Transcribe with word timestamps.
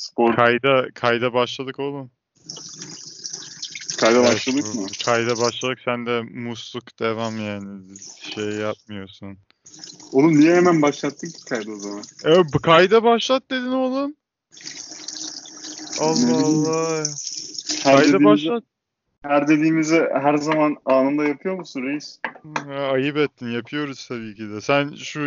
Spor 0.00 0.36
Kayda 0.36 0.86
kayda 0.94 1.32
başladık 1.32 1.78
oğlum. 1.78 2.10
kayda 3.98 4.18
Evet, 4.18 4.34
başladık 4.34 4.64
bu- 4.74 4.80
mı? 4.80 4.86
Kayda 5.04 5.38
başladık 5.38 5.78
sen 5.84 6.06
de 6.06 6.22
musluk 6.22 6.98
devam 7.00 7.38
yani 7.46 7.98
şey 8.34 8.44
yapmıyorsun. 8.44 9.38
Oğlum 10.12 10.40
niye 10.40 10.54
hemen 10.54 10.82
başlattık 10.82 11.34
ki 11.34 11.44
kaydı 11.48 11.70
o 11.70 11.76
zaman? 11.76 12.02
E, 12.24 12.52
bu 12.52 12.58
kayda 12.58 13.02
başlat 13.02 13.50
dedin 13.50 13.72
oğlum. 13.72 14.14
Allah. 16.00 16.44
Allah. 16.44 17.04
Her 17.82 18.04
Kayda 18.04 18.24
başlat. 18.24 18.64
her 19.22 19.48
dediğimizi 19.48 20.08
her 20.12 20.34
zaman 20.36 20.76
anında 20.84 21.24
yapıyor 21.24 21.54
musun 21.54 21.82
reis? 21.82 22.20
Ha, 22.66 22.74
ayıp 22.74 23.16
ettin 23.16 23.50
yapıyoruz 23.50 24.08
tabii 24.08 24.34
ki 24.34 24.50
de. 24.50 24.60
Sen 24.60 24.94
şu 24.94 25.20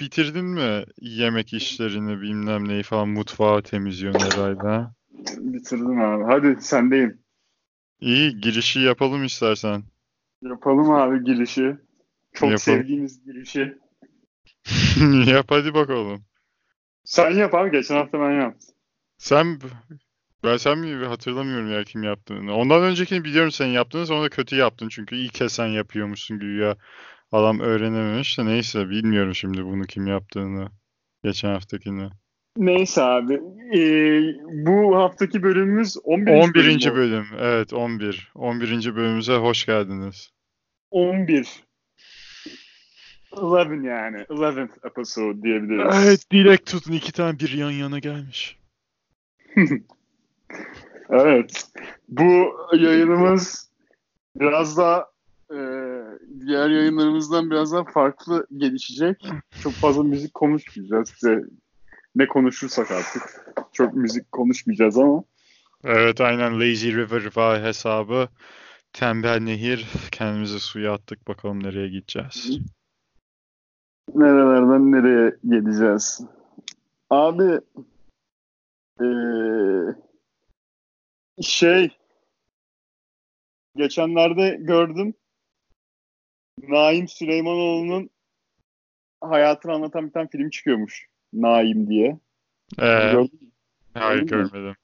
bitirdin 0.00 0.44
mi 0.44 0.84
yemek 1.00 1.54
işlerini 1.54 2.20
bilmem 2.20 2.68
neyi 2.68 2.82
falan 2.82 3.08
mutfağı 3.08 3.62
temizliyorsun 3.62 4.20
herhalde 4.20 4.68
ha? 4.68 4.94
Bitirdim 5.38 6.00
abi. 6.00 6.24
Hadi 6.24 6.62
sendeyim. 6.62 7.18
İyi 8.00 8.40
girişi 8.40 8.80
yapalım 8.80 9.24
istersen. 9.24 9.82
Yapalım 10.42 10.90
abi 10.90 11.24
girişi. 11.24 11.76
Çok 12.32 12.50
Yapalım. 12.50 12.58
sevdiğimiz 12.58 13.24
girişi. 13.24 13.78
Yap 15.30 15.46
hadi 15.48 15.74
bakalım. 15.74 16.24
Sen 17.04 17.30
yap 17.30 17.54
abi. 17.54 17.70
Geçen 17.70 17.94
hafta 17.94 18.20
ben 18.20 18.30
yaptım. 18.40 18.74
Sen 19.18 19.60
ben 20.44 20.56
sen 20.56 20.78
mi 20.78 21.06
hatırlamıyorum 21.06 21.72
ya 21.72 21.84
kim 21.84 22.02
yaptığını. 22.02 22.54
Ondan 22.54 22.82
öncekini 22.82 23.24
biliyorum 23.24 23.50
sen 23.50 23.66
yaptığını 23.66 24.06
sonra 24.06 24.22
da 24.22 24.28
kötü 24.28 24.56
yaptın 24.56 24.88
çünkü 24.88 25.16
ilk 25.16 25.34
kez 25.34 25.52
sen 25.52 25.66
yapıyormuşsun 25.66 26.38
güya. 26.38 26.76
Adam 27.32 27.60
öğrenememiş 27.60 28.38
de 28.38 28.46
neyse 28.46 28.90
bilmiyorum 28.90 29.34
şimdi 29.34 29.64
bunu 29.64 29.84
kim 29.84 30.06
yaptığını. 30.06 30.68
Geçen 31.24 31.48
haftakini. 31.48 32.10
Neyse 32.56 33.02
abi. 33.02 33.34
Ee, 33.74 34.22
bu 34.66 34.96
haftaki 34.96 35.42
bölümümüz 35.42 35.96
11. 36.04 36.32
11. 36.32 36.54
bölüm. 36.54 36.94
bölüm. 36.94 37.26
Evet 37.38 37.72
11. 37.72 38.32
11. 38.34 38.96
bölümümüze 38.96 39.36
hoş 39.36 39.66
geldiniz. 39.66 40.30
11. 40.90 41.48
11 43.32 43.88
yani. 43.88 44.16
11th 44.16 44.86
episode 44.86 45.42
diyebiliriz. 45.42 45.94
Evet 46.04 46.30
dilek 46.30 46.66
tutun 46.66 46.92
iki 46.92 47.12
tane 47.12 47.38
bir 47.38 47.52
yan 47.52 47.70
yana 47.70 47.98
gelmiş. 47.98 48.58
Evet. 51.10 51.66
Bu 52.08 52.56
yayınımız 52.72 53.70
biraz 54.36 54.76
daha 54.76 55.06
e, 55.50 55.58
diğer 56.46 56.70
yayınlarımızdan 56.70 57.50
biraz 57.50 57.72
daha 57.72 57.84
farklı 57.84 58.46
gelişecek. 58.56 59.26
Çok 59.62 59.72
fazla 59.72 60.02
müzik 60.02 60.34
konuşmayacağız. 60.34 61.08
Size 61.08 61.42
ne 62.16 62.26
konuşursak 62.26 62.90
artık. 62.90 63.22
Çok 63.72 63.94
müzik 63.94 64.32
konuşmayacağız 64.32 64.98
ama. 64.98 65.24
Evet 65.84 66.20
aynen 66.20 66.60
Lazy 66.60 66.88
River 66.88 67.36
var 67.36 67.62
hesabı. 67.62 68.28
Tembel 68.92 69.40
Nehir. 69.40 69.86
Kendimizi 70.12 70.60
suya 70.60 70.92
attık 70.92 71.28
bakalım 71.28 71.62
nereye 71.62 71.88
gideceğiz. 71.88 72.58
Nerelerden 74.14 74.92
nereye 74.92 75.36
geleceğiz? 75.48 76.20
Abi 77.10 77.60
eee, 79.00 79.94
şey 81.42 81.96
geçenlerde 83.76 84.56
gördüm 84.60 85.14
Naim 86.68 87.08
Süleymanoğlu'nun 87.08 88.10
hayatını 89.20 89.72
anlatan 89.72 90.06
bir 90.06 90.12
tane 90.12 90.28
film 90.28 90.50
çıkıyormuş. 90.50 91.06
Naim 91.32 91.90
diye. 91.90 92.18
Ee, 92.78 93.10
Gördün 93.12 93.52
hayır 93.94 94.22
görmedim. 94.22 94.76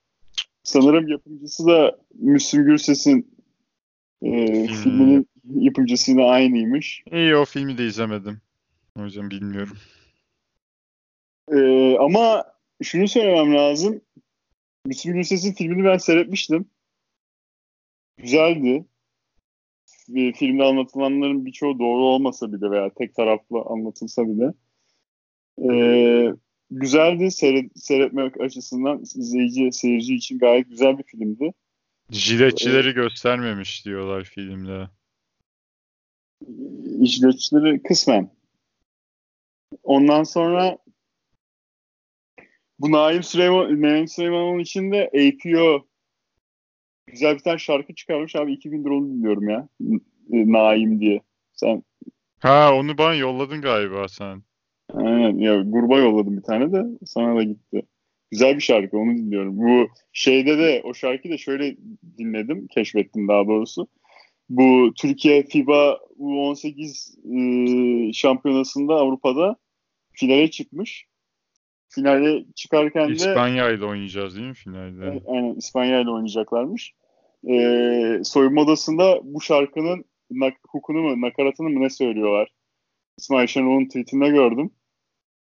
Sanırım 0.62 1.08
yapımcısı 1.08 1.66
da 1.66 1.98
Müslüm 2.14 2.64
Gürses'in 2.64 3.36
eee, 4.22 4.66
Hmm. 4.68 4.74
filminin 4.76 5.28
yapımcısıyla 5.54 6.30
aynıymış. 6.30 7.02
İyi 7.12 7.36
o 7.36 7.44
filmi 7.44 7.78
de 7.78 7.86
izlemedim. 7.86 8.40
O 8.98 9.04
yüzden 9.04 9.30
bilmiyorum. 9.30 9.76
Ee, 11.52 11.96
ama 11.98 12.44
şunu 12.82 13.08
söylemem 13.08 13.54
lazım. 13.54 14.00
Müslüm 14.86 15.14
Gürses'in 15.14 15.52
filmini 15.52 15.84
ben 15.84 15.96
seyretmiştim. 15.96 16.66
Güzeldi. 18.18 18.84
Ee, 20.14 20.32
Filmde 20.32 20.64
anlatılanların 20.64 21.46
birçoğu 21.46 21.78
doğru 21.78 22.04
olmasa 22.04 22.52
bile 22.52 22.70
veya 22.70 22.90
tek 22.98 23.14
taraflı 23.14 23.62
anlatılsa 23.66 24.22
bile. 24.28 24.52
Ee, 25.70 26.32
güzeldi. 26.70 27.30
Seyret, 27.30 27.72
seyretmek 27.74 28.40
açısından 28.40 29.00
izleyici, 29.00 29.72
seyirci 29.72 30.14
için 30.14 30.38
gayet 30.38 30.68
güzel 30.68 30.98
bir 30.98 31.04
filmdi. 31.04 31.52
Jiletçileri 32.10 32.92
göstermemiş 32.92 33.84
diyorlar 33.84 34.24
filmde. 34.24 34.88
İşletçileri 37.00 37.82
kısmen. 37.82 38.30
Ondan 39.82 40.22
sonra 40.22 40.78
bu 42.78 42.92
Naim 42.92 43.22
Süleyman, 43.22 43.82
Naim 43.82 44.08
Süleymanoğlu 44.08 44.60
için 44.60 44.92
de 44.92 45.06
APO 45.06 45.86
güzel 47.06 47.34
bir 47.34 47.40
tane 47.42 47.58
şarkı 47.58 47.94
çıkarmış 47.94 48.36
abi 48.36 48.52
2000 48.52 48.84
onu 48.84 49.08
dinliyorum 49.08 49.48
ya. 49.48 49.68
N- 49.80 50.00
Naim 50.30 51.00
diye. 51.00 51.20
Sen 51.52 51.82
Ha 52.40 52.74
onu 52.74 52.98
bana 52.98 53.14
yolladın 53.14 53.60
galiba 53.60 54.08
sen. 54.08 54.42
aynen 54.94 55.38
ya 55.38 55.62
gruba 55.62 55.98
yolladım 55.98 56.36
bir 56.36 56.42
tane 56.42 56.72
de 56.72 56.84
sana 57.06 57.36
da 57.36 57.42
gitti. 57.42 57.82
Güzel 58.30 58.56
bir 58.56 58.60
şarkı 58.60 58.98
onu 58.98 59.16
dinliyorum. 59.16 59.58
Bu 59.58 59.88
şeyde 60.12 60.58
de 60.58 60.82
o 60.84 60.94
şarkıyı 60.94 61.34
da 61.34 61.38
şöyle 61.38 61.76
dinledim, 62.18 62.66
keşfettim 62.66 63.28
daha 63.28 63.46
doğrusu. 63.46 63.88
Bu 64.48 64.92
Türkiye 65.00 65.42
FIBA 65.42 65.98
U18 66.18 68.08
e, 68.08 68.12
şampiyonasında 68.12 68.94
Avrupa'da 68.94 69.56
finale 70.12 70.50
çıkmış. 70.50 71.06
Finale 71.88 72.44
çıkarken 72.54 73.08
de 73.08 73.12
İspanya 73.12 73.70
ile 73.70 73.84
oynayacağız 73.84 74.36
değil 74.36 74.48
mi 74.48 74.54
finalde? 74.54 75.04
Evet, 75.06 75.22
Aynen 75.26 75.54
İspanya 75.54 76.00
ile 76.00 76.10
oynayacaklarmış. 76.10 76.92
Ee, 77.48 78.20
soyunma 78.24 78.60
odasında 78.62 79.20
bu 79.22 79.40
şarkının 79.40 80.04
nak- 80.30 80.66
hukunu 80.68 81.02
mu, 81.02 81.20
nakaratını 81.26 81.68
mı 81.68 81.80
ne 81.80 81.90
söylüyorlar? 81.90 82.48
İsmail 83.18 83.46
Şenol'un 83.46 83.84
tweetinde 83.86 84.28
gördüm. 84.28 84.70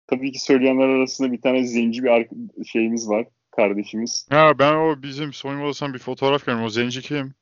Tabii 0.07 0.31
ki 0.31 0.43
söyleyenler 0.43 0.87
arasında 0.87 1.31
bir 1.31 1.41
tane 1.41 1.63
zenci 1.63 2.03
bir 2.03 2.27
şeyimiz 2.65 3.09
var, 3.09 3.25
kardeşimiz. 3.51 4.27
Ha 4.29 4.59
ben 4.59 4.73
o 4.73 5.01
bizim 5.03 5.33
soyunma 5.33 5.65
odasından 5.65 5.93
bir 5.93 5.99
fotoğraf 5.99 6.45
gördüm. 6.45 6.63
O 6.63 6.69
zenci 6.69 7.01
kim? 7.01 7.33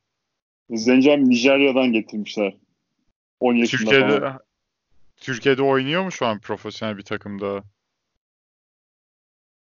Zenci 0.69 1.11
abi 1.11 1.29
Nijerya'dan 1.29 1.93
getirmişler. 1.93 2.57
10 3.39 3.55
yaşında 3.55 3.79
Türkiye'de 3.81 4.19
falan. 4.19 4.39
Türkiye'de 5.17 5.61
oynuyor 5.61 6.03
mu 6.03 6.11
şu 6.11 6.25
an 6.25 6.39
profesyonel 6.39 6.97
bir 6.97 7.03
takımda? 7.03 7.63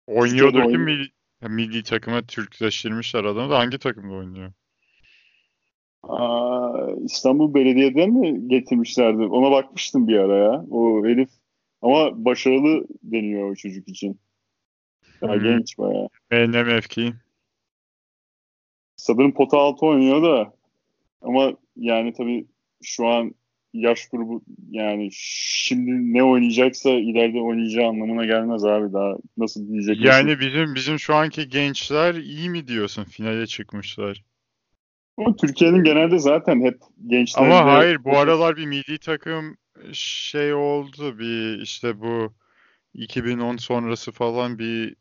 Oynuyordur 0.06 0.70
ki 0.70 0.78
milli, 0.78 1.08
milli 1.48 1.82
takıma 1.82 2.22
Türkleştirmişler 2.22 3.24
adamı 3.24 3.50
da 3.50 3.58
hangi 3.58 3.78
takımda 3.78 4.14
oynuyor? 4.14 4.52
Aa, 6.02 6.90
İstanbul 7.04 7.54
Belediye'den 7.54 8.10
mi 8.10 8.48
getirmişlerdi? 8.48 9.22
Ona 9.22 9.50
bakmıştım 9.50 10.08
bir 10.08 10.18
ara 10.18 10.36
ya. 10.36 10.64
O 10.70 11.04
herif 11.06 11.30
ama 11.82 12.24
başarılı 12.24 12.86
deniyor 13.02 13.50
o 13.50 13.54
çocuk 13.54 13.88
için. 13.88 14.20
Daha 15.22 15.34
Hmm. 15.34 15.42
genç 15.42 15.78
bayağı. 15.78 16.08
Mevki? 16.30 17.12
Sanırım 18.96 19.34
pota 19.34 19.58
altı 19.58 19.86
oynuyor 19.86 20.22
da 20.22 20.52
ama 21.20 21.52
yani 21.76 22.12
tabii 22.12 22.46
şu 22.82 23.06
an 23.06 23.34
yaş 23.80 24.08
grubu 24.08 24.42
yani 24.70 25.08
şimdi 25.12 26.14
ne 26.14 26.24
oynayacaksa 26.24 26.90
ileride 26.90 27.40
oynayacağı 27.40 27.88
anlamına 27.88 28.24
gelmez 28.24 28.64
abi 28.64 28.92
daha 28.92 29.16
nasıl 29.36 29.68
diyecek 29.68 30.00
Yani 30.00 30.40
bizim 30.40 30.74
bizim 30.74 30.98
şu 30.98 31.14
anki 31.14 31.48
gençler 31.48 32.14
iyi 32.14 32.50
mi 32.50 32.68
diyorsun 32.68 33.04
finale 33.04 33.46
çıkmışlar? 33.46 34.22
ama 35.18 35.36
Türkiye'nin 35.36 35.84
genelde 35.84 36.18
zaten 36.18 36.64
hep 36.64 36.78
gençlerinde 37.06 37.54
Ama 37.54 37.72
hayır 37.72 38.04
bu 38.04 38.18
aralar 38.18 38.56
bir 38.56 38.66
milli 38.66 38.98
takım 38.98 39.56
şey 39.92 40.54
oldu 40.54 41.18
bir 41.18 41.60
işte 41.60 42.00
bu 42.00 42.34
2010 42.94 43.56
sonrası 43.56 44.12
falan 44.12 44.58
bir 44.58 44.96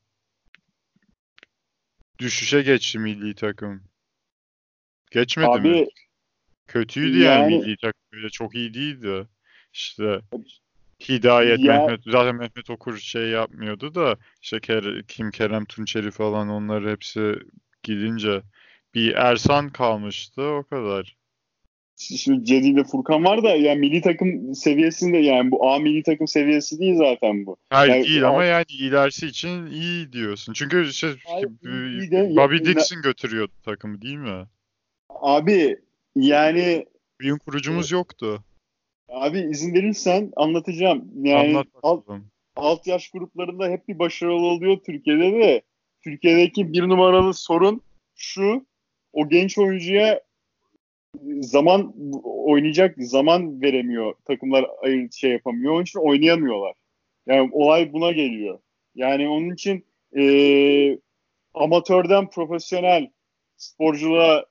düşüşe 2.20 2.62
geçti 2.62 3.00
milli 3.00 3.36
takım. 3.36 3.84
Geçmedi 5.12 5.60
mi? 5.60 5.88
Kötüydü 6.68 7.20
yani, 7.20 7.54
yani- 7.54 7.66
milli 7.66 7.78
takım 7.78 8.02
öyle 8.14 8.30
çok 8.30 8.56
iyi 8.56 8.74
değildi. 8.74 9.28
İşte 9.74 10.22
Hidayet, 11.10 11.60
Ya- 11.60 11.78
Mehmet 11.78 12.00
zaten 12.06 12.36
Mehmet 12.36 12.70
Okur 12.70 12.98
şey 12.98 13.28
yapmıyordu 13.30 13.96
da 13.96 14.18
işte 14.42 14.58
Ker- 14.58 15.04
Kim 15.08 15.32
Kerem 15.32 15.66
Tunçeri 15.66 16.12
falan 16.12 16.50
onlar 16.50 16.90
hepsi 16.90 17.36
gidince 17.84 18.42
bir 18.94 19.14
Ersan 19.14 19.70
kalmıştı 19.70 20.42
o 20.42 20.64
kadar. 20.64 21.16
Şimdi 21.98 22.46
Cedi 22.46 22.68
ile 22.68 22.84
Furkan 22.84 23.24
var 23.24 23.44
da 23.44 23.50
yani 23.50 23.80
milli 23.80 24.02
takım 24.02 24.56
seviyesinde 24.56 25.18
yani 25.18 25.52
bu 25.52 25.70
A 25.70 25.80
milli 25.80 26.04
takım 26.04 26.28
seviyesi 26.28 26.80
değil 26.80 26.96
zaten 26.98 27.46
bu. 27.46 27.58
Hayır 27.70 27.94
Yani- 27.94 28.08
değil 28.08 28.28
ama 28.28 28.44
yani 28.44 28.66
ilerisi 28.70 29.28
için 29.28 29.66
iyi 29.66 30.14
diyorsun. 30.14 30.54
Çünkü 30.54 30.94
şey, 30.94 31.10
Hayır, 31.26 31.48
Bobby 32.36 32.58
Dixon 32.58 33.02
götürüyordu 33.02 33.54
takımı 33.66 34.02
değil 34.02 34.18
mi? 34.18 34.46
Abi 35.10 35.78
yani 36.16 36.86
Oyun 37.24 37.38
kurucumuz 37.38 37.92
yoktu. 37.92 38.44
abi 39.10 39.40
izin 39.40 39.74
verirsen 39.74 40.32
anlatacağım. 40.36 41.12
Yani 41.24 41.50
Anlat 41.58 41.68
alt, 41.84 42.08
bakalım. 42.08 42.28
alt 42.56 42.88
yaş 42.88 43.10
gruplarında 43.10 43.68
hep 43.70 43.88
bir 43.88 44.00
başarılı 44.00 44.46
oluyor 44.46 44.78
Türkiye'de 44.86 45.34
de. 45.34 45.62
Türkiye'deki 46.04 46.74
bir 46.74 46.82
numaralı 46.90 47.34
sorun 47.34 47.82
şu. 48.16 48.66
O 49.14 49.30
genç 49.30 49.58
oyuncuya 49.58 50.22
zaman 51.40 51.94
oynayacak 52.24 52.96
zaman 52.98 53.62
veremiyor. 53.62 54.14
Takımlar 54.26 54.66
ayır 54.82 55.12
şey 55.12 55.32
yapamıyor. 55.32 55.74
Onun 55.74 55.82
için 55.84 56.00
oynayamıyorlar. 56.00 56.74
Yani 57.28 57.50
olay 57.54 57.94
buna 57.94 58.12
geliyor. 58.12 58.60
Yani 58.96 59.28
onun 59.30 59.54
için 59.54 59.86
eee, 60.16 61.00
amatörden 61.54 62.30
profesyonel 62.30 63.12
sporculuğa 63.58 64.46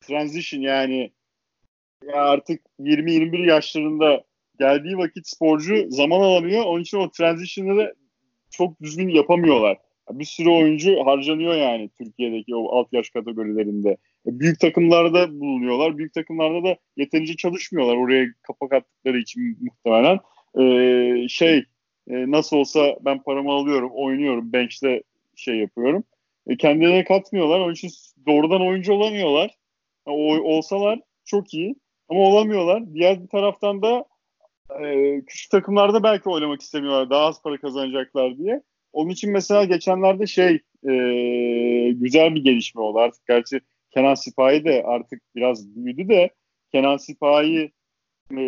transition 0.00 0.60
yani 0.60 1.12
ya 2.06 2.14
artık 2.14 2.60
20-21 2.80 3.46
yaşlarında 3.46 4.24
geldiği 4.58 4.98
vakit 4.98 5.28
sporcu 5.28 5.86
zaman 5.88 6.20
alamıyor. 6.20 6.64
Onun 6.64 6.82
için 6.82 6.98
o 6.98 7.10
transition'ı 7.10 7.76
da 7.76 7.94
çok 8.50 8.82
düzgün 8.82 9.08
yapamıyorlar. 9.08 9.78
Bir 10.10 10.24
sürü 10.24 10.50
oyuncu 10.50 11.06
harcanıyor 11.06 11.54
yani 11.54 11.90
Türkiye'deki 11.98 12.56
o 12.56 12.76
alt 12.78 12.92
yaş 12.92 13.10
kategorilerinde. 13.10 13.90
E, 14.26 14.40
Büyük 14.40 14.60
takımlarda 14.60 15.40
bulunuyorlar. 15.40 15.98
Büyük 15.98 16.14
takımlarda 16.14 16.68
da 16.68 16.76
yeterince 16.96 17.36
çalışmıyorlar. 17.36 17.96
Oraya 17.96 18.26
kapak 18.42 18.72
attıkları 18.72 19.18
için 19.18 19.58
muhtemelen. 19.60 20.18
Ee, 20.58 21.28
şey 21.28 21.58
e, 22.10 22.30
nasıl 22.30 22.56
olsa 22.56 22.96
ben 23.00 23.22
paramı 23.22 23.52
alıyorum, 23.52 23.90
oynuyorum, 23.94 24.52
bench'te 24.52 25.02
şey 25.36 25.56
yapıyorum. 25.56 26.04
E, 26.46 26.56
kendilerine 26.56 27.04
katmıyorlar. 27.04 27.60
Onun 27.60 27.72
için 27.72 27.90
doğrudan 28.26 28.66
oyuncu 28.66 28.92
olamıyorlar. 28.92 29.58
O, 30.08 30.54
olsalar 30.56 31.00
çok 31.24 31.54
iyi 31.54 31.76
ama 32.08 32.20
olamıyorlar. 32.20 32.94
Diğer 32.94 33.22
bir 33.22 33.28
taraftan 33.28 33.82
da 33.82 34.04
e, 34.80 35.20
küçük 35.26 35.50
takımlarda 35.50 36.02
belki 36.02 36.28
oynamak 36.28 36.60
istemiyorlar. 36.60 37.10
Daha 37.10 37.26
az 37.26 37.42
para 37.42 37.56
kazanacaklar 37.60 38.38
diye. 38.38 38.62
Onun 38.92 39.10
için 39.10 39.32
mesela 39.32 39.64
geçenlerde 39.64 40.26
şey 40.26 40.60
e, 40.88 40.92
güzel 41.92 42.34
bir 42.34 42.44
gelişme 42.44 42.80
oldu. 42.80 42.98
Artık 42.98 43.26
gerçi 43.26 43.60
Kenan 43.90 44.14
Sipahi 44.14 44.64
de 44.64 44.82
artık 44.86 45.22
biraz 45.36 45.76
büyüdü 45.76 46.08
de 46.08 46.30
Kenan 46.72 46.96
Sipahi 46.96 47.72
e, 48.38 48.42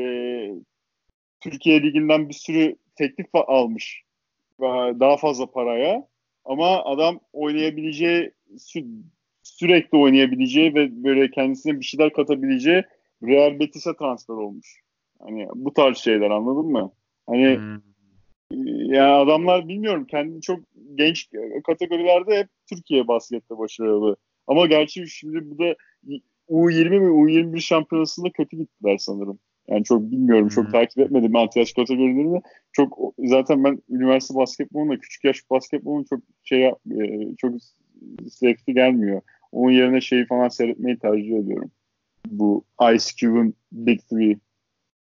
Türkiye 1.41 1.83
Ligi'nden 1.83 2.29
bir 2.29 2.35
sürü 2.35 2.77
teklif 2.97 3.27
almış. 3.35 4.03
Daha 5.01 5.17
fazla 5.17 5.51
paraya. 5.51 6.09
Ama 6.45 6.85
adam 6.85 7.21
oynayabileceği 7.33 8.33
sürekli 9.59 9.99
oynayabileceği 9.99 10.75
ve 10.75 11.05
böyle 11.05 11.31
kendisine 11.31 11.81
bir 11.81 11.85
şeyler 11.85 12.13
katabileceği 12.13 12.83
Real 13.23 13.61
Betis'e 13.61 13.91
transfer 13.99 14.35
olmuş. 14.35 14.81
Hani 15.21 15.47
bu 15.55 15.73
tarz 15.73 15.97
şeyler 15.97 16.31
anladın 16.31 16.71
mı? 16.73 16.93
Hani 17.27 17.57
Hmm. 17.57 17.81
yani 18.93 19.13
adamlar 19.13 19.69
bilmiyorum 19.69 20.07
kendi 20.11 20.41
çok 20.41 20.61
genç 20.95 21.29
kategorilerde 21.67 22.39
hep 22.39 22.49
Türkiye 22.69 23.09
baskette 23.09 23.59
başarılı. 23.59 24.17
Ama 24.47 24.67
gerçi 24.67 25.09
şimdi 25.09 25.51
bu 25.51 25.59
da 25.59 25.77
U20 26.49 27.01
ve 27.01 27.07
U21 27.07 27.61
şampiyonasında 27.61 28.31
kötü 28.31 28.57
gittiler 28.57 28.97
sanırım. 28.99 29.39
Yani 29.69 29.85
çok 29.85 30.03
bilmiyorum, 30.03 30.49
çok 30.49 30.65
Hmm. 30.65 30.73
takip 30.73 30.99
etmedim 30.99 31.37
alt 31.37 31.57
yaş 31.57 31.73
kategorilerini. 31.73 32.41
Çok 32.73 32.99
zaten 33.19 33.65
ben 33.65 33.83
üniversite 33.91 34.35
basketboluna, 34.35 34.99
küçük 34.99 35.25
yaş 35.25 35.51
basketboluna 35.51 36.05
çok 36.11 36.21
şey 36.43 36.59
yap- 36.61 36.81
e, 37.01 37.37
çok 37.39 37.55
zevkli 38.23 38.75
gelmiyor. 38.75 39.23
Onun 39.53 39.73
yerine 39.73 40.01
şeyi 40.01 40.27
falan 40.27 40.49
seyretmeyi 40.49 40.99
tercih 40.99 41.37
ediyorum. 41.37 41.71
Bu 42.27 42.65
Ice 42.95 43.17
Cube'un 43.17 43.55
Big 43.73 44.01
Three. 44.11 44.39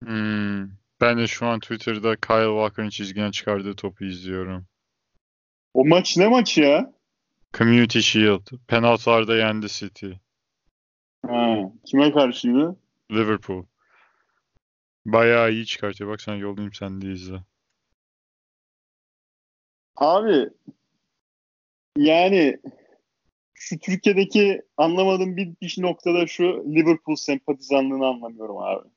Hmm. 0.05 0.69
Ben 1.01 1.19
de 1.19 1.27
şu 1.27 1.47
an 1.47 1.61
Twitter'da 1.61 2.17
Kyle 2.17 2.47
Walker'ın 2.47 2.89
çizgiden 2.89 3.31
çıkardığı 3.31 3.77
topu 3.77 4.05
izliyorum. 4.05 4.67
O 5.75 5.85
maç 5.85 6.17
ne 6.17 6.29
maçı 6.29 6.61
ya? 6.61 6.93
Community 7.55 7.99
Shield. 7.99 8.47
Penaltılarda 8.69 9.37
yendi 9.37 9.69
City. 9.69 10.11
Ha, 11.27 11.73
kime 11.87 12.13
karşıydı? 12.13 12.77
Liverpool. 13.11 13.65
Bayağı 15.07 15.53
iyi 15.53 15.67
çıkartıyor. 15.67 16.11
Bak 16.11 16.21
sen 16.21 16.35
yollayayım 16.35 16.73
sen 16.73 17.01
de 17.03 17.13
izle. 17.13 17.43
Abi 19.97 20.51
yani 21.97 22.61
şu 23.69 23.79
Türkiye'deki 23.79 24.63
anlamadığım 24.77 25.37
bir, 25.37 25.49
bir 25.63 25.75
noktada 25.79 26.27
şu 26.27 26.45
Liverpool 26.45 27.17
sempatizanlığını 27.17 28.07
anlamıyorum 28.07 28.57
abi. 28.59 28.89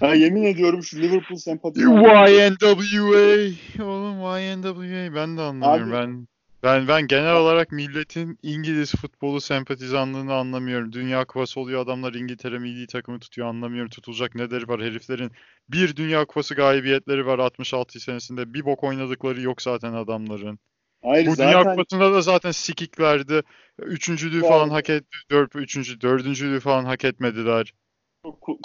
Ha, 0.00 0.14
yemin 0.14 0.42
ediyorum 0.42 0.82
şu 0.82 1.00
Liverpool 1.02 1.38
sempatizanlığı. 1.38 2.30
YNWA. 2.30 3.84
Oğlum 3.84 4.18
YNWA. 4.20 5.14
Ben 5.14 5.36
de 5.36 5.40
anlamıyorum. 5.40 5.92
Abi- 5.92 5.92
Ben 5.92 6.26
ben 6.62 6.88
ben 6.88 7.06
genel 7.06 7.34
olarak 7.36 7.72
milletin 7.72 8.38
İngiliz 8.42 8.94
futbolu 8.94 9.40
sempatizanlığını 9.40 10.34
anlamıyorum. 10.34 10.92
Dünya 10.92 11.24
Kupası 11.24 11.60
oluyor 11.60 11.82
adamlar 11.84 12.14
İngiltere 12.14 12.58
milli 12.58 12.86
takımı 12.86 13.18
tutuyor 13.20 13.48
anlamıyorum. 13.48 13.90
Tutulacak 13.90 14.34
neleri 14.34 14.68
var 14.68 14.80
heriflerin. 14.82 15.30
Bir 15.68 15.96
Dünya 15.96 16.24
Kupası 16.24 16.54
galibiyetleri 16.54 17.26
var 17.26 17.38
66 17.38 18.00
senesinde. 18.00 18.54
Bir 18.54 18.64
bok 18.64 18.84
oynadıkları 18.84 19.40
yok 19.40 19.62
zaten 19.62 19.92
adamların. 19.92 20.58
Hayır 21.02 21.26
Bu 21.26 21.36
Dünya 21.36 21.52
zaten 21.52 21.70
Kupası'nda 21.76 22.14
da 22.14 22.22
zaten 22.22 22.50
sikiklerdi. 22.50 23.42
Üçüncülüğü 23.82 24.42
Ya- 24.42 24.48
falan 24.48 24.68
hak 24.68 24.90
etti. 24.90 25.16
Dört, 25.30 25.56
üçüncü, 25.56 26.00
dördüncülüğü 26.00 26.60
falan 26.60 26.84
hak 26.84 27.04
etmediler. 27.04 27.74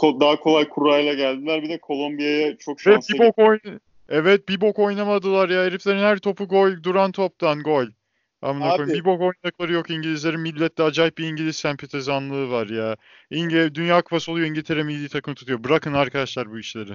daha 0.01 0.39
kolay 0.39 0.69
kurayla 0.69 1.13
geldiler. 1.13 1.63
Bir 1.63 1.69
de 1.69 1.77
Kolombiya'ya 1.80 2.57
çok 2.57 2.81
şanslı. 2.81 3.13
bir 3.13 3.19
bok 3.19 3.39
oyn 3.39 3.59
Evet 4.09 4.50
bir 4.50 4.62
bok 4.62 4.80
oynamadılar 4.80 5.50
ya. 5.50 5.63
Heriflerin 5.63 6.00
her 6.00 6.18
topu 6.18 6.47
gol. 6.47 6.83
Duran 6.83 7.12
toptan 7.12 7.63
gol. 7.63 7.85
Amına 8.41 8.65
Abi- 8.69 8.77
koyayım. 8.77 9.00
Bir 9.00 9.06
bok 9.06 9.21
oynadıkları 9.21 9.74
yok 9.74 9.89
İngilizlerin. 9.89 10.39
Millette 10.39 10.83
acayip 10.83 11.18
bir 11.18 11.27
İngiliz 11.27 11.56
sempatizanlığı 11.56 12.51
var 12.51 12.68
ya. 12.68 12.95
İngiliz 13.29 13.75
Dünya 13.75 14.01
Kupası 14.01 14.31
oluyor 14.31 14.47
İngiltere 14.47 14.83
milli 14.83 15.09
takım 15.09 15.33
tutuyor. 15.36 15.63
Bırakın 15.63 15.94
arkadaşlar 15.94 16.51
bu 16.51 16.59
işleri. 16.59 16.91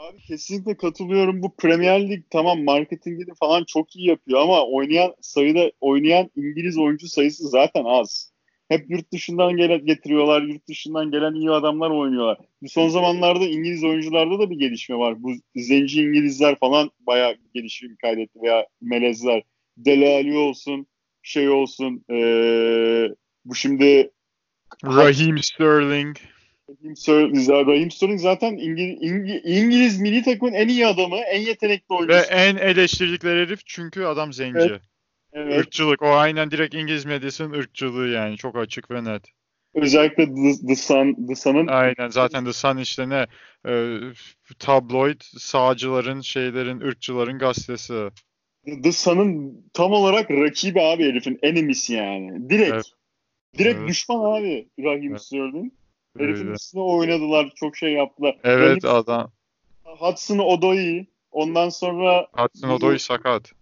Abi 0.00 0.18
kesinlikle 0.18 0.76
katılıyorum. 0.76 1.42
Bu 1.42 1.56
Premier 1.56 2.10
Lig 2.10 2.24
tamam 2.30 2.64
marketingini 2.64 3.34
falan 3.40 3.64
çok 3.64 3.96
iyi 3.96 4.08
yapıyor 4.08 4.40
ama 4.40 4.66
oynayan 4.66 5.14
sayıda 5.20 5.72
oynayan 5.80 6.30
İngiliz 6.36 6.78
oyuncu 6.78 7.08
sayısı 7.08 7.48
zaten 7.48 7.84
az. 7.84 8.32
Hep 8.68 8.90
yurt 8.90 9.12
dışından 9.12 9.56
gelen 9.56 9.86
getiriyorlar. 9.86 10.42
Yurt 10.42 10.68
dışından 10.68 11.10
gelen 11.10 11.34
iyi 11.34 11.50
adamlar 11.50 11.90
oynuyorlar. 11.90 12.38
Bu 12.62 12.68
son 12.68 12.88
zamanlarda 12.88 13.44
İngiliz 13.44 13.84
oyuncularda 13.84 14.38
da 14.38 14.50
bir 14.50 14.58
gelişme 14.58 14.96
var. 14.96 15.22
Bu 15.22 15.32
zenci 15.56 16.02
İngilizler 16.02 16.58
falan 16.58 16.90
bayağı 17.00 17.36
gelişim 17.54 17.96
kaydetti 17.96 18.42
veya 18.42 18.66
melezler. 18.80 19.42
Dele 19.76 20.08
Alli 20.08 20.38
olsun, 20.38 20.86
şey 21.22 21.48
olsun. 21.48 22.04
eee, 22.10 23.14
bu 23.44 23.54
şimdi 23.54 24.10
Raheem 24.84 25.38
Sterling. 25.38 26.16
Raheem 27.66 27.90
Sterling, 27.90 28.20
zaten 28.20 28.52
İngiliz, 28.52 29.02
İngiliz, 29.02 29.40
İngiliz 29.44 30.00
milli 30.00 30.22
takımın 30.22 30.52
en 30.52 30.68
iyi 30.68 30.86
adamı, 30.86 31.16
en 31.16 31.40
yetenekli 31.40 31.84
Ve 31.90 31.94
oyuncusu. 31.94 32.30
en 32.30 32.56
eleştirdikleri 32.56 33.40
herif 33.46 33.66
çünkü 33.66 34.04
adam 34.04 34.32
zenci. 34.32 34.58
Evet. 34.58 34.80
Evet. 35.32 35.60
Irkçılık. 35.60 36.02
O 36.02 36.06
aynen 36.06 36.50
direkt 36.50 36.74
İngiliz 36.74 37.04
medyasının 37.04 37.52
ırkçılığı 37.52 38.08
yani. 38.08 38.36
Çok 38.36 38.56
açık 38.56 38.90
ve 38.90 39.04
net. 39.04 39.22
Özellikle 39.74 40.24
The, 40.26 40.66
The 40.66 40.76
Sun, 40.76 41.26
The 41.26 41.34
Sun'ın 41.34 41.66
Aynen 41.66 42.08
zaten 42.08 42.44
The 42.44 42.52
Sun 42.52 42.76
işte 42.76 43.08
ne 43.08 43.26
e, 43.68 43.98
tabloid 44.58 45.20
sağcıların 45.20 46.20
şeylerin 46.20 46.80
ırkçıların 46.80 47.38
gazetesi. 47.38 48.08
The 48.82 48.92
Sun'ın 48.92 49.64
tam 49.72 49.92
olarak 49.92 50.30
rakibi 50.30 50.80
abi 50.80 51.04
herifin 51.04 51.38
enemisi 51.42 51.94
yani. 51.94 52.50
Direkt. 52.50 52.72
Evet. 52.72 52.86
Direkt 53.58 53.78
Evet. 53.78 53.88
düşman 53.88 54.40
abi 54.40 54.68
Raheem 54.80 55.10
Evet. 55.10 55.22
Sterling. 55.22 55.72
Herifin 56.18 56.52
üstüne 56.52 56.82
oynadılar. 56.82 57.52
Çok 57.56 57.76
şey 57.76 57.92
yaptılar. 57.92 58.36
Evet 58.44 58.84
Raheem- 58.84 58.88
adam. 58.88 59.32
Hudson 59.84 60.38
Odoi. 60.38 61.06
Ondan 61.32 61.68
sonra 61.68 62.26
Hudson 62.32 62.68
Odoi 62.68 62.98
sakat. 62.98 63.52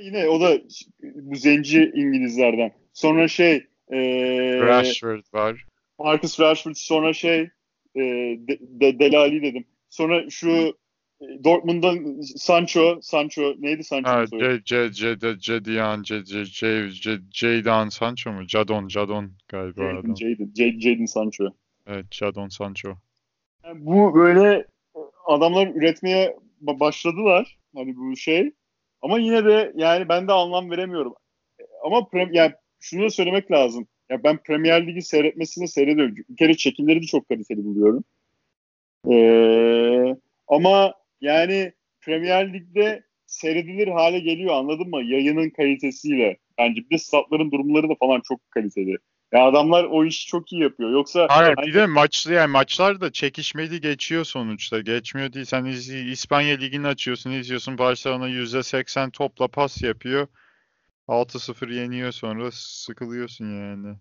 yine 0.00 0.28
o 0.28 0.40
da 0.40 0.58
bu 1.02 1.36
zenci 1.36 1.92
İngilizlerden. 1.94 2.72
Sonra 2.92 3.28
şey 3.28 3.66
eee 3.92 4.60
Rashford 4.60 5.24
var. 5.34 5.66
Marcus 5.98 6.40
Rashford 6.40 6.74
sonra 6.74 7.12
şey 7.12 7.40
e, 7.96 8.00
de, 8.38 8.58
de, 8.60 8.98
Delali 8.98 9.42
dedim. 9.42 9.64
Sonra 9.90 10.30
şu 10.30 10.50
e, 11.20 11.44
Dortmund'dan 11.44 12.20
Sancho, 12.20 12.98
Sancho 13.02 13.54
neydi 13.58 13.84
Sancho? 13.84 14.10
Ha, 14.10 14.26
C 14.26 14.60
C 14.64 14.92
C 14.92 15.18
C 15.18 15.38
Cedian 15.38 16.02
C 16.02 16.24
C 16.24 16.44
C 16.44 16.88
C 17.30 17.62
Jadon 17.62 17.88
Sancho 17.88 18.32
mu? 18.32 18.48
Jadon 18.48 18.88
Jadon 18.88 19.32
galiba 19.48 19.82
Jadon, 19.82 20.80
Jadon 20.80 21.06
Sancho. 21.06 21.44
Evet, 21.86 22.06
Jadon 22.10 22.48
Sancho. 22.48 22.94
Yani 23.64 23.86
bu 23.86 24.14
böyle 24.14 24.66
adamlar 25.26 25.66
üretmeye 25.66 26.36
başladılar. 26.60 27.58
Hani 27.74 27.96
bu 27.96 28.16
şey. 28.16 28.52
Ama 29.02 29.18
yine 29.18 29.44
de 29.44 29.72
yani 29.76 30.08
ben 30.08 30.28
de 30.28 30.32
anlam 30.32 30.70
veremiyorum. 30.70 31.14
Ama 31.84 32.08
prem, 32.08 32.32
yani 32.32 32.52
şunu 32.80 33.04
da 33.04 33.10
söylemek 33.10 33.50
lazım. 33.50 33.86
Ya 34.10 34.24
ben 34.24 34.38
Premier 34.42 34.86
Ligi 34.86 35.02
seyretmesini 35.02 35.68
seyrediyorum. 35.68 36.16
Bir 36.16 36.36
kere 36.36 36.56
çekimleri 36.56 37.02
de 37.02 37.06
çok 37.06 37.28
kaliteli 37.28 37.64
buluyorum. 37.64 38.04
Ee, 39.10 40.16
ama 40.48 40.94
yani 41.20 41.72
Premier 42.00 42.52
Lig'de 42.52 43.02
seyredilir 43.26 43.88
hale 43.88 44.18
geliyor 44.18 44.54
anladın 44.54 44.90
mı? 44.90 45.02
Yayının 45.02 45.50
kalitesiyle. 45.50 46.36
Bence 46.58 46.80
bir 46.80 46.90
de 46.90 46.98
statların 46.98 47.50
durumları 47.50 47.88
da 47.88 47.94
falan 47.94 48.20
çok 48.28 48.50
kaliteli. 48.50 48.96
Ya 49.32 49.44
adamlar 49.44 49.84
o 49.84 50.04
işi 50.04 50.26
çok 50.26 50.52
iyi 50.52 50.62
yapıyor. 50.62 50.90
Yoksa 50.90 51.26
Hayır 51.30 51.54
hani, 51.56 51.66
bir 51.66 51.74
de 51.74 51.86
maç 51.86 52.26
yani 52.26 52.50
maçlar 52.50 53.00
da 53.00 53.12
çekişmeli 53.12 53.80
geçiyor 53.80 54.24
sonuçta. 54.24 54.80
Geçmiyor 54.80 55.32
değil. 55.32 55.44
Sen 55.44 55.64
İz- 55.64 55.90
İspanya 55.90 56.56
Ligi'ni 56.56 56.86
açıyorsun, 56.86 57.30
izliyorsun. 57.30 57.78
Barcelona 57.78 58.28
%80 58.28 59.10
topla 59.10 59.48
pas 59.48 59.82
yapıyor. 59.82 60.26
6-0 61.08 61.68
yeniyor 61.68 62.12
sonra 62.12 62.50
sıkılıyorsun 62.52 63.44
yani. 63.60 63.96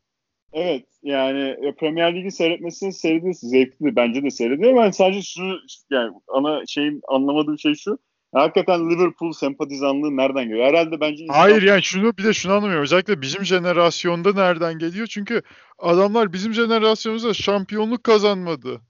evet 0.54 0.86
yani 1.04 1.40
e, 1.68 1.76
Premier 1.76 2.16
Ligi 2.16 2.32
seyretmesini 2.32 2.94
seyrediyorsun. 2.94 3.48
Zevkli 3.48 3.96
bence 3.96 4.24
de 4.24 4.32
seyrediyor. 4.32 4.76
Ben 4.76 4.92
sadece 4.92 5.22
şunu 5.22 5.60
yani 5.90 6.14
ana 6.28 6.66
şeyin 6.68 7.02
anlamadığım 7.08 7.60
şey 7.60 7.76
şu. 7.76 7.98
Hakikaten 8.34 8.90
Liverpool 8.90 9.32
sempatizanlığı 9.32 10.18
nereden 10.18 10.44
geliyor? 10.44 10.68
Herhalde 10.68 11.00
bence 11.00 11.24
insan- 11.24 11.34
Hayır 11.40 11.62
yani 11.62 11.84
şunu 11.84 12.18
bir 12.18 12.24
de 12.24 12.34
şunu 12.34 12.52
anlamıyorum. 12.54 12.84
Özellikle 12.84 13.22
bizim 13.22 13.46
jenerasyonda 13.46 14.34
nereden 14.34 14.80
geliyor? 14.80 15.08
Çünkü 15.08 15.42
adamlar 15.80 16.34
bizim 16.34 16.54
jenerasyonumuzda 16.54 17.34
şampiyonluk 17.34 18.04
kazanmadı. 18.04 18.82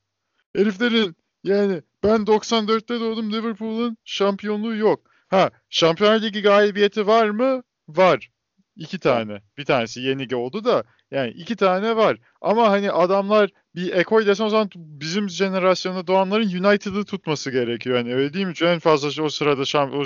Heriflerin 0.55 1.15
yani 1.43 1.81
ben 2.03 2.27
94'te 2.27 2.99
doğdum 2.99 3.33
Liverpool'un 3.33 3.97
şampiyonluğu 4.05 4.75
yok. 4.75 5.01
Ha 5.27 5.49
Şampiyonlar 5.69 6.21
Ligi 6.21 6.41
galibiyeti 6.41 7.07
var 7.07 7.29
mı? 7.29 7.63
Var. 7.89 8.30
İki 8.75 8.99
tane. 8.99 9.41
Bir 9.57 9.65
tanesi 9.65 10.01
yeni 10.01 10.35
oldu 10.35 10.65
da 10.65 10.83
yani 11.11 11.31
iki 11.31 11.55
tane 11.55 11.95
var. 11.95 12.17
Ama 12.41 12.69
hani 12.71 12.91
adamlar 12.91 13.49
bir 13.75 13.93
ekol 13.93 14.25
desen 14.25 14.45
o 14.45 14.49
zaman 14.49 14.69
bizim 14.75 15.29
jenerasyonda 15.29 16.07
doğanların 16.07 16.65
United'ı 16.65 17.05
tutması 17.05 17.51
gerekiyor. 17.51 17.97
Yani 17.97 18.15
öyle 18.15 18.33
değil 18.33 18.45
mi? 18.45 18.53
En 18.63 18.79
fazla 18.79 19.23
o 19.23 19.29
sırada 19.29 19.65
şamp 19.65 19.95
o 19.95 20.03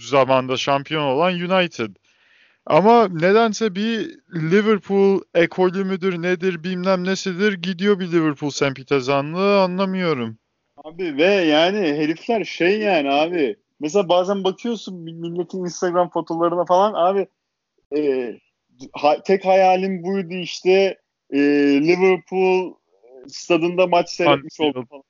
zamanda 0.00 0.56
şampiyon 0.56 1.02
olan 1.02 1.34
United. 1.34 1.96
Ama 2.66 3.08
nedense 3.08 3.74
bir 3.74 4.18
Liverpool 4.34 5.20
ekolü 5.34 5.84
müdür 5.84 6.22
nedir 6.22 6.64
bilmem 6.64 7.04
nesidir 7.04 7.52
gidiyor 7.52 7.98
bir 7.98 8.12
Liverpool 8.12 8.50
sempatizanlığı 8.50 9.60
anlamıyorum. 9.60 10.38
Abi 10.84 11.16
ve 11.16 11.24
yani 11.24 11.78
herifler 11.78 12.44
şey 12.44 12.78
yani 12.80 13.10
abi. 13.10 13.56
Mesela 13.80 14.08
bazen 14.08 14.44
bakıyorsun 14.44 14.94
milletin 15.04 15.64
Instagram 15.64 16.10
fotolarına 16.10 16.64
falan 16.64 16.92
abi 16.94 17.26
e, 17.96 18.32
ha, 18.92 19.22
tek 19.22 19.44
hayalim 19.44 20.02
buydu 20.02 20.34
işte 20.34 20.98
e, 21.30 21.38
Liverpool 21.80 22.74
stadında 23.28 23.86
maç 23.86 24.10
seyretmiş 24.10 24.60
oldum 24.60 24.86
falan. 24.86 25.02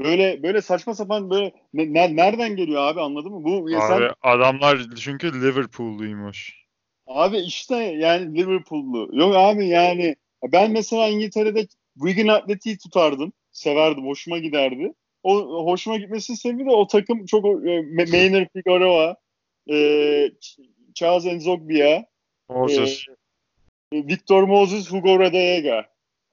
Böyle 0.00 0.42
böyle 0.42 0.62
saçma 0.62 0.94
sapan 0.94 1.30
böyle 1.30 1.52
ne- 1.74 1.92
ne- 1.94 2.16
nereden 2.16 2.56
geliyor 2.56 2.82
abi 2.82 3.00
anladın 3.00 3.32
mı? 3.32 3.44
Bu 3.44 3.70
ya 3.70 3.80
sen 3.80 3.96
Abi 3.96 4.12
adamlar 4.22 4.80
çünkü 5.00 5.32
Liverpool'luymuş. 5.42 6.66
Abi 7.06 7.38
işte 7.38 7.76
yani 7.76 8.38
Liverpool'lu. 8.38 9.08
Yok 9.12 9.36
abi 9.36 9.68
yani 9.68 10.16
ben 10.52 10.70
mesela 10.70 11.08
İngiltere'de 11.08 11.66
Wigan 11.94 12.28
Athletic'i 12.28 12.78
tutardım. 12.78 13.32
Severdim. 13.52 14.06
Hoşuma 14.06 14.38
giderdi. 14.38 14.92
O 15.22 15.64
hoşuma 15.70 15.96
gitmesinin 15.96 16.36
sebebi 16.36 16.66
de 16.66 16.70
o 16.70 16.86
takım 16.86 17.26
çok 17.26 17.44
e, 17.44 17.48
Ma- 17.48 18.10
Maynard 18.10 18.46
Figueroa, 18.52 19.16
e, 19.70 19.76
Charles 20.96 21.24
Nzogbia, 21.24 22.04
Moses. 22.48 23.06
e, 23.92 24.06
Victor 24.06 24.42
Moses, 24.42 24.92
Hugo 24.92 25.18
Rodallega. 25.18 25.86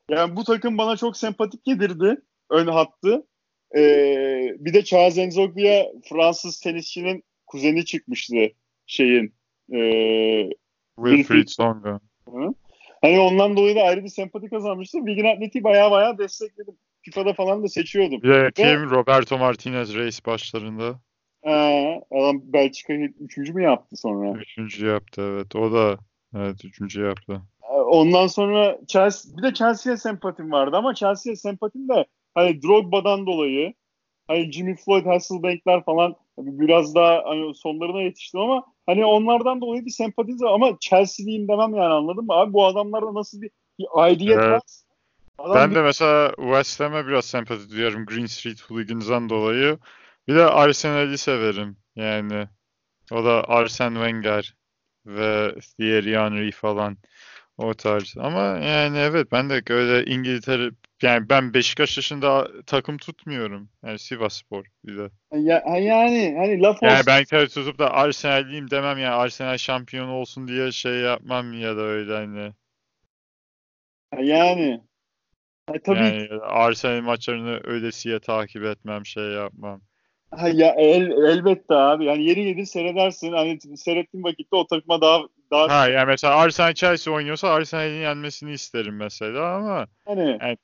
Yani 0.09 0.35
bu 0.35 0.43
takım 0.43 0.77
bana 0.77 0.97
çok 0.97 1.17
sempatik 1.17 1.65
gelirdi. 1.65 2.15
Ön 2.49 2.67
hattı. 2.67 3.27
E, 3.75 3.81
bir 4.59 4.73
de 4.73 4.83
Charles 4.83 5.17
Nzogbia 5.17 5.83
Fransız 6.09 6.59
tenisçinin 6.59 7.23
kuzeni 7.47 7.85
çıkmıştı 7.85 8.35
şeyin. 8.85 9.33
E, 9.73 9.79
Wilfried 10.95 11.47
Songa. 11.47 11.99
Hı. 12.29 12.53
Hani 13.01 13.19
ondan 13.19 13.57
dolayı 13.57 13.75
da 13.75 13.81
ayrı 13.81 14.03
bir 14.03 14.09
sempati 14.09 14.49
kazanmıştım. 14.49 15.05
Wigan 15.05 15.35
Athletic'i 15.35 15.63
baya 15.63 15.91
baya 15.91 16.17
destekledim. 16.17 16.77
FIFA'da 17.01 17.33
falan 17.33 17.63
da 17.63 17.67
seçiyordum. 17.67 18.21
De 18.21 18.51
kim? 18.55 18.89
Roberto 18.89 19.37
Martinez 19.37 19.95
race 19.95 20.17
başlarında. 20.25 20.99
Ee, 21.45 22.01
adam 22.11 22.41
Belçika'yı 22.43 23.13
üçüncü 23.19 23.53
mü 23.53 23.63
yaptı 23.63 23.97
sonra? 23.97 24.31
Üçüncü 24.39 24.85
yaptı 24.85 25.21
evet. 25.21 25.55
O 25.55 25.71
da 25.71 25.97
evet 26.35 26.65
üçüncü 26.65 27.01
yaptı. 27.01 27.41
Ee, 27.63 27.73
Ondan 27.73 28.27
sonra 28.27 28.79
Chelsea, 28.87 29.37
bir 29.37 29.43
de 29.43 29.53
Chelsea'ye 29.53 29.97
sempatim 29.97 30.51
vardı 30.51 30.77
ama 30.77 30.95
Chelsea'ye 30.95 31.35
sempatim 31.35 31.89
de 31.89 32.05
hani 32.35 32.61
Drogba'dan 32.61 33.25
dolayı 33.25 33.73
hani 34.27 34.51
Jimmy 34.51 34.75
Floyd, 34.75 35.05
Hasselbank'ler 35.05 35.85
falan 35.85 36.15
biraz 36.37 36.95
daha 36.95 37.23
hani 37.25 37.55
sonlarına 37.55 38.01
yetiştim 38.01 38.39
ama 38.39 38.65
hani 38.85 39.05
onlardan 39.05 39.61
dolayı 39.61 39.85
bir 39.85 39.91
sempatim 39.91 40.41
var 40.41 40.53
ama 40.53 40.77
Chelsea'liyim 40.79 41.47
demem 41.47 41.75
yani 41.75 41.93
anladın 41.93 42.25
mı? 42.25 42.33
Abi 42.33 42.53
bu 42.53 42.65
adamlarda 42.65 43.13
nasıl 43.13 43.41
bir, 43.41 43.51
bir 43.79 43.85
aidiyet 43.93 44.37
Evet. 44.37 44.51
var? 44.51 44.61
Adam 45.37 45.55
Ben 45.55 45.75
de 45.75 45.81
mesela 45.81 46.31
West 46.35 46.79
Ham'e 46.79 47.07
biraz 47.07 47.25
sempati 47.25 47.69
duyuyorum 47.69 48.05
Green 48.05 48.25
Street 48.25 48.61
Hooligans'dan 48.61 49.29
dolayı. 49.29 49.77
Bir 50.27 50.35
de 50.35 50.43
Arsenal'i 50.43 51.17
severim 51.17 51.77
yani. 51.95 52.47
O 53.11 53.25
da 53.25 53.43
Arsene 53.43 53.95
Wenger 53.95 54.55
ve 55.05 55.55
Thierry 55.59 56.17
Henry 56.17 56.51
falan 56.51 56.97
o 57.57 57.73
tarz. 57.73 58.15
Ama 58.17 58.41
yani 58.41 58.97
evet 58.97 59.31
ben 59.31 59.49
de 59.49 59.61
öyle 59.69 60.11
İngiltere 60.11 60.71
yani 61.01 61.29
ben 61.29 61.53
Beşiktaş 61.53 61.97
dışında 61.97 62.47
takım 62.65 62.97
tutmuyorum. 62.97 63.69
Yani 63.85 63.99
Sivasspor 63.99 64.65
bir 64.85 64.97
de. 64.97 65.09
Ya, 65.31 65.63
ha 65.65 65.77
yani 65.77 66.35
hani 66.37 66.61
laf 66.61 66.83
olsun. 66.83 66.95
Yani 66.95 67.03
ben 67.07 67.23
tabii 67.23 67.47
tutup 67.47 67.79
da 67.79 67.93
Arsenal'liyim 67.93 68.71
demem 68.71 68.97
yani 68.97 69.15
Arsenal 69.15 69.57
şampiyon 69.57 70.07
olsun 70.07 70.47
diye 70.47 70.71
şey 70.71 70.93
yapmam 70.93 71.53
ya 71.53 71.77
da 71.77 71.81
öyle 71.81 72.13
hani. 72.13 72.53
Ha 74.11 74.21
yani. 74.21 74.81
Ha, 75.67 75.73
tabii 75.85 75.99
Yani 75.99 76.29
Arsenal 76.41 77.01
maçlarını 77.01 77.61
öylesiye 77.63 78.19
takip 78.19 78.63
etmem, 78.63 79.05
şey 79.05 79.23
yapmam. 79.23 79.81
Ha, 80.37 80.49
ya 80.49 80.75
el, 80.77 81.11
elbette 81.11 81.73
abi. 81.73 82.05
Yani 82.05 82.23
yeri 82.23 82.43
gelir 82.43 82.65
seyredersin. 82.65 83.33
Hani 83.33 83.77
seyrettiğin 83.77 84.23
vakitte 84.23 84.55
o 84.55 84.67
takıma 84.67 85.01
daha 85.01 85.21
daha 85.51 85.69
Ha 85.69 85.89
yani 85.89 86.07
mesela 86.07 86.35
Arsenal 86.35 86.73
Chelsea 86.73 87.13
oynuyorsa 87.13 87.49
Arsenal'in 87.49 88.01
yenmesini 88.01 88.51
isterim 88.51 88.95
mesela 88.95 89.55
ama 89.55 89.87
hani 90.05 90.57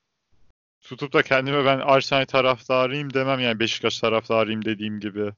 tutup 0.80 1.12
da 1.12 1.22
kendime 1.22 1.64
ben 1.64 1.78
Arsenal 1.78 2.24
taraftarıyım 2.24 3.14
demem 3.14 3.40
yani 3.40 3.60
Beşiktaş 3.60 4.00
taraftarıyım 4.00 4.64
dediğim 4.64 5.00
gibi. 5.00 5.30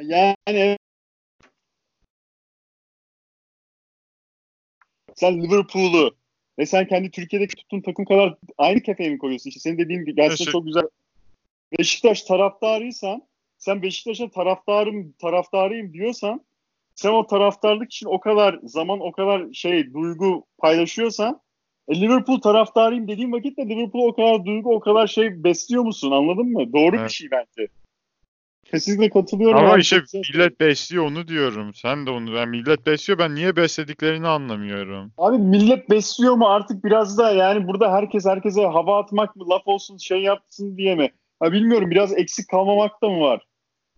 yani 0.00 0.76
sen 5.14 5.42
Liverpool'u 5.42 6.16
ve 6.58 6.66
sen 6.66 6.86
kendi 6.86 7.10
Türkiye'deki 7.10 7.56
tuttuğun 7.56 7.80
takım 7.80 8.04
kadar 8.04 8.36
aynı 8.58 8.80
kefeye 8.80 9.10
mi 9.10 9.18
koyuyorsun? 9.18 9.50
İşte 9.50 9.60
senin 9.60 9.78
dediğin 9.78 10.00
gibi 10.00 10.14
gerçekten 10.14 10.52
çok 10.52 10.66
güzel. 10.66 10.82
Beşiktaş 11.78 12.22
taraftarıysan 12.22 13.22
sen 13.58 13.82
Beşiktaş'a 13.82 14.30
taraftarım 14.30 15.12
taraftarıyım 15.12 15.92
diyorsan 15.92 16.44
sen 16.94 17.10
o 17.12 17.26
taraftarlık 17.26 17.92
için 17.92 18.06
o 18.06 18.20
kadar 18.20 18.58
zaman 18.62 19.00
o 19.00 19.12
kadar 19.12 19.52
şey 19.52 19.94
duygu 19.94 20.44
paylaşıyorsan 20.58 21.40
e, 21.88 22.00
Liverpool 22.00 22.40
taraftarıyım 22.40 23.08
dediğin 23.08 23.32
vakitte 23.32 23.68
Liverpool'a 23.68 24.06
o 24.06 24.14
kadar 24.14 24.44
duygu 24.44 24.74
o 24.74 24.80
kadar 24.80 25.06
şey 25.06 25.44
besliyor 25.44 25.82
musun 25.82 26.10
anladın 26.10 26.52
mı? 26.52 26.72
Doğru 26.72 26.92
bir 26.92 26.98
Evet. 26.98 27.10
şey 27.10 27.28
bence. 27.30 27.68
Kesinlikle 28.64 29.10
katılıyorum. 29.10 29.58
Ama 29.58 29.78
işte 29.78 30.02
millet 30.14 30.60
besliyor 30.60 31.04
onu 31.04 31.28
diyorum. 31.28 31.74
Sen 31.74 32.06
de 32.06 32.10
onu 32.10 32.34
ben 32.34 32.48
millet 32.48 32.86
besliyor 32.86 33.18
ben 33.18 33.34
niye 33.34 33.56
beslediklerini 33.56 34.26
anlamıyorum. 34.26 35.12
Abi 35.18 35.38
millet 35.38 35.90
besliyor 35.90 36.34
mu 36.34 36.46
artık 36.48 36.84
biraz 36.84 37.18
da 37.18 37.30
yani 37.30 37.68
burada 37.68 37.92
herkes 37.92 38.26
herkese 38.26 38.66
hava 38.66 38.98
atmak 38.98 39.36
mı 39.36 39.48
laf 39.48 39.62
olsun 39.68 39.96
şey 39.96 40.22
yapsın 40.22 40.76
diye 40.76 40.94
mi? 40.94 41.10
Ha 41.40 41.52
bilmiyorum 41.52 41.90
biraz 41.90 42.18
eksik 42.18 42.48
kalmamak 42.48 43.02
da 43.02 43.08
mı 43.08 43.20
var? 43.20 43.46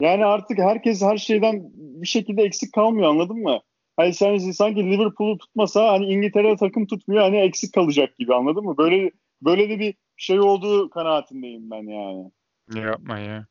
Yani 0.01 0.25
artık 0.25 0.59
herkes 0.59 1.03
her 1.03 1.17
şeyden 1.17 1.63
bir 1.75 2.07
şekilde 2.07 2.43
eksik 2.43 2.73
kalmıyor 2.73 3.11
anladın 3.11 3.37
mı? 3.43 3.61
Hani 3.97 4.15
sen 4.15 4.39
sanki 4.39 4.85
Liverpool'u 4.85 5.39
tutmasa 5.39 5.93
hani 5.93 6.07
İngiltere 6.07 6.57
takım 6.57 6.87
tutmuyor 6.87 7.23
hani 7.23 7.37
eksik 7.37 7.75
kalacak 7.75 8.17
gibi 8.17 8.35
anladın 8.35 8.65
mı? 8.65 8.79
Böyle 8.79 9.11
böyle 9.43 9.69
de 9.69 9.79
bir 9.79 9.95
şey 10.17 10.41
olduğu 10.41 10.91
kanaatindeyim 10.91 11.71
ben 11.71 11.83
yani. 11.83 12.31
Ne 12.75 12.81
yapma 12.81 13.19
ya. 13.19 13.47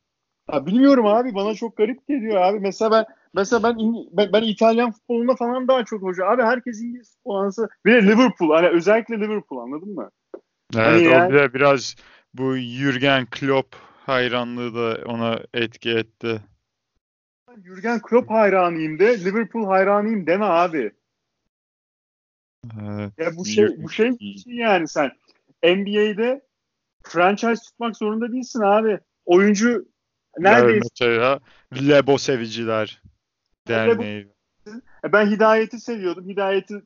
Ha, 0.50 0.66
bilmiyorum 0.66 1.06
abi 1.06 1.34
bana 1.34 1.54
çok 1.54 1.76
garip 1.76 2.08
geliyor 2.08 2.36
abi. 2.36 2.60
Mesela 2.60 2.90
ben 2.90 3.04
mesela 3.34 3.62
ben 3.62 3.76
ben, 4.12 4.32
ben 4.32 4.42
İtalyan 4.42 4.92
futboluna 4.92 5.36
falan 5.36 5.68
daha 5.68 5.84
çok 5.84 6.02
hoca. 6.02 6.26
Abi 6.26 6.42
herkes 6.42 6.82
İngiliz 6.82 7.16
futbolu. 7.16 7.50
Bir 7.86 7.92
de 7.92 8.02
Liverpool 8.02 8.50
hani 8.50 8.68
özellikle 8.68 9.20
Liverpool 9.20 9.58
anladın 9.58 9.94
mı? 9.94 10.10
Evet 10.76 10.86
Hani 10.86 11.08
o 11.08 11.12
yani- 11.12 11.54
biraz 11.54 11.94
bu 12.34 12.56
Jürgen 12.56 13.26
Klopp 13.26 13.76
hayranlığı 14.06 14.74
da 14.74 15.04
ona 15.04 15.40
etki 15.54 15.90
etti. 15.90 16.40
Jürgen 17.64 18.02
Klopp 18.02 18.30
hayranıyım 18.30 18.98
de 18.98 19.24
Liverpool 19.24 19.66
hayranıyım 19.66 20.26
deme 20.26 20.44
abi. 20.44 20.92
Evet. 22.80 23.12
Ya 23.18 23.36
bu 23.36 23.44
şey 23.44 23.82
bu 23.82 23.90
şey 23.90 24.08
için 24.08 24.50
yani 24.50 24.88
sen 24.88 25.12
NBA'de 25.62 26.42
franchise 27.02 27.62
tutmak 27.62 27.96
zorunda 27.96 28.32
değilsin 28.32 28.60
abi. 28.60 28.98
Oyuncu 29.24 29.88
Mesela 30.38 31.40
Lebo 31.72 32.18
Seviciler 32.18 33.02
Derneği. 33.68 34.28
E, 35.04 35.12
ben 35.12 35.26
Hidayet'i 35.26 35.80
seviyordum. 35.80 36.28
Hidayet'i 36.28 36.82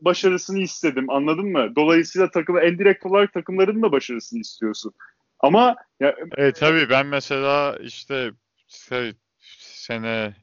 başarısını 0.00 0.58
istedim. 0.58 1.10
Anladın 1.10 1.46
mı? 1.46 1.76
Dolayısıyla 1.76 2.30
takım 2.30 2.58
en 2.58 2.78
direkt 2.78 3.06
olarak 3.06 3.32
takımların 3.32 3.82
da 3.82 3.92
başarısını 3.92 4.40
istiyorsun. 4.40 4.92
Ama 5.40 5.76
ya, 6.00 6.14
E 6.36 6.52
tabii 6.52 6.90
ben 6.90 7.06
mesela 7.06 7.76
işte 7.80 8.30
şey, 8.68 9.12
sene 9.58 10.34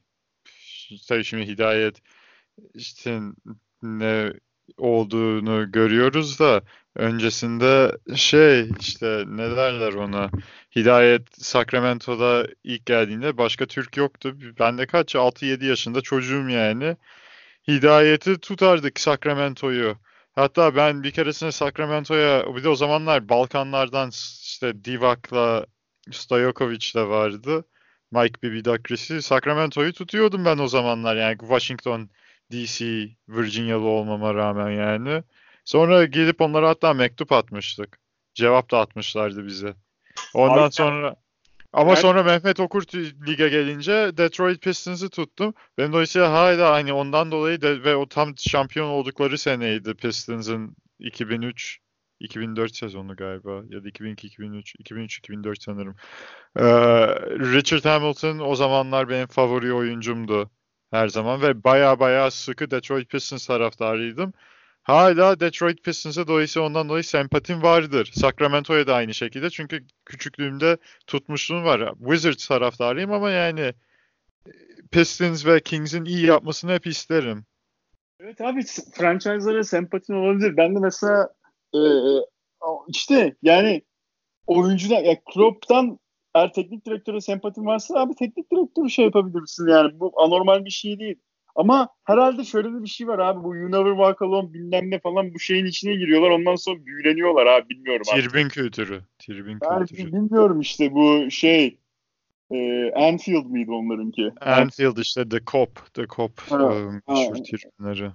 tabii 1.08 1.24
şimdi 1.24 1.46
Hidayet 1.46 1.98
işte 2.74 3.20
ne 3.82 4.32
olduğunu 4.78 5.72
görüyoruz 5.72 6.40
da 6.40 6.62
öncesinde 6.96 7.98
şey 8.16 8.70
işte 8.80 9.24
ne 9.26 9.56
derler 9.56 9.92
ona 9.92 10.30
Hidayet 10.76 11.22
Sacramento'da 11.44 12.46
ilk 12.64 12.86
geldiğinde 12.86 13.38
başka 13.38 13.66
Türk 13.66 13.96
yoktu. 13.96 14.36
Ben 14.60 14.78
de 14.78 14.86
kaç 14.86 15.14
6-7 15.14 15.64
yaşında 15.64 16.00
çocuğum 16.00 16.48
yani. 16.48 16.96
Hidayet'i 17.68 18.38
tutardık 18.38 19.00
Sacramento'yu. 19.00 19.96
Hatta 20.34 20.76
ben 20.76 21.02
bir 21.02 21.10
keresinde 21.10 21.52
Sacramento'ya 21.52 22.56
bir 22.56 22.64
de 22.64 22.68
o 22.68 22.74
zamanlar 22.74 23.28
Balkanlardan 23.28 24.10
işte 24.42 24.84
Divak'la 24.84 25.66
Stojakovic 26.10 26.94
de 26.94 27.08
vardı. 27.08 27.64
Mike 28.10 28.42
Bibidakris'i. 28.42 29.22
Sacramento'yu 29.22 29.92
tutuyordum 29.92 30.44
ben 30.44 30.58
o 30.58 30.68
zamanlar 30.68 31.16
yani 31.16 31.38
Washington 31.38 32.10
DC 32.52 33.08
Virginia'lı 33.28 33.86
olmama 33.86 34.34
rağmen 34.34 34.70
yani. 34.70 35.22
Sonra 35.64 36.04
gelip 36.04 36.40
onlara 36.40 36.68
hatta 36.68 36.94
mektup 36.94 37.32
atmıştık. 37.32 37.98
Cevap 38.34 38.70
da 38.70 38.80
atmışlardı 38.80 39.46
bize. 39.46 39.74
Ondan 40.34 40.62
Abi- 40.62 40.72
sonra 40.72 41.16
ama 41.74 41.90
Yani- 41.90 42.00
sonra 42.00 42.22
Mehmet 42.22 42.60
Okur 42.60 42.82
tü- 42.82 43.26
lige 43.26 43.48
gelince 43.48 43.92
Detroit 44.16 44.62
Pistons'ı 44.62 45.10
tuttum. 45.10 45.54
Ben 45.78 45.92
dolayısıyla 45.92 46.32
hala 46.32 46.72
hani 46.72 46.92
ondan 46.92 47.30
dolayı 47.32 47.60
da 47.62 47.84
ve 47.84 47.96
o 47.96 48.08
tam 48.08 48.34
şampiyon 48.38 48.86
oldukları 48.88 49.38
seneydi 49.38 49.94
Pistons'ın 49.94 50.76
2003 50.98 51.78
2004 52.20 52.76
sezonu 52.76 53.16
galiba 53.16 53.62
ya 53.68 53.84
da 53.84 53.88
2002 53.88 54.26
2003 54.26 54.74
2003 54.78 55.18
2004 55.18 55.62
sanırım. 55.62 55.96
Ee, 56.56 56.62
Richard 57.54 57.84
Hamilton 57.84 58.38
o 58.38 58.54
zamanlar 58.54 59.08
benim 59.08 59.26
favori 59.26 59.72
oyuncumdu 59.72 60.50
her 60.90 61.08
zaman 61.08 61.42
ve 61.42 61.64
baya 61.64 62.00
baya 62.00 62.30
sıkı 62.30 62.70
Detroit 62.70 63.08
Pistons 63.10 63.46
taraftarıydım. 63.46 64.32
Hala 64.84 65.40
Detroit 65.40 65.84
Pistons'a 65.84 66.26
dolayısıyla 66.26 66.68
ondan 66.68 66.88
dolayı 66.88 67.04
sempatim 67.04 67.62
vardır. 67.62 68.10
Sacramento'ya 68.14 68.86
da 68.86 68.94
aynı 68.94 69.14
şekilde 69.14 69.50
çünkü 69.50 69.84
küçüklüğümde 70.04 70.76
tutmuşluğum 71.06 71.64
var. 71.64 71.94
Wizards 71.98 72.48
taraftarıyım 72.48 73.12
ama 73.12 73.30
yani 73.30 73.60
e, 73.60 74.52
Pistons 74.90 75.46
ve 75.46 75.60
Kings'in 75.60 76.04
iyi 76.04 76.26
yapmasını 76.26 76.72
hep 76.72 76.86
isterim. 76.86 77.44
evet 78.20 78.40
abi 78.40 78.60
franchise'lara 78.94 79.64
sempatin 79.64 80.14
olabilir. 80.14 80.56
Ben 80.56 80.74
de 80.74 80.78
mesela 80.78 81.28
e, 81.74 81.78
e, 81.78 82.20
işte 82.88 83.36
yani 83.42 83.82
oyuncular 84.46 85.02
ya 85.02 85.20
Klopp'tan 85.34 85.98
eğer 86.34 86.52
teknik 86.52 86.86
direktöre 86.86 87.20
sempatin 87.20 87.66
varsa 87.66 87.94
abi 87.94 88.14
teknik 88.14 88.52
direktörü 88.52 88.90
şey 88.90 89.04
yapabilirsin 89.04 89.68
yani. 89.68 90.00
Bu 90.00 90.12
anormal 90.16 90.64
bir 90.64 90.70
şey 90.70 90.98
değil. 90.98 91.16
Ama 91.56 91.88
herhalde 92.04 92.44
şöyle 92.44 92.68
de 92.68 92.82
bir 92.82 92.88
şey 92.88 93.08
var 93.08 93.18
abi. 93.18 93.44
Bu 93.44 93.56
You 93.56 93.72
Never 93.72 93.90
Walk 93.90 94.22
Alone 94.22 94.52
bilmem 94.54 94.90
ne 94.90 94.98
falan 94.98 95.34
bu 95.34 95.38
şeyin 95.38 95.66
içine 95.66 95.94
giriyorlar. 95.94 96.30
Ondan 96.30 96.54
sonra 96.56 96.86
büyüleniyorlar 96.86 97.46
abi 97.46 97.68
bilmiyorum 97.68 98.02
abi. 98.14 98.20
Tribün 98.20 98.48
kültürü. 98.48 99.00
Tribün 99.18 99.58
Ben 99.60 99.86
kültürü. 99.86 100.12
bilmiyorum 100.12 100.60
işte 100.60 100.92
bu 100.94 101.30
şey 101.30 101.78
e, 102.50 102.90
Anfield 102.92 103.46
miydi 103.46 103.70
onlarınki? 103.72 104.32
Anfield 104.40 104.96
işte 104.96 105.28
The 105.28 105.38
Cop. 105.46 105.94
The 105.94 106.06
Cop. 106.06 106.40
Ha, 106.40 106.74
e, 106.74 107.12
meşhur 107.12 107.36
ha. 107.36 107.42
tribünleri. 107.42 108.10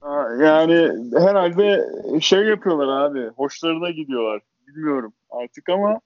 Ha, 0.00 0.28
Yani 0.44 0.88
herhalde 1.18 1.80
şey 2.20 2.40
yapıyorlar 2.40 2.88
abi. 2.88 3.26
Hoşlarına 3.36 3.90
gidiyorlar. 3.90 4.42
Bilmiyorum 4.68 5.12
artık 5.30 5.68
ama 5.68 6.00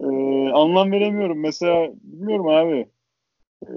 e, 0.00 0.06
anlam 0.52 0.92
veremiyorum. 0.92 1.40
Mesela 1.40 1.88
bilmiyorum 2.02 2.48
abi. 2.48 2.86
E, 3.66 3.72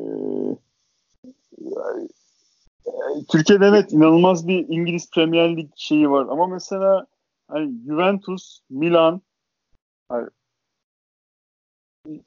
Türkiye'de 3.30 3.66
evet 3.66 3.94
inanılmaz 3.94 4.48
bir 4.48 4.66
İngiliz 4.70 5.12
Premier 5.12 5.58
Lig 5.58 5.70
şeyi 5.76 6.10
var 6.10 6.28
ama 6.30 6.48
mesela 6.48 7.06
hani 7.48 7.74
Juventus, 7.86 8.60
Milan 8.70 9.22
hani, 10.10 10.30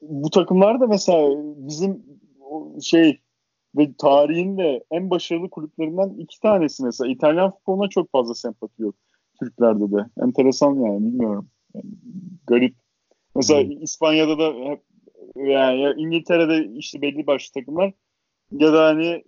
bu 0.01 0.29
takımlar 0.29 0.79
da 0.79 0.87
mesela 0.87 1.29
bizim 1.57 2.03
şey 2.81 3.19
ve 3.77 3.93
tarihin 3.97 4.57
de 4.57 4.83
en 4.91 5.09
başarılı 5.09 5.49
kulüplerinden 5.49 6.09
iki 6.09 6.39
tanesi 6.39 6.83
mesela. 6.83 7.11
İtalyan 7.11 7.51
futboluna 7.51 7.89
çok 7.89 8.11
fazla 8.11 8.35
sempati 8.35 8.81
yok 8.81 8.95
Türklerde 9.39 9.91
de. 9.91 10.05
Enteresan 10.23 10.75
yani 10.75 11.05
bilmiyorum. 11.05 11.49
Yani 11.75 11.85
garip. 12.47 12.75
Mesela 13.35 13.63
Hmm. 13.63 13.81
İspanya'da 13.81 14.39
da 14.39 14.53
hep 14.69 14.81
yani 15.35 15.81
ya 15.81 15.93
İngiltere'de 15.93 16.77
işte 16.77 17.01
belli 17.01 17.27
başlı 17.27 17.53
takımlar 17.53 17.93
ya 18.53 18.73
da 18.73 18.85
hani 18.85 19.23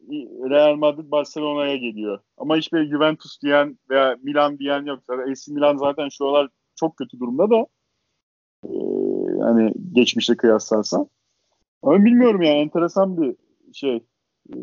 Real 0.50 0.76
Madrid 0.76 1.12
Barcelona'ya 1.12 1.76
geliyor. 1.76 2.20
Ama 2.38 2.58
hiçbir 2.58 2.90
Juventus 2.90 3.42
diyen 3.42 3.80
veya 3.90 4.18
Milan 4.24 4.60
diyen 4.60 4.86
yok. 4.86 5.00
AC 5.10 5.48
Milan 5.48 5.78
zaten 5.78 6.10
şu 6.10 6.26
aralar 6.26 6.50
çok 6.76 6.98
kötü 6.98 7.20
durumda 7.20 7.50
da 7.50 7.66
ee, 8.64 8.70
yani 9.40 9.74
geçmişte 9.94 10.38
kıyaslarsan. 10.38 11.10
Ama 11.82 12.06
bilmiyorum 12.06 12.42
yani 12.42 12.58
enteresan 12.58 13.22
bir 13.22 13.36
şey. 13.74 14.04
Ee, 14.54 14.58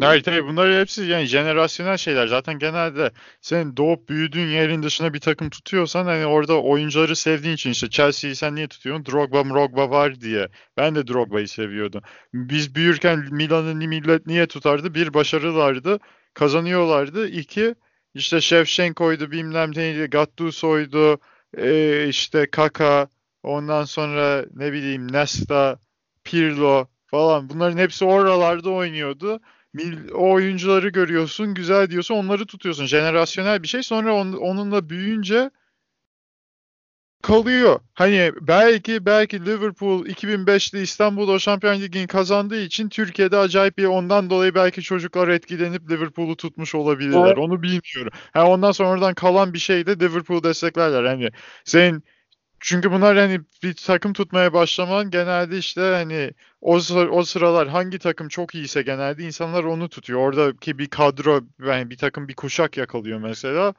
Hayır 0.00 0.22
tabii 0.22 0.44
bunlar 0.44 0.80
hepsi 0.80 1.02
yani 1.02 1.24
jenerasyonel 1.26 1.96
şeyler. 1.96 2.26
Zaten 2.26 2.58
genelde 2.58 3.10
senin 3.40 3.76
doğup 3.76 4.08
büyüdüğün 4.08 4.46
yerin 4.46 4.82
dışına 4.82 5.14
bir 5.14 5.20
takım 5.20 5.50
tutuyorsan 5.50 6.04
hani 6.04 6.26
orada 6.26 6.62
oyuncuları 6.62 7.16
sevdiğin 7.16 7.54
için 7.54 7.70
işte 7.70 7.90
Chelsea'yi 7.90 8.36
sen 8.36 8.54
niye 8.54 8.68
tutuyorsun? 8.68 9.06
Drogba 9.06 9.44
Drogba 9.44 9.90
var 9.90 10.20
diye. 10.20 10.48
Ben 10.76 10.94
de 10.94 11.06
Drogba'yı 11.06 11.48
seviyordum. 11.48 12.02
Biz 12.34 12.74
büyürken 12.74 13.18
Milan'ı 13.30 13.74
millet 13.74 14.26
niye 14.26 14.46
tutardı? 14.46 14.94
Bir 14.94 15.14
başarılardı. 15.14 15.98
Kazanıyorlardı. 16.34 17.28
İki 17.28 17.74
işte 18.14 18.40
Shevchenko'ydu 18.40 19.30
bilmem 19.30 19.72
neydi. 19.76 20.10
Gattuso'ydu. 20.10 21.18
e, 21.56 22.06
işte 22.08 22.50
Kaka. 22.50 23.08
Ondan 23.42 23.84
sonra 23.84 24.44
ne 24.54 24.72
bileyim 24.72 25.12
Nesta, 25.12 25.78
Pirlo 26.24 26.86
falan. 27.14 27.48
Bunların 27.48 27.78
hepsi 27.78 28.04
oralarda 28.04 28.70
oynuyordu. 28.70 29.40
O 30.14 30.32
oyuncuları 30.32 30.88
görüyorsun, 30.88 31.54
güzel 31.54 31.90
diyorsun, 31.90 32.14
onları 32.14 32.46
tutuyorsun. 32.46 32.86
Jenerasyonel 32.86 33.62
bir 33.62 33.68
şey. 33.68 33.82
Sonra 33.82 34.14
on- 34.14 34.32
onunla 34.32 34.88
büyüyünce 34.88 35.50
kalıyor. 37.22 37.80
Hani 37.94 38.32
belki 38.40 39.06
belki 39.06 39.46
Liverpool 39.46 40.06
2005'te 40.06 40.82
İstanbul 40.82 41.28
o 41.28 41.38
Şampiyon 41.38 41.80
Ligi'ni 41.80 42.06
kazandığı 42.06 42.60
için 42.60 42.88
Türkiye'de 42.88 43.36
acayip 43.36 43.78
bir 43.78 43.84
ondan 43.84 44.30
dolayı 44.30 44.54
belki 44.54 44.82
çocuklar 44.82 45.28
etkilenip 45.28 45.90
Liverpool'u 45.90 46.36
tutmuş 46.36 46.74
olabilirler. 46.74 47.26
Evet. 47.26 47.38
Onu 47.38 47.62
bilmiyorum. 47.62 48.12
Ha 48.32 48.46
ondan 48.46 48.72
sonra 48.72 48.88
oradan 48.88 49.14
kalan 49.14 49.52
bir 49.54 49.58
şey 49.58 49.86
de 49.86 50.00
Liverpool 50.00 50.42
desteklerler. 50.42 51.04
Hani 51.04 51.30
sen 51.64 52.02
çünkü 52.64 52.92
bunlar 52.92 53.16
hani 53.16 53.40
bir 53.62 53.74
takım 53.74 54.12
tutmaya 54.12 54.52
başlaman 54.52 55.10
genelde 55.10 55.58
işte 55.58 55.80
hani 55.80 56.30
o, 56.60 56.74
o 57.10 57.24
sıralar 57.24 57.68
hangi 57.68 57.98
takım 57.98 58.28
çok 58.28 58.54
iyiyse 58.54 58.82
genelde 58.82 59.22
insanlar 59.24 59.64
onu 59.64 59.88
tutuyor. 59.88 60.20
Oradaki 60.20 60.78
bir 60.78 60.86
kadro 60.86 61.40
yani 61.66 61.90
bir 61.90 61.96
takım 61.96 62.28
bir 62.28 62.34
kuşak 62.34 62.76
yakalıyor 62.76 63.18
mesela. 63.20 63.74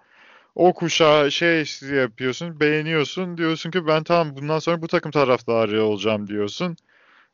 O 0.56 0.74
kuşağı 0.74 1.32
şey 1.32 1.66
yapıyorsun, 1.96 2.60
beğeniyorsun. 2.60 3.38
Diyorsun 3.38 3.72
ki 3.72 3.88
ben 3.88 4.04
tamam 4.04 4.38
bundan 4.38 4.60
sonra 4.60 4.82
bu 4.82 4.88
takım 4.88 5.12
taraftarı 5.12 5.84
olacağım 5.84 6.28
diyorsun. 6.28 6.78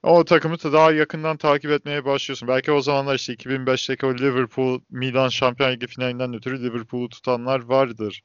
O 0.04 0.26
takımı 0.26 0.64
da 0.64 0.74
daha 0.74 0.92
yakından 0.92 1.38
takip 1.38 1.72
etmeye 1.72 2.06
başlıyorsun. 2.06 2.48
Belki 2.48 2.72
o 2.72 2.82
zamanlar 2.82 3.16
işte 3.16 3.34
2005'teki 3.34 4.06
o 4.06 4.14
Liverpool 4.14 4.80
Milan 4.90 5.30
Şampiyon 5.30 5.72
Ligi 5.72 5.88
finalinden 5.88 6.34
ötürü 6.34 6.64
Liverpool'u 6.64 7.10
tutanlar 7.10 7.64
vardır. 7.64 8.24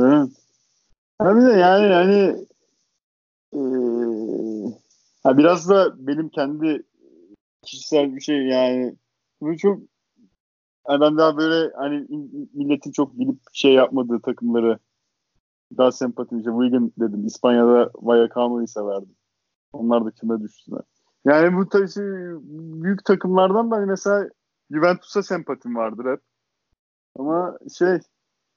Evet. 0.00 0.41
Ha 1.22 1.36
bir 1.36 1.42
de 1.42 1.50
yani 1.52 1.92
yani 1.92 2.46
eee, 3.52 4.78
ha 5.22 5.38
biraz 5.38 5.68
da 5.68 6.06
benim 6.06 6.28
kendi 6.28 6.82
kişisel 7.62 8.16
bir 8.16 8.20
şey 8.20 8.46
yani 8.46 8.96
bu 9.40 9.56
çok 9.56 9.80
yani 10.88 11.00
ben 11.00 11.18
daha 11.18 11.36
böyle 11.36 11.72
hani 11.76 12.06
in- 12.08 12.50
milletin 12.54 12.92
çok 12.92 13.18
bilip 13.18 13.38
şey 13.52 13.72
yapmadığı 13.74 14.20
takımları 14.22 14.78
daha 15.78 15.92
sempatim. 15.92 16.38
İşte 16.38 16.50
Wigan 16.50 16.92
dedim. 16.98 17.26
İspanya'da 17.26 17.90
Vallecano'yu 17.94 18.66
severdim. 18.66 19.16
Onlar 19.72 20.04
da 20.04 20.10
kime 20.10 20.40
düştüler. 20.40 20.82
Yani 21.24 21.56
bu 21.56 21.68
tabii 21.68 21.88
şey, 21.88 22.04
büyük 22.82 23.04
takımlardan 23.04 23.70
da 23.70 23.76
hani 23.76 23.86
mesela 23.86 24.28
Juventus'a 24.70 25.22
sempatim 25.22 25.76
vardır 25.76 26.12
hep. 26.12 26.20
Ama 27.18 27.58
şey, 27.78 27.94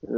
e, 0.04 0.12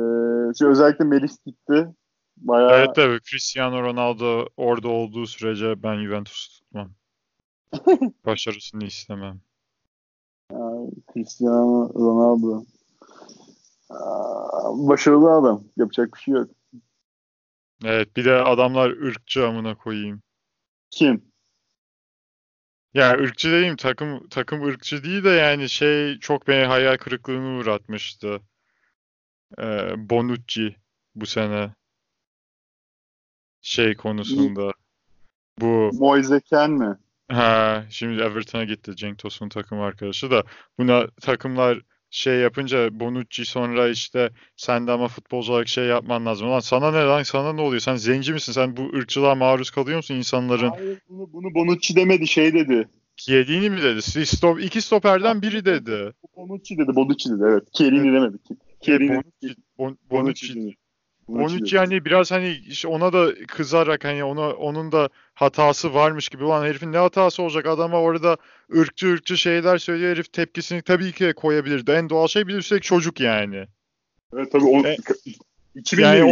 şey 0.60 0.67
özellikle 0.67 1.05
Melih 1.05 1.29
gitti. 1.45 1.93
Bayağı... 2.38 2.71
Evet 2.71 2.95
tabii 2.95 3.19
Cristiano 3.21 3.82
Ronaldo 3.82 4.45
orada 4.58 4.88
olduğu 4.88 5.28
sürece 5.28 5.84
ben 5.84 6.04
Juventus 6.04 6.47
tutmam. 6.47 6.91
Başarısını 8.26 8.84
istemem. 8.84 9.41
Yani 10.52 10.91
Cristiano 11.13 11.89
Ronaldo. 11.93 12.65
Başarılı 14.88 15.32
adam. 15.32 15.63
Yapacak 15.78 16.13
bir 16.13 16.19
şey 16.19 16.34
yok. 16.34 16.50
Evet 17.86 18.17
bir 18.17 18.26
de 18.26 18.34
adamlar 18.34 18.89
ırkçı 18.89 19.47
amına 19.47 19.76
koyayım. 19.76 20.21
Kim? 20.89 21.32
Ya 22.93 23.12
ırkçı 23.12 23.52
değilim 23.52 23.76
takım 23.76 24.28
takım 24.30 24.63
ırkçı 24.63 25.04
değil 25.04 25.23
de 25.23 25.30
yani 25.30 25.69
şey 25.69 26.19
çok 26.19 26.47
beni 26.47 26.65
hayal 26.65 26.97
kırıklığına 26.97 27.60
uğratmıştı. 27.60 28.41
Ee, 29.60 30.10
Bonucci 30.10 30.76
bu 31.15 31.26
sene 31.26 31.73
şey 33.67 33.95
konusunda. 33.95 34.71
Bu 35.62 35.91
Moise 35.93 36.39
Ken 36.39 36.71
mi? 36.71 36.97
ha 37.32 37.86
şimdi 37.89 38.21
Everton'a 38.21 38.63
gitti 38.63 38.95
Cenk 38.95 39.17
Tosun 39.17 39.49
takım 39.49 39.82
arkadaşı 39.82 40.32
da 40.32 40.43
buna 40.80 41.08
takımlar 41.08 41.82
şey 42.10 42.39
yapınca 42.39 42.99
Bonucci 42.99 43.45
sonra 43.45 43.89
işte 43.89 44.30
sen 44.56 44.88
de 44.88 44.91
ama 44.91 45.08
futbolcu 45.08 45.51
olarak 45.51 45.67
şey 45.67 45.86
yapman 45.86 46.25
lazım. 46.25 46.47
Ulan 46.47 46.60
sana 46.60 46.91
ne 46.91 46.97
lan 47.03 47.23
sana 47.23 47.53
ne 47.53 47.62
oluyor? 47.62 47.82
Sen 47.82 47.95
zenci 47.95 48.34
misin? 48.34 48.51
Sen 48.51 48.77
bu 48.77 48.97
ırkçılığa 48.97 49.36
maruz 49.36 49.69
kalıyor 49.71 49.97
musun 49.97 50.15
insanların? 50.15 50.69
Hayır 50.69 50.99
bunu, 51.10 51.34
bunu 51.34 51.53
Bonucci 51.56 51.95
demedi 51.95 52.27
şey 52.27 52.53
dedi. 52.53 52.89
Chiellini 53.17 53.69
mi 53.69 53.82
dedi? 53.84 54.25
Stop, 54.25 54.62
iki 54.62 54.82
stoperden 54.82 55.41
biri 55.41 55.65
dedi. 55.65 56.13
Bonucci 56.38 56.77
dedi. 56.77 56.95
Bonucci 56.95 57.30
dedi 57.30 57.43
evet. 57.47 57.73
Chiellini 57.73 58.13
demedi. 58.13 58.38
Chiellini. 58.82 59.10
Bonucci, 59.10 59.56
Bon- 59.77 59.97
Bonucci 60.12 60.56
Bonucci, 60.56 60.77
dedi. 61.30 61.38
Bonucci 61.40 61.76
yani 61.76 62.06
biraz 62.06 62.32
hani 62.32 62.50
işte 62.68 62.88
ona 62.88 63.13
da 63.13 63.46
kızarak 63.48 64.06
hani 64.06 64.24
ona 64.24 64.50
onun 64.50 64.92
da 64.92 65.10
hatası 65.34 65.94
varmış 65.94 66.30
gibi. 66.30 66.44
Ulan 66.44 66.66
herifin 66.66 66.92
ne 66.92 66.98
hatası 66.98 67.44
olacak? 67.44 67.66
Adama 67.66 68.02
orada 68.02 68.38
ırkçı 68.76 69.13
ırkçı 69.13 69.38
şeyler 69.38 69.78
söylüyor. 69.78 70.12
Herif 70.12 70.34
tepkisini 70.34 70.82
tabii 70.82 71.12
ki 71.12 71.34
koyabilirdi. 71.36 71.92
En 71.92 72.10
doğal 72.10 72.28
şey 72.28 72.48
bir 72.48 72.56
üstelik 72.56 72.84
çocuk 72.84 73.20
yani. 73.20 73.68
Evet 74.34 74.52
tabii. 74.52 74.66
On, 74.66 74.84
E, 74.84 74.98
2000'liydi. 75.76 76.02
yani 76.02 76.24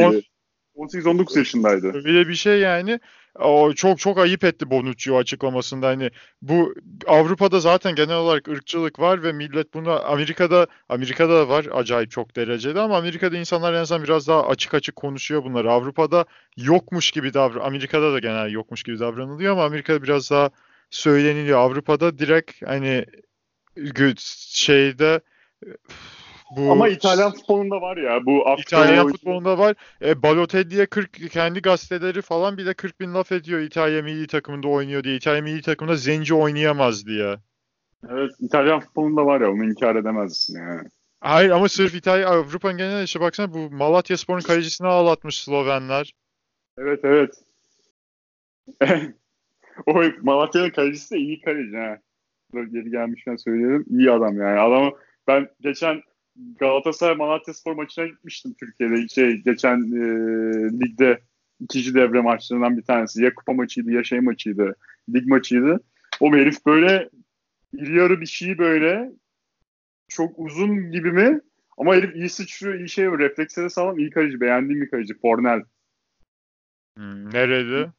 on- 0.75 0.85
18-19 0.87 1.37
yaşındaydı. 1.37 1.87
Öyle 1.93 2.27
bir 2.27 2.35
şey 2.35 2.59
yani. 2.59 2.99
O 3.39 3.73
çok 3.73 3.99
çok 3.99 4.17
ayıp 4.17 4.43
etti 4.43 4.69
Bonucci 4.69 5.11
o 5.11 5.17
açıklamasında. 5.17 5.87
Hani 5.87 6.11
bu 6.41 6.73
Avrupa'da 7.07 7.59
zaten 7.59 7.95
genel 7.95 8.15
olarak 8.15 8.47
ırkçılık 8.47 8.99
var 8.99 9.23
ve 9.23 9.31
millet 9.31 9.73
bunu 9.73 9.91
Amerika'da 10.05 10.67
Amerika'da 10.89 11.33
da 11.33 11.49
var 11.49 11.67
acayip 11.71 12.11
çok 12.11 12.35
derecede 12.35 12.79
ama 12.79 12.97
Amerika'da 12.97 13.37
insanlar 13.37 13.73
en 13.73 13.77
azından 13.77 14.03
biraz 14.03 14.27
daha 14.27 14.47
açık 14.47 14.73
açık 14.73 14.95
konuşuyor 14.95 15.43
bunları. 15.43 15.71
Avrupa'da 15.71 16.25
yokmuş 16.57 17.11
gibi 17.11 17.33
davran 17.33 17.65
Amerika'da 17.65 18.13
da 18.13 18.19
genel 18.19 18.51
yokmuş 18.51 18.83
gibi 18.83 18.99
davranılıyor 18.99 19.51
ama 19.51 19.65
Amerika'da 19.65 20.03
biraz 20.03 20.31
daha 20.31 20.49
söyleniliyor. 20.89 21.59
Avrupa'da 21.59 22.19
direkt 22.19 22.67
hani 22.67 23.05
şeyde 24.17 25.21
bu 26.51 26.71
Ama 26.71 26.89
İtalyan 26.89 27.31
futbolunda 27.31 27.81
var 27.81 27.97
ya 27.97 28.25
bu 28.25 28.43
İtalyan 28.57 29.07
futbolunda 29.07 29.57
var. 29.57 29.75
E, 30.01 30.23
Balotelli'ye 30.23 30.85
40 30.85 31.31
kendi 31.31 31.61
gazeteleri 31.61 32.21
falan 32.21 32.57
bile 32.57 32.73
40 32.73 32.99
bin 32.99 33.13
laf 33.13 33.31
ediyor 33.31 33.59
İtalya 33.59 34.01
milli 34.01 34.27
takımında 34.27 34.67
oynuyor 34.67 35.03
diye. 35.03 35.15
İtalya 35.15 35.41
milli 35.41 35.61
takımında 35.61 35.95
zenci 35.95 36.33
oynayamaz 36.33 37.05
diye. 37.05 37.35
Evet 38.09 38.31
İtalyan 38.39 38.79
futbolunda 38.79 39.25
var 39.25 39.41
ya 39.41 39.51
onu 39.51 39.63
inkar 39.63 39.95
edemezsin 39.95 40.59
yani. 40.59 40.89
Hayır 41.19 41.49
ama 41.49 41.69
sırf 41.69 41.95
İtalya 41.95 42.29
Avrupa'nın 42.29 42.77
genel 42.77 43.03
işte 43.03 43.19
baksana 43.19 43.53
bu 43.53 43.71
Malatya 43.71 44.17
Spor'un 44.17 44.39
kalecisini 44.39 44.87
ağlatmış 44.87 45.43
Slovenler. 45.43 46.13
Evet 46.77 46.99
evet. 47.03 47.35
o 49.85 50.03
Malatya'nın 50.21 50.69
kalecisi 50.69 51.15
de 51.15 51.19
iyi 51.19 51.41
kaleci 51.41 51.77
ha. 51.77 51.97
Geri 52.53 52.91
gelmişken 52.91 53.35
söyleyelim. 53.35 53.85
İyi 53.89 54.11
adam 54.11 54.37
yani. 54.37 54.59
Adamı 54.59 54.91
ben 55.27 55.49
geçen 55.61 56.01
Galatasaray 56.35 57.15
Malatya 57.15 57.53
Spor 57.53 57.73
maçına 57.73 58.07
gitmiştim 58.07 58.53
Türkiye'de. 58.59 59.07
Şey 59.07 59.37
geçen 59.37 59.77
e, 59.77 60.05
ligde 60.79 61.21
ikinci 61.59 61.93
devre 61.93 62.21
maçlarından 62.21 62.77
bir 62.77 62.83
tanesi. 62.83 63.23
Ya 63.23 63.35
kupa 63.35 63.53
maçıydı 63.53 63.91
ya 63.91 64.03
şey 64.03 64.19
maçıydı. 64.19 64.75
Lig 65.13 65.27
maçıydı. 65.27 65.79
O 66.19 66.33
herif 66.33 66.65
böyle 66.65 67.09
iri 67.73 67.97
yarı 67.97 68.21
bir 68.21 68.25
şey 68.25 68.57
böyle 68.57 69.11
çok 70.07 70.39
uzun 70.39 70.91
gibi 70.91 71.11
mi? 71.11 71.41
Ama 71.77 71.95
herif 71.95 72.15
iyi 72.15 72.29
sıçrıyor, 72.29 72.79
iyi 72.79 72.89
şey 72.89 73.11
var. 73.11 73.19
Refleksleri 73.19 73.69
sağlam, 73.69 73.99
iyi 73.99 74.09
kaleci. 74.09 74.41
Beğendiğim 74.41 74.81
bir 74.81 74.89
kaleci. 74.89 75.13
Fornel. 75.19 75.63
Hmm, 76.97 77.33
nerede? 77.33 77.91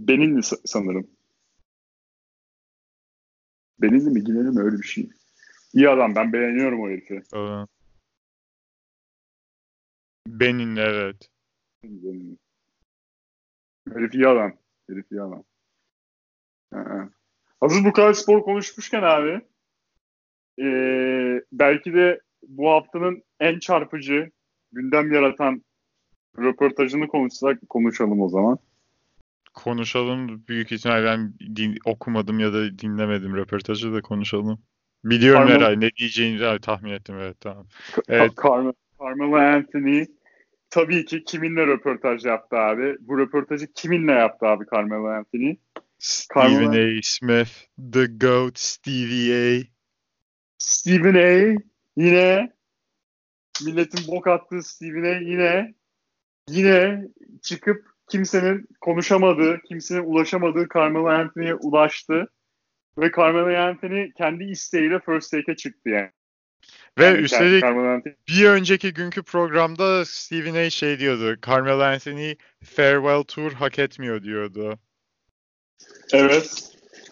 Benilli 0.00 0.38
sa- 0.38 0.60
sanırım. 0.64 1.10
Benilli 3.78 4.10
mi 4.10 4.24
Gineli 4.24 4.50
mi 4.50 4.60
öyle 4.60 4.76
bir 4.76 4.86
şey. 4.86 5.10
İyi 5.74 5.88
adam 5.88 6.14
ben 6.14 6.32
beğeniyorum 6.32 6.82
o 6.82 6.88
herifi. 6.88 7.22
Aa. 7.32 7.66
Benin 10.26 10.76
evet. 10.76 11.28
Benilli. 11.84 12.36
Herif 13.92 14.14
iyi 14.14 14.28
adam. 14.28 14.52
Herif 14.88 15.12
iyi 15.12 15.22
adam. 15.22 15.44
Hı-hı. 16.72 17.10
Hazır 17.60 17.84
bu 17.84 17.92
kadar 17.92 18.12
spor 18.12 18.42
konuşmuşken 18.42 19.02
abi 19.02 19.40
ee, 20.60 21.42
belki 21.52 21.94
de 21.94 22.20
bu 22.48 22.70
haftanın 22.70 23.22
en 23.40 23.58
çarpıcı 23.58 24.30
gündem 24.72 25.12
yaratan 25.12 25.64
röportajını 26.38 27.08
konuşsak 27.08 27.58
konuşalım 27.68 28.20
o 28.20 28.28
zaman. 28.28 28.58
Konuşalım. 29.54 30.44
Büyük 30.48 30.72
ihtimal 30.72 31.04
ben 31.04 31.34
din- 31.56 31.78
okumadım 31.84 32.38
ya 32.38 32.52
da 32.52 32.78
dinlemedim 32.78 33.36
röportajı 33.36 33.92
da 33.94 34.02
konuşalım. 34.02 34.58
Biliyorum 35.04 35.48
Carmelo- 35.48 35.54
herhalde 35.54 35.86
ne 35.86 35.90
diyeceğini 35.90 36.60
tahmin 36.60 36.90
ettim 36.90 37.16
evet 37.20 37.40
tamam. 37.40 37.66
Evet. 38.08 38.32
Carmelo, 38.44 38.72
Carmelo 39.00 39.36
Anthony 39.36 40.04
tabii 40.70 41.04
ki 41.04 41.24
kiminle 41.24 41.66
röportaj 41.66 42.24
yaptı 42.24 42.56
abi? 42.56 42.96
Bu 43.00 43.18
röportajı 43.18 43.72
kiminle 43.72 44.12
yaptı 44.12 44.46
abi 44.46 44.64
Carmelo 44.74 45.06
Anthony? 45.06 45.56
Stephen 45.98 46.50
Carmelo- 46.52 46.98
A. 46.98 47.00
Smith, 47.02 47.50
The 47.92 48.06
GOAT, 48.06 48.58
Stevie 48.58 49.34
A. 49.34 49.62
Stephen 50.58 51.14
A. 51.14 51.60
yine 51.96 52.52
milletin 53.64 54.00
bok 54.12 54.26
attığı 54.26 54.62
Stephen 54.62 55.02
A. 55.04 55.18
yine 55.18 55.74
yine 56.48 57.04
çıkıp 57.42 57.86
kimsenin 58.08 58.66
konuşamadığı, 58.80 59.60
kimsenin 59.68 60.04
ulaşamadığı 60.04 60.66
Carmelo 60.74 61.06
Anthony'ye 61.06 61.54
ulaştı. 61.54 62.28
Ve 63.00 63.10
Carmelo 63.16 63.56
Anthony 63.56 64.12
kendi 64.12 64.44
isteğiyle 64.44 65.00
first 65.00 65.30
take'e 65.30 65.56
çıktı 65.56 65.88
yani. 65.88 66.10
Ve 66.98 67.04
Yani 67.04 67.18
üstelik 67.18 67.64
Anthony 67.64 68.14
bir 68.28 68.44
önceki 68.44 68.92
günkü 68.92 69.22
programda 69.22 70.04
Stephen 70.04 70.54
A. 70.54 70.70
şey 70.70 70.98
diyordu. 70.98 71.36
Carmelo 71.46 71.82
Anthony 71.82 72.34
farewell 72.64 73.22
tour 73.22 73.52
hak 73.52 73.78
etmiyor 73.78 74.22
diyordu. 74.22 74.78
evet. 76.12 76.66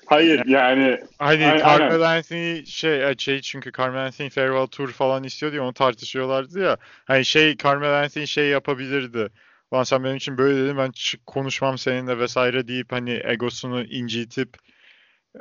Hayır 0.06 0.46
yani 0.46 1.00
Hani 1.18 1.46
Aynen, 1.46 1.58
Carmelo 1.58 2.04
Anthony 2.04 2.64
şey 2.64 3.14
şey 3.18 3.40
çünkü 3.40 3.72
Carmelo 3.72 4.02
Anthony 4.02 4.30
farewell 4.30 4.66
tour 4.66 4.88
falan 4.88 5.24
istiyor 5.24 5.52
diye 5.52 5.60
onu 5.60 5.72
tartışıyorlardı 5.72 6.60
ya. 6.60 6.76
Hani 7.04 7.24
şey 7.24 7.56
Carmelo 7.56 7.92
Anthony 7.92 8.26
şey 8.26 8.48
yapabilirdi. 8.48 9.28
Ulan 9.70 9.82
sen 9.82 10.04
benim 10.04 10.16
için 10.16 10.38
böyle 10.38 10.64
dedin 10.64 10.76
ben 10.78 10.92
konuşmam 11.26 11.78
seninle 11.78 12.18
vesaire 12.18 12.68
deyip 12.68 12.92
hani 12.92 13.20
egosunu 13.24 13.84
incitip 13.84 14.56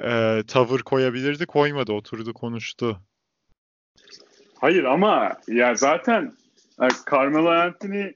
e, 0.04 0.44
tavır 0.48 0.80
koyabilirdi. 0.80 1.46
Koymadı 1.46 1.94
oturdu 1.94 2.34
konuştu. 2.34 3.02
Hayır 4.56 4.84
ama 4.84 5.38
ya 5.48 5.76
zaten 5.76 6.34
e, 6.82 6.88
Carmelo 7.12 7.50
Anthony 7.50 8.14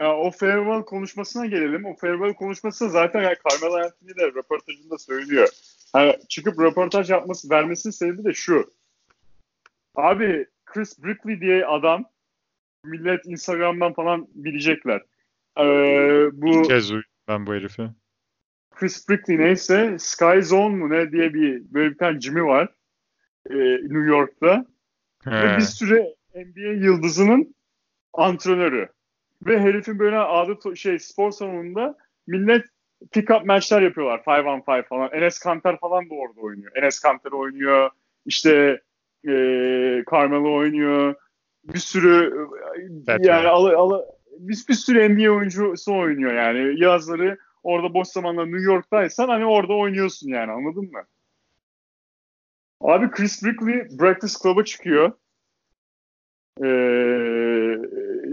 e, 0.00 0.06
o 0.06 0.30
farewell 0.30 0.82
konuşmasına 0.82 1.46
gelelim. 1.46 1.84
O 1.84 1.96
farewell 1.96 2.34
konuşması 2.34 2.90
zaten 2.90 3.22
yani 3.22 3.36
Carmelo 3.50 3.76
Anthony 3.76 4.16
de 4.16 4.26
röportajında 4.26 4.98
söylüyor. 4.98 5.48
Yani 5.94 6.16
çıkıp 6.28 6.60
röportaj 6.60 7.10
yapması 7.10 7.50
vermesinin 7.50 7.92
sebebi 7.92 8.24
de 8.24 8.34
şu. 8.34 8.70
Abi 9.94 10.46
Chris 10.66 11.04
Brickley 11.04 11.40
diye 11.40 11.66
adam 11.66 12.04
millet 12.84 13.26
Instagram'dan 13.26 13.92
falan 13.92 14.28
bilecekler. 14.34 15.02
Ee, 15.58 15.62
bu 16.32 16.48
İlk 16.48 16.66
kez 16.66 16.90
duydum 16.90 17.10
ben 17.28 17.46
bu 17.46 17.54
herifi. 17.54 17.90
Chris 18.74 19.08
Brickley 19.08 19.38
neyse 19.38 19.96
Sky 19.98 20.40
Zone 20.40 20.76
mu 20.76 20.90
ne 20.90 21.12
diye 21.12 21.34
bir 21.34 21.62
böyle 21.74 21.90
bir 21.90 21.98
tane 21.98 22.20
Jimmy 22.20 22.44
var. 22.44 22.68
e, 23.50 23.54
New 23.82 24.06
York'ta. 24.06 24.66
Ve 25.26 25.52
He. 25.52 25.56
bir 25.56 25.62
süre 25.62 26.14
NBA 26.34 26.84
yıldızının 26.86 27.54
antrenörü. 28.12 28.88
Ve 29.46 29.60
herifin 29.60 29.98
böyle 29.98 30.18
adı 30.18 30.76
şey 30.76 30.98
spor 30.98 31.30
salonunda 31.30 31.96
millet 32.26 32.64
pick-up 33.12 33.46
maçlar 33.46 33.82
yapıyorlar. 33.82 34.22
5 34.26 34.46
on 34.46 34.76
5 34.78 34.86
falan. 34.86 35.10
Enes 35.12 35.38
Kanter 35.38 35.78
falan 35.80 36.10
da 36.10 36.14
orada 36.14 36.40
oynuyor. 36.40 36.72
Enes 36.76 37.00
Kanter 37.00 37.32
oynuyor. 37.32 37.90
İşte 38.26 38.80
e, 39.28 39.32
Carmelo 40.10 40.54
oynuyor. 40.54 41.14
Bir 41.64 41.78
sürü 41.78 42.46
evet, 43.08 43.26
yani 43.26 43.48
al, 43.48 43.64
al, 43.64 44.02
bir, 44.38 44.64
bir 44.68 44.74
sürü 44.74 45.08
NBA 45.08 45.30
oyuncusu 45.30 45.96
oynuyor 45.96 46.34
yani. 46.34 46.80
Yazları 46.80 47.38
orada 47.64 47.94
boş 47.94 48.08
zamanda 48.08 48.46
New 48.46 48.62
York'taysan 48.62 49.28
hani 49.28 49.44
orada 49.44 49.72
oynuyorsun 49.72 50.28
yani 50.28 50.52
anladın 50.52 50.92
mı? 50.92 51.04
Abi 52.80 53.10
Chris 53.10 53.42
Brickley 53.42 53.98
Breakfast 53.98 54.42
Club'a 54.42 54.64
çıkıyor. 54.64 55.12
Ee, 56.58 57.76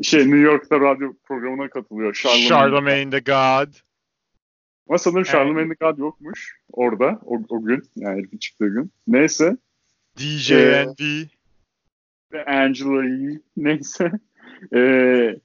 şey 0.04 0.20
New 0.20 0.38
York'ta 0.38 0.80
radyo 0.80 1.14
programına 1.24 1.70
katılıyor. 1.70 2.14
Charlemagne, 2.14 2.48
Charlemagne 2.48 3.10
the 3.10 3.20
God. 3.20 3.74
Ama 4.90 4.98
sanırım 4.98 5.24
Charlemagne 5.24 5.76
the 5.76 5.86
God 5.86 5.98
yokmuş 5.98 6.58
orada 6.72 7.20
o, 7.26 7.42
o 7.50 7.64
gün. 7.64 7.84
Yani 7.96 8.22
ilk 8.22 8.42
çıktığı 8.42 8.68
gün. 8.68 8.92
Neyse. 9.08 9.58
DJ 10.18 10.52
ee, 10.52 10.86
Andy. 10.88 11.24
Angela 12.48 13.06
Yee. 13.06 13.40
Neyse. 13.58 14.12
Ee, 14.76 15.36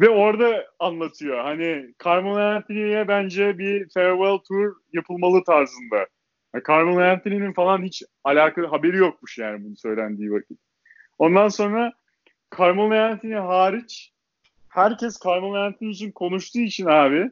ve 0.00 0.08
orada 0.08 0.66
anlatıyor. 0.78 1.38
Hani 1.44 1.94
Carmelo 2.04 2.38
Anthony'ye 2.38 3.08
bence 3.08 3.58
bir 3.58 3.88
farewell 3.88 4.38
tour 4.48 4.74
yapılmalı 4.92 5.44
tarzında. 5.44 6.06
Yani 6.54 6.64
Carmelo 6.68 7.00
Anthony'nin 7.00 7.52
falan 7.52 7.82
hiç 7.82 8.02
alakalı 8.24 8.66
haberi 8.66 8.96
yokmuş 8.96 9.38
yani 9.38 9.64
bunu 9.64 9.76
söylendiği 9.76 10.32
vakit. 10.32 10.58
Ondan 11.18 11.48
sonra 11.48 11.92
Carmelo 12.58 12.94
Anthony 12.94 13.34
hariç 13.34 14.12
herkes 14.68 15.18
Carmelo 15.24 15.56
Anthony 15.56 15.90
için 15.90 16.10
konuştuğu 16.10 16.60
için 16.60 16.86
abi 16.86 17.30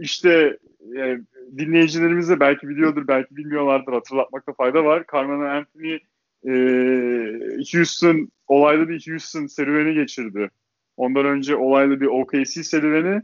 işte 0.00 0.58
e, 0.96 1.18
dinleyicilerimiz 1.58 2.28
de 2.28 2.40
belki 2.40 2.68
biliyordur 2.68 3.08
belki 3.08 3.36
bilmiyorlardır 3.36 3.92
hatırlatmakta 3.92 4.52
fayda 4.52 4.84
var. 4.84 5.04
Carmelo 5.12 5.44
Anthony 5.44 5.98
e, 6.46 6.52
Houston 7.72 8.28
olaylı 8.46 8.88
bir 8.88 9.06
Houston 9.10 9.46
serüveni 9.46 9.94
geçirdi. 9.94 10.50
Ondan 10.96 11.26
önce 11.26 11.56
olaylı 11.56 12.00
bir 12.00 12.06
OKC 12.06 12.62
serüveni 12.62 13.22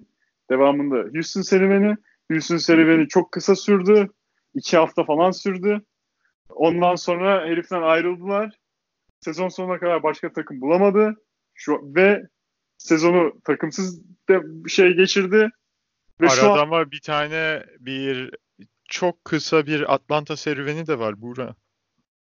devamında 0.51 0.97
Houston 1.15 1.43
serüveni. 1.43 1.97
Houston 2.31 2.57
serüveni 2.57 3.09
çok 3.09 3.33
kısa 3.33 3.57
sürdü. 3.57 4.09
iki 4.55 4.77
hafta 4.77 5.05
falan 5.05 5.31
sürdü. 5.31 5.81
Ondan 6.49 6.95
sonra 6.95 7.47
heriften 7.47 7.83
ayrıldılar. 7.83 8.59
Sezon 9.21 9.49
sonuna 9.49 9.79
kadar 9.79 10.03
başka 10.03 10.33
takım 10.33 10.61
bulamadı. 10.61 11.17
Şu 11.55 11.81
ve 11.95 12.23
sezonu 12.79 13.41
takımsız 13.45 14.03
de 14.29 14.43
şey 14.69 14.93
geçirdi. 14.93 15.51
Ve 16.21 16.27
Arada 16.27 16.41
şu 16.41 16.51
an... 16.51 16.59
ama 16.59 16.91
bir 16.91 17.01
tane 17.01 17.65
bir 17.79 18.31
çok 18.89 19.25
kısa 19.25 19.67
bir 19.67 19.95
Atlanta 19.95 20.37
serüveni 20.37 20.87
de 20.87 20.99
var 20.99 21.21
Buğra. 21.21 21.55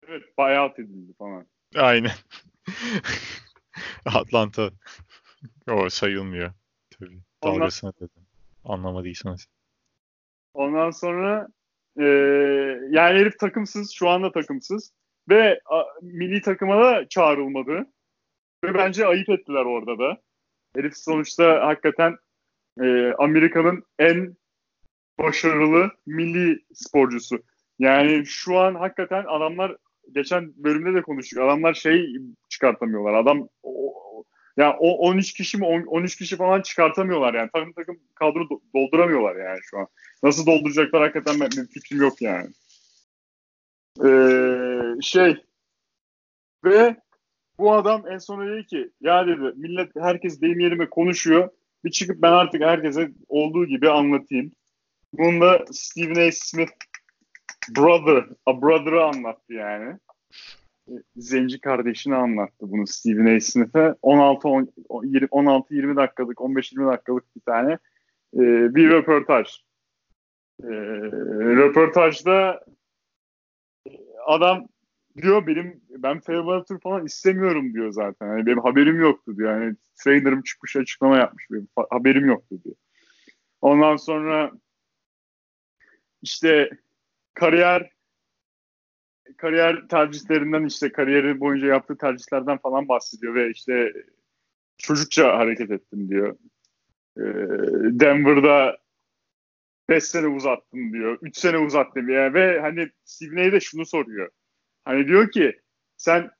Evet 0.07 0.23
buyout 0.37 0.79
edildi 0.79 1.13
falan. 1.17 1.47
Aynen. 1.75 2.11
Atlanta. 4.05 4.71
O 5.71 5.89
sayılmıyor. 5.89 6.53
Tabii. 6.89 7.19
Dalgasına 7.43 7.89
Ondan... 7.89 8.09
dedim. 8.09 8.27
Anlamadıysanız. 8.65 9.47
Ondan 10.53 10.91
sonra 10.91 11.47
e, 11.99 12.03
yani 12.89 13.19
herif 13.19 13.39
takımsız. 13.39 13.91
Şu 13.91 14.09
anda 14.09 14.31
takımsız. 14.31 14.93
Ve 15.29 15.59
a, 15.65 15.83
milli 16.01 16.41
takıma 16.41 16.81
da 16.81 17.09
çağrılmadı. 17.09 17.85
Ve 18.63 18.73
bence 18.73 19.05
ayıp 19.05 19.29
ettiler 19.29 19.65
orada 19.65 19.99
da. 19.99 20.21
Herif 20.75 20.97
sonuçta 20.97 21.67
hakikaten 21.67 22.15
e, 22.81 23.13
Amerika'nın 23.17 23.83
en 23.99 24.35
başarılı 25.19 25.91
milli 26.05 26.59
sporcusu. 26.73 27.43
Yani 27.79 28.25
şu 28.25 28.57
an 28.57 28.75
hakikaten 28.75 29.23
adamlar 29.27 29.77
geçen 30.11 30.53
bölümde 30.55 30.93
de 30.93 31.01
konuştuk. 31.01 31.39
Adamlar 31.39 31.73
şey 31.73 32.15
çıkartamıyorlar. 32.49 33.13
Adam 33.13 33.47
o, 33.63 34.02
ya 34.57 34.77
o 34.79 35.07
13 35.09 35.33
kişi 35.33 35.57
mi 35.57 35.65
13 35.65 36.15
kişi 36.15 36.35
falan 36.35 36.61
çıkartamıyorlar 36.61 37.33
yani. 37.33 37.49
Takım 37.53 37.73
takım 37.73 37.99
kadro 38.15 38.49
dolduramıyorlar 38.75 39.35
yani 39.35 39.59
şu 39.63 39.79
an. 39.79 39.87
Nasıl 40.23 40.45
dolduracaklar 40.45 41.01
hakikaten 41.01 41.39
ben, 41.39 41.49
bir 41.49 41.67
fikrim 41.67 42.01
yok 42.01 42.21
yani. 42.21 42.49
Ee, 44.05 45.01
şey 45.01 45.35
ve 46.63 46.95
bu 47.57 47.73
adam 47.73 48.03
en 48.11 48.17
son 48.17 48.47
dedi 48.47 48.65
ki 48.65 48.89
ya 49.01 49.27
dedi 49.27 49.53
millet 49.55 49.95
herkes 49.95 50.41
benim 50.41 50.59
yerime 50.59 50.89
konuşuyor. 50.89 51.49
Bir 51.83 51.91
çıkıp 51.91 52.21
ben 52.21 52.31
artık 52.31 52.61
herkese 52.61 53.11
olduğu 53.27 53.65
gibi 53.65 53.89
anlatayım. 53.89 54.51
Bunu 55.13 55.41
da 55.41 55.65
Stephen 55.71 56.27
A. 56.27 56.31
Smith 56.31 56.71
brother, 57.77 58.25
a 58.45 58.61
brother'ı 58.61 59.03
anlattı 59.03 59.53
yani. 59.53 59.99
Zenci 61.15 61.61
kardeşini 61.61 62.15
anlattı 62.15 62.71
bunu 62.71 62.87
Stephen 62.87 63.35
A. 63.35 63.39
Smith'e. 63.39 63.95
16 64.01 64.47
16 65.31 65.75
20 65.75 65.95
dakikalık, 65.95 66.41
15 66.41 66.71
20 66.71 66.87
dakikalık 66.87 67.35
bir 67.35 67.41
tane 67.41 67.71
e, 68.33 68.39
bir 68.75 68.89
röportaj. 68.89 69.47
E, 70.63 70.67
röportajda 71.57 72.65
adam 74.25 74.67
diyor 75.21 75.47
benim 75.47 75.81
ben 75.89 76.19
Fairweather 76.19 76.79
falan 76.79 77.05
istemiyorum 77.05 77.73
diyor 77.73 77.91
zaten. 77.91 78.27
Yani 78.27 78.45
benim 78.45 78.59
haberim 78.59 78.99
yoktu 78.99 79.37
diyor. 79.37 79.61
Yani 79.61 79.75
trainer'ım 80.03 80.41
çıkmış 80.41 80.75
açıklama 80.75 81.17
yapmış 81.17 81.47
benim 81.51 81.67
haberim 81.89 82.25
yoktu 82.25 82.63
diyor. 82.63 82.75
Ondan 83.61 83.95
sonra 83.95 84.51
işte 86.21 86.69
kariyer 87.33 87.92
kariyer 89.37 89.87
tercihlerinden 89.87 90.65
işte 90.65 90.91
kariyeri 90.91 91.39
boyunca 91.39 91.67
yaptığı 91.67 91.97
tercihlerden 91.97 92.57
falan 92.57 92.87
bahsediyor 92.87 93.35
ve 93.35 93.51
işte 93.51 93.93
çocukça 94.77 95.37
hareket 95.37 95.71
ettim 95.71 96.09
diyor. 96.09 96.37
Ee, 97.17 97.23
Denver'da 97.99 98.77
5 99.89 100.03
sene 100.03 100.27
uzattım 100.27 100.93
diyor. 100.93 101.17
3 101.21 101.37
sene 101.37 101.57
uzattım 101.57 102.09
yani 102.09 102.33
ve 102.33 102.59
hani 102.59 102.89
Stephen 103.05 103.51
de 103.51 103.59
şunu 103.59 103.85
soruyor. 103.85 104.29
Hani 104.85 105.07
diyor 105.07 105.31
ki 105.31 105.59
sen 105.97 106.31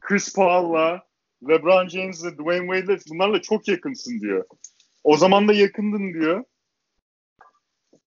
Chris 0.00 0.34
Paul'la 0.34 1.06
LeBron 1.48 1.88
James'le 1.88 2.38
Dwayne 2.38 2.66
Wade'le 2.66 3.10
bunlarla 3.10 3.42
çok 3.42 3.68
yakınsın 3.68 4.20
diyor. 4.20 4.44
O 5.04 5.16
zaman 5.16 5.48
da 5.48 5.52
yakındın 5.52 6.14
diyor. 6.14 6.44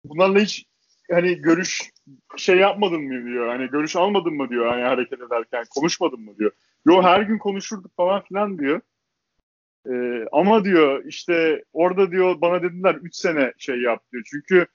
Bunlarla 0.03 0.39
hiç 0.39 0.65
hani 1.11 1.35
görüş 1.35 1.92
şey 2.37 2.57
yapmadın 2.57 3.01
mı 3.01 3.25
diyor. 3.25 3.47
Hani 3.47 3.67
görüş 3.69 3.95
almadın 3.95 4.33
mı 4.33 4.49
diyor 4.49 4.67
hani 4.67 4.83
hareket 4.83 5.21
ederken 5.21 5.65
konuşmadın 5.75 6.21
mı 6.21 6.37
diyor. 6.37 6.51
Yo 6.85 7.03
her 7.03 7.21
gün 7.21 7.37
konuşurduk 7.37 7.95
falan 7.95 8.21
filan 8.21 8.59
diyor. 8.59 8.81
Ee, 9.89 10.25
ama 10.31 10.65
diyor 10.65 11.05
işte 11.05 11.63
orada 11.73 12.11
diyor 12.11 12.41
bana 12.41 12.63
dediler 12.63 12.95
3 12.95 13.15
sene 13.15 13.53
şey 13.57 13.81
yap 13.81 14.03
diyor. 14.11 14.23
Çünkü 14.31 14.67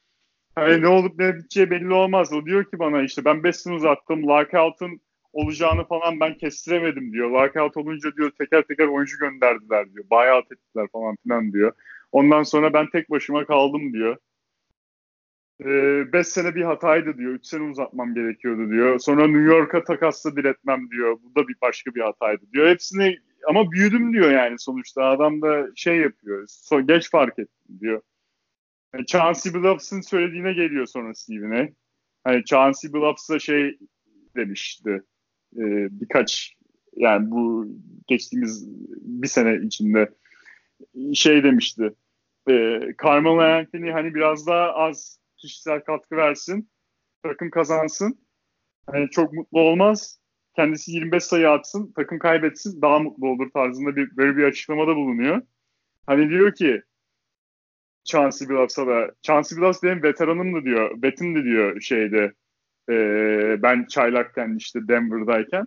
hani 0.55 0.83
ne 0.83 0.89
olup 0.89 1.19
ne 1.19 1.37
biteceği 1.37 1.71
belli 1.71 1.93
olmaz. 1.93 2.33
O 2.33 2.47
diyor 2.47 2.65
ki 2.65 2.79
bana 2.79 3.03
işte 3.03 3.25
ben 3.25 3.45
5 3.45 3.57
sene 3.57 3.75
uzattım. 3.75 4.29
Lockout'un 4.29 5.01
olacağını 5.33 5.85
falan 5.85 6.21
ben 6.21 6.35
kestiremedim 6.35 7.13
diyor. 7.13 7.31
Lockout 7.31 7.77
olunca 7.77 8.17
diyor 8.17 8.31
teker 8.31 8.63
teker 8.63 8.87
oyuncu 8.87 9.19
gönderdiler 9.19 9.93
diyor. 9.95 10.05
Buyout 10.11 10.53
ettiler 10.53 10.89
falan 10.93 11.17
filan 11.23 11.53
diyor. 11.53 11.73
Ondan 12.13 12.43
sonra 12.43 12.73
ben 12.73 12.91
tek 12.91 13.11
başıma 13.11 13.45
kaldım 13.45 13.93
diyor. 13.93 14.17
5 15.61 15.67
ee, 16.15 16.25
sene 16.25 16.55
bir 16.55 16.63
hataydı 16.63 17.19
diyor. 17.19 17.33
3 17.33 17.47
sene 17.47 17.63
uzatmam 17.63 18.15
gerekiyordu 18.15 18.71
diyor. 18.71 18.99
Sonra 18.99 19.27
New 19.27 19.43
York'a 19.43 19.85
takasla 19.85 20.37
diretmem 20.37 20.91
diyor. 20.91 21.19
Bu 21.23 21.35
da 21.35 21.49
bir 21.49 21.57
başka 21.63 21.95
bir 21.95 22.01
hataydı 22.01 22.43
diyor. 22.53 22.69
Hepsini 22.69 23.19
ama 23.49 23.73
büyüdüm 23.73 24.13
diyor 24.13 24.31
yani 24.31 24.59
sonuçta. 24.59 25.05
Adam 25.05 25.43
da 25.43 25.67
şey 25.75 25.97
yapıyor. 25.97 26.47
Geç 26.87 27.11
fark 27.11 27.39
ettim 27.39 27.81
diyor. 27.81 28.03
Yani 28.95 29.07
Chauncey 29.07 29.55
Billups'ın 29.55 30.01
söylediğine 30.01 30.53
geliyor 30.53 30.87
sonra 30.87 31.15
Steven'e. 31.15 31.73
Hani 32.25 32.45
Chauncey 32.45 32.93
Billups 32.93 33.39
şey 33.39 33.79
demişti. 34.37 35.03
E, 35.57 35.65
birkaç 36.01 36.57
yani 36.97 37.31
bu 37.31 37.67
geçtiğimiz 38.07 38.69
bir 39.01 39.29
sene 39.29 39.57
içinde 39.67 40.11
şey 41.15 41.45
demişti. 41.45 41.95
E, 42.51 42.81
Carmelo 43.05 43.39
Anthony 43.39 43.91
hani 43.91 44.15
biraz 44.15 44.47
daha 44.47 44.73
az 44.73 45.19
kişisel 45.39 45.81
katkı 45.85 46.17
versin. 46.17 46.71
Takım 47.23 47.51
kazansın. 47.51 48.19
Yani 48.93 49.11
çok 49.11 49.33
mutlu 49.33 49.61
olmaz. 49.61 50.21
Kendisi 50.57 50.93
25 50.93 51.25
sayı 51.25 51.51
atsın, 51.51 51.93
takım 51.97 52.19
kaybetsin, 52.19 52.83
daha 52.83 52.99
mutlu 52.99 53.29
olur 53.29 53.51
tarzında 53.51 53.97
bir 53.97 54.17
böyle 54.17 54.37
bir 54.37 54.45
açıklamada 54.45 54.97
bulunuyor. 54.97 55.43
Hani 56.07 56.31
diyor 56.31 56.55
ki 56.55 56.83
Chauncey 58.05 58.49
Billups'a 58.49 58.87
da 58.87 59.15
Chauncey 59.23 59.59
Billups 59.59 59.83
benim 59.83 60.03
veteranım 60.03 60.55
da 60.55 60.65
diyor. 60.65 61.03
Betim 61.03 61.35
de 61.35 61.45
diyor 61.45 61.81
şeyde 61.81 62.33
e, 62.91 62.95
ben 63.63 63.85
çaylakken 63.85 64.57
işte 64.57 64.89
Denver'dayken. 64.89 65.67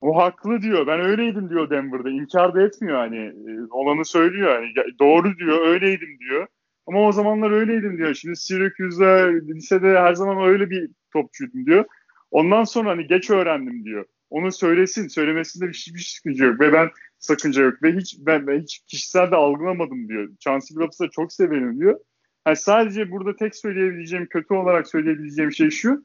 O 0.00 0.16
haklı 0.16 0.62
diyor. 0.62 0.86
Ben 0.86 1.00
öyleydim 1.00 1.50
diyor 1.50 1.70
Denver'da. 1.70 2.10
İnkar 2.10 2.54
da 2.54 2.62
etmiyor 2.62 2.98
hani. 2.98 3.32
Olanı 3.70 4.04
söylüyor 4.04 4.54
hani. 4.54 4.98
Doğru 4.98 5.38
diyor. 5.38 5.66
Öyleydim 5.66 6.18
diyor. 6.18 6.46
Ama 6.86 7.00
o 7.00 7.12
zamanlar 7.12 7.50
öyleydim 7.50 7.98
diyor. 7.98 8.14
Şimdi 8.14 8.36
Syracuse'da, 8.36 9.26
lisede 9.26 9.98
her 9.98 10.14
zaman 10.14 10.48
öyle 10.48 10.70
bir 10.70 10.90
topçuydum 11.12 11.66
diyor. 11.66 11.84
Ondan 12.30 12.64
sonra 12.64 12.90
hani 12.90 13.06
geç 13.06 13.30
öğrendim 13.30 13.84
diyor. 13.84 14.04
Onu 14.30 14.52
söylesin. 14.52 15.08
Söylemesinde 15.08 15.68
bir 15.68 15.72
hiçbir 15.72 16.00
sıkıntı 16.00 16.44
yok. 16.44 16.60
Ve 16.60 16.72
ben 16.72 16.90
sakınca 17.18 17.62
yok. 17.62 17.82
Ve 17.82 17.92
hiç 17.92 18.16
ben, 18.18 18.46
ben 18.46 18.60
hiç 18.60 18.78
kişisel 18.86 19.30
de 19.30 19.36
algılamadım 19.36 20.08
diyor. 20.08 20.28
Chauncey 20.40 20.76
Billups'ı 20.76 21.08
çok 21.12 21.32
severim 21.32 21.80
diyor. 21.80 22.00
Yani 22.46 22.56
sadece 22.56 23.10
burada 23.10 23.36
tek 23.36 23.56
söyleyebileceğim, 23.56 24.26
kötü 24.26 24.54
olarak 24.54 24.88
söyleyebileceğim 24.88 25.52
şey 25.52 25.70
şu. 25.70 26.04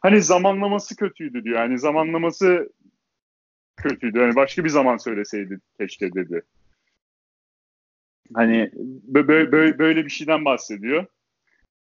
Hani 0.00 0.22
zamanlaması 0.22 0.96
kötüydü 0.96 1.44
diyor. 1.44 1.58
Yani 1.58 1.78
zamanlaması 1.78 2.72
kötüydü. 3.76 4.18
Yani 4.18 4.36
başka 4.36 4.64
bir 4.64 4.68
zaman 4.68 4.96
söyleseydi 4.96 5.58
keşke 5.80 6.12
dedi. 6.12 6.42
Hani 8.34 8.70
böyle, 9.04 9.78
böyle 9.78 10.04
bir 10.04 10.10
şeyden 10.10 10.44
bahsediyor. 10.44 11.06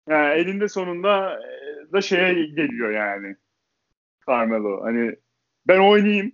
Yani 0.08 0.34
elinde 0.34 0.68
sonunda 0.68 1.40
e, 1.40 1.92
da 1.92 2.00
şeye 2.00 2.32
geliyor 2.32 2.90
yani. 2.90 3.36
Carmelo. 4.28 4.84
Hani 4.84 5.16
ben 5.68 5.78
oynayayım. 5.78 6.32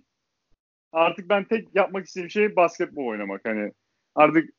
Artık 0.91 1.29
ben 1.29 1.43
tek 1.43 1.75
yapmak 1.75 2.05
istediğim 2.05 2.29
şey 2.29 2.55
basketbol 2.55 3.07
oynamak. 3.07 3.41
Hani 3.45 3.71
artık 4.15 4.49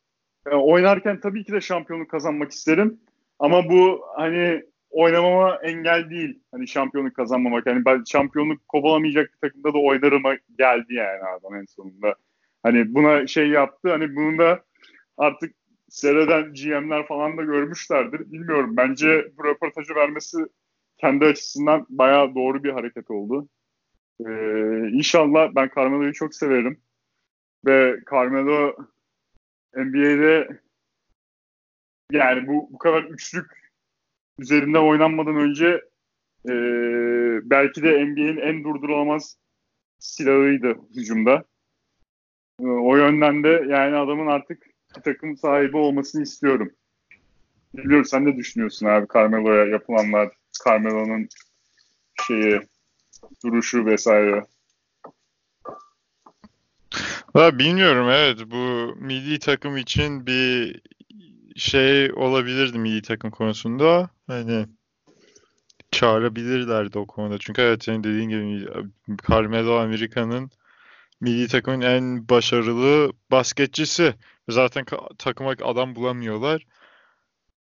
e, 0.47 0.55
oynarken 0.55 1.21
tabii 1.21 1.45
ki 1.45 1.53
de 1.53 1.61
şampiyonluk 1.61 2.11
kazanmak 2.11 2.53
isterim. 2.53 3.01
Ama 3.39 3.69
bu 3.69 4.03
hani 4.17 4.63
oynamama 4.91 5.57
engel 5.63 6.11
değil. 6.11 6.41
Hani 6.53 6.69
şampiyonluk 6.69 7.17
kazanmamak. 7.17 7.67
Yani 7.67 7.85
ben 7.85 8.05
şampiyonluk 8.07 8.69
kovalamayacak 8.69 9.33
bir 9.33 9.49
takımda 9.49 9.75
da 9.75 9.79
oynarım 9.79 10.23
geldi 10.59 10.95
yani 10.95 11.21
adam 11.39 11.55
en 11.55 11.65
sonunda. 11.65 12.15
Hani 12.63 12.95
buna 12.95 13.27
şey 13.27 13.49
yaptı. 13.49 13.91
Hani 13.91 14.17
bunu 14.17 14.39
da 14.39 14.65
artık 15.17 15.55
seyreden 15.89 16.55
GM'ler 16.55 17.07
falan 17.07 17.37
da 17.37 17.43
görmüşlerdir. 17.43 18.33
Bilmiyorum. 18.33 18.77
Bence 18.77 19.33
bu 19.39 19.45
röportajı 19.45 19.95
vermesi 19.95 20.39
kendi 20.99 21.25
açısından 21.25 21.87
bayağı 21.89 22.35
doğru 22.35 22.65
bir 22.65 22.71
hareket 22.71 23.11
oldu. 23.11 23.49
Ee, 24.21 24.89
inşallah 24.93 25.55
ben 25.55 25.71
Carmelo'yu 25.77 26.13
çok 26.13 26.35
severim. 26.35 26.81
Ve 27.67 28.01
Carmelo 28.11 28.77
NBA'de 29.77 30.61
yani 32.13 32.47
bu 32.47 32.69
bu 32.73 32.79
kadar 32.79 33.03
üçlük 33.05 33.73
üzerinde 34.39 34.79
oynanmadan 34.79 35.37
önce 35.37 35.67
e, 36.49 36.53
belki 37.51 37.83
de 37.83 38.05
NBA'in 38.05 38.37
en 38.37 38.65
durdurulamaz 38.65 39.39
silahıydı 39.99 40.77
hücumda. 40.97 41.45
E, 42.61 42.65
o 42.65 42.97
yönden 42.97 43.45
de 43.45 43.67
yani 43.69 43.97
adamın 43.97 44.27
artık 44.27 44.72
takım 45.01 45.37
sahibi 45.37 45.77
olmasını 45.77 46.23
istiyorum. 46.23 46.73
Biliyorum 47.75 48.05
sen 48.05 48.25
ne 48.25 48.37
düşünüyorsun 48.37 48.87
abi 48.87 49.07
Carmelo'ya 49.15 49.65
yapılanlar, 49.65 50.29
Carmelo'nun 50.65 51.29
şeyi, 52.27 52.61
duruşu 53.45 53.87
vesaire. 53.87 54.47
Ha, 57.33 57.59
bilmiyorum 57.59 58.09
evet 58.11 58.39
bu 58.47 58.95
milli 58.97 59.39
takım 59.39 59.77
için 59.77 60.27
bir 60.27 60.81
şey 61.57 62.13
olabilirdi 62.13 62.79
milli 62.79 63.03
takım 63.03 63.31
konusunda. 63.31 64.11
Hani 64.27 64.67
çağırabilirlerdi 65.91 66.99
o 66.99 67.07
konuda. 67.07 67.39
Çünkü 67.39 67.63
evet 67.63 67.85
senin 67.85 68.05
dediğin 68.05 68.29
gibi 68.29 68.69
Carmelo 69.31 69.75
Amerika'nın 69.77 70.51
milli 71.21 71.49
takımın 71.49 71.81
en 71.81 72.29
başarılı 72.29 73.13
basketçisi. 73.31 74.15
Zaten 74.49 74.85
takıma 75.19 75.51
adam 75.51 75.95
bulamıyorlar. 75.95 76.67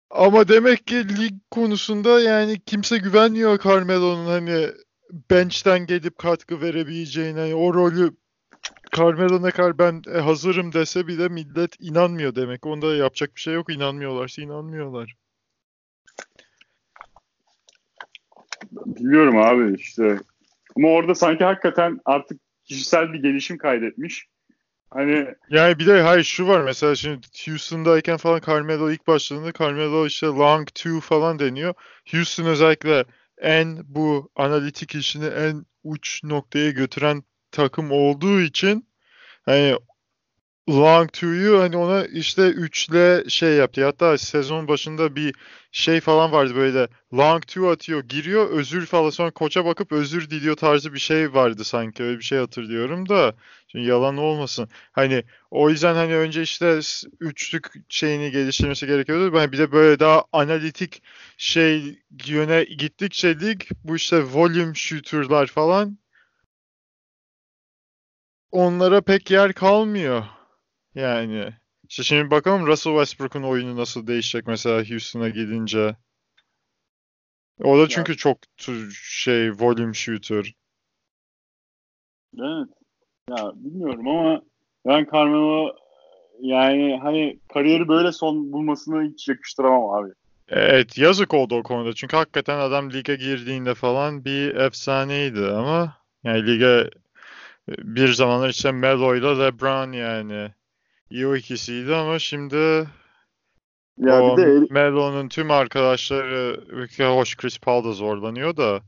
Ama 0.09 0.47
demek 0.47 0.87
ki 0.87 1.17
lig 1.17 1.33
konusunda 1.51 2.21
yani 2.21 2.59
kimse 2.65 2.97
güvenmiyor 2.97 3.59
Carmelo'nun 3.59 4.25
hani 4.25 4.67
bench'ten 5.31 5.85
gelip 5.85 6.17
katkı 6.17 6.61
verebileceğine. 6.61 7.39
Yani 7.39 7.55
o 7.55 7.73
rolü 7.73 8.11
Carmelo 8.97 9.43
ne 9.43 9.51
kadar 9.51 9.77
ben 9.77 10.01
e, 10.15 10.19
hazırım 10.19 10.73
dese 10.73 11.07
bile 11.07 11.27
millet 11.27 11.75
inanmıyor 11.79 12.35
demek. 12.35 12.65
Onda 12.65 12.95
yapacak 12.95 13.35
bir 13.35 13.41
şey 13.41 13.53
yok. 13.53 13.73
İnanmıyorlarsa 13.73 14.41
inanmıyorlar. 14.41 15.15
Biliyorum 18.71 19.37
abi 19.37 19.75
işte. 19.79 20.19
Ama 20.77 20.87
orada 20.87 21.15
sanki 21.15 21.43
hakikaten 21.43 21.99
artık 22.05 22.39
kişisel 22.63 23.13
bir 23.13 23.19
gelişim 23.19 23.57
kaydetmiş. 23.57 24.27
Hani 24.89 25.35
yani 25.49 25.79
bir 25.79 25.87
de 25.87 26.01
hayır 26.01 26.23
şu 26.23 26.47
var 26.47 26.61
mesela 26.61 26.95
şimdi 26.95 27.27
Houston'dayken 27.45 28.17
falan 28.17 28.41
Carmelo 28.47 28.91
ilk 28.91 29.07
başladığında 29.07 29.51
Carmelo 29.53 30.05
işte 30.05 30.27
long 30.27 30.67
two 30.67 30.99
falan 30.99 31.39
deniyor. 31.39 31.73
Houston 32.11 32.45
özellikle 32.45 33.05
en 33.37 33.79
bu 33.85 34.31
analitik 34.35 34.95
işini 34.95 35.25
en 35.25 35.65
uç 35.83 36.23
noktaya 36.23 36.71
götüren 36.71 37.23
takım 37.51 37.91
olduğu 37.91 38.41
için 38.41 38.87
hani 39.45 39.75
Long 40.69 41.11
Two'yu 41.11 41.59
hani 41.59 41.77
ona 41.77 42.05
işte 42.05 42.49
üçle 42.49 43.23
şey 43.29 43.53
yaptı. 43.53 43.85
Hatta 43.85 44.17
sezon 44.17 44.67
başında 44.67 45.15
bir 45.15 45.35
şey 45.71 46.01
falan 46.01 46.31
vardı 46.31 46.55
böyle 46.55 46.87
long 47.13 47.47
two 47.47 47.69
atıyor 47.69 48.03
giriyor 48.03 48.49
özür 48.49 48.85
falan 48.85 49.09
sonra 49.09 49.31
koça 49.31 49.65
bakıp 49.65 49.91
özür 49.91 50.29
diliyor 50.29 50.55
tarzı 50.55 50.93
bir 50.93 50.99
şey 50.99 51.33
vardı 51.33 51.63
sanki 51.63 52.03
öyle 52.03 52.17
bir 52.17 52.23
şey 52.23 52.37
hatırlıyorum 52.39 53.09
da 53.09 53.35
şimdi 53.67 53.85
yalan 53.85 54.17
olmasın. 54.17 54.69
Hani 54.91 55.23
o 55.51 55.69
yüzden 55.69 55.95
hani 55.95 56.15
önce 56.15 56.41
işte 56.41 56.79
üçlük 57.19 57.67
şeyini 57.89 58.31
geliştirmesi 58.31 58.87
gerekiyordu. 58.87 59.33
Ben 59.33 59.51
bir 59.51 59.57
de 59.57 59.71
böyle 59.71 59.99
daha 59.99 60.23
analitik 60.33 61.03
şey 61.37 61.99
yöne 62.27 62.63
gittikçe 62.63 63.39
lig 63.39 63.61
bu 63.83 63.95
işte 63.95 64.23
volume 64.23 64.73
shooter'lar 64.75 65.47
falan 65.47 65.97
onlara 68.51 69.01
pek 69.01 69.31
yer 69.31 69.53
kalmıyor. 69.53 70.36
Yani 70.97 71.53
işte 71.89 72.03
şimdi 72.03 72.31
bakalım 72.31 72.67
Russell 72.67 72.93
Westbrook'un 72.93 73.43
oyunu 73.43 73.77
nasıl 73.77 74.07
değişecek 74.07 74.47
mesela 74.47 74.89
Houston'a 74.89 75.29
gidince. 75.29 75.95
O 77.63 77.79
da 77.79 77.89
çünkü 77.89 78.11
ya. 78.11 78.15
çok 78.15 78.37
şey 78.91 79.51
volume 79.51 79.93
shooter. 79.93 80.53
Evet. 82.39 82.69
Ya 83.29 83.51
bilmiyorum 83.55 84.07
ama 84.07 84.41
ben 84.85 85.07
Carmelo 85.13 85.75
yani 86.39 86.99
hani 87.03 87.39
kariyeri 87.53 87.87
böyle 87.87 88.11
son 88.11 88.51
bulmasını 88.51 89.11
hiç 89.11 89.27
yakıştıramam 89.27 89.89
abi. 89.89 90.13
Evet 90.49 90.97
yazık 90.97 91.33
oldu 91.33 91.55
o 91.55 91.63
konuda. 91.63 91.93
Çünkü 91.93 92.17
hakikaten 92.17 92.59
adam 92.59 92.93
lige 92.93 93.15
girdiğinde 93.15 93.73
falan 93.73 94.25
bir 94.25 94.55
efsaneydi 94.55 95.45
ama 95.45 95.97
yani 96.23 96.47
lige 96.47 96.89
bir 97.67 98.13
zamanlar 98.13 98.49
işte 98.49 98.71
Melo 98.71 99.15
ile 99.15 99.39
LeBron 99.39 99.91
yani 99.91 100.51
iyi 101.09 101.27
o 101.27 101.35
ikisiydi 101.35 101.95
ama 101.95 102.19
şimdi 102.19 102.87
ya 103.97 104.21
o 104.21 104.37
bir 104.37 104.43
de 104.43 104.67
Melo'nun 104.69 105.29
tüm 105.29 105.51
arkadaşları 105.51 106.63
hoş 106.99 107.37
Chris 107.37 107.59
Paul 107.59 107.83
da 107.83 107.91
zorlanıyor 107.91 108.57
da 108.57 108.81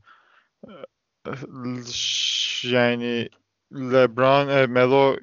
yani 2.64 3.28
LeBron, 3.72 4.48
e, 4.48 4.66
Melo 4.66 5.16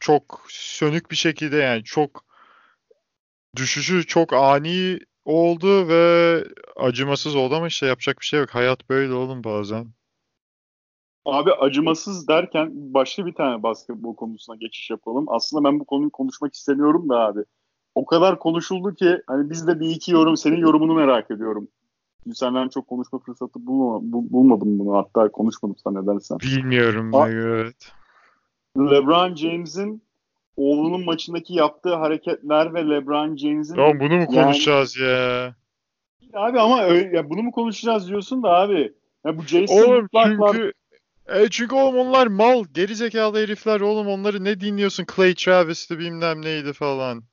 çok 0.00 0.46
sönük 0.48 1.10
bir 1.10 1.16
şekilde 1.16 1.56
yani 1.56 1.84
çok 1.84 2.24
düşüşü 3.56 4.06
çok 4.06 4.32
ani 4.32 4.98
oldu 5.24 5.88
ve 5.88 6.44
acımasız 6.76 7.36
oldu 7.36 7.54
ama 7.54 7.66
işte 7.66 7.86
yapacak 7.86 8.20
bir 8.20 8.26
şey 8.26 8.40
yok. 8.40 8.50
Hayat 8.50 8.88
böyle 8.88 9.12
oğlum 9.12 9.44
bazen. 9.44 9.92
Abi 11.28 11.52
acımasız 11.52 12.28
derken 12.28 12.70
başka 12.74 13.26
bir 13.26 13.32
tane 13.32 13.62
basketbol 13.62 14.14
konusuna 14.14 14.56
geçiş 14.56 14.90
yapalım. 14.90 15.24
Aslında 15.28 15.64
ben 15.68 15.80
bu 15.80 15.84
konuyu 15.84 16.10
konuşmak 16.10 16.54
istemiyorum 16.54 17.08
da 17.08 17.18
abi. 17.18 17.40
O 17.94 18.06
kadar 18.06 18.38
konuşuldu 18.38 18.94
ki 18.94 19.22
hani 19.26 19.50
biz 19.50 19.66
de 19.66 19.80
bir 19.80 19.88
iki 19.88 20.12
yorum 20.12 20.36
senin 20.36 20.56
yorumunu 20.56 20.94
merak 20.94 21.30
ediyorum. 21.30 21.68
Senden 22.34 22.68
çok 22.68 22.88
konuşma 22.88 23.18
fırsatı 23.18 23.66
bulma, 23.66 24.12
bul, 24.12 24.30
bulmadım 24.30 24.78
bunu 24.78 24.96
hatta 24.96 25.28
konuşmadım 25.28 25.76
sana 25.84 26.00
nedense. 26.00 26.34
Bilmiyorum 26.40 27.14
A- 27.14 27.28
evet. 27.28 27.92
LeBron 28.78 29.34
James'in 29.34 30.02
oğlunun 30.56 31.04
maçındaki 31.04 31.54
yaptığı 31.54 31.94
hareketler 31.94 32.74
ve 32.74 32.88
LeBron 32.88 33.36
James'in 33.36 33.74
Tamam 33.74 34.00
bunu 34.00 34.16
mu 34.16 34.26
konuşacağız 34.26 34.96
yani... 34.96 35.10
ya? 35.10 35.54
Abi 36.32 36.60
ama 36.60 36.82
öyle, 36.82 37.16
ya 37.16 37.30
bunu 37.30 37.42
mu 37.42 37.52
konuşacağız 37.52 38.08
diyorsun 38.08 38.42
da 38.42 38.48
abi. 38.48 38.92
Ya 39.24 39.38
bu 39.38 39.42
Jason 39.42 39.84
Oğlum 39.84 40.08
çünkü 40.24 40.72
e 41.28 41.48
çünkü 41.50 41.74
oğlum 41.74 41.96
onlar 41.96 42.26
mal, 42.26 42.64
gerizekalı 42.72 43.38
herifler 43.38 43.80
oğlum 43.80 44.06
onları 44.06 44.44
ne 44.44 44.60
dinliyorsun? 44.60 45.06
Clay 45.16 45.34
Travis'ti 45.34 45.98
bilmem 45.98 46.42
neydi 46.42 46.72
falan. 46.72 47.24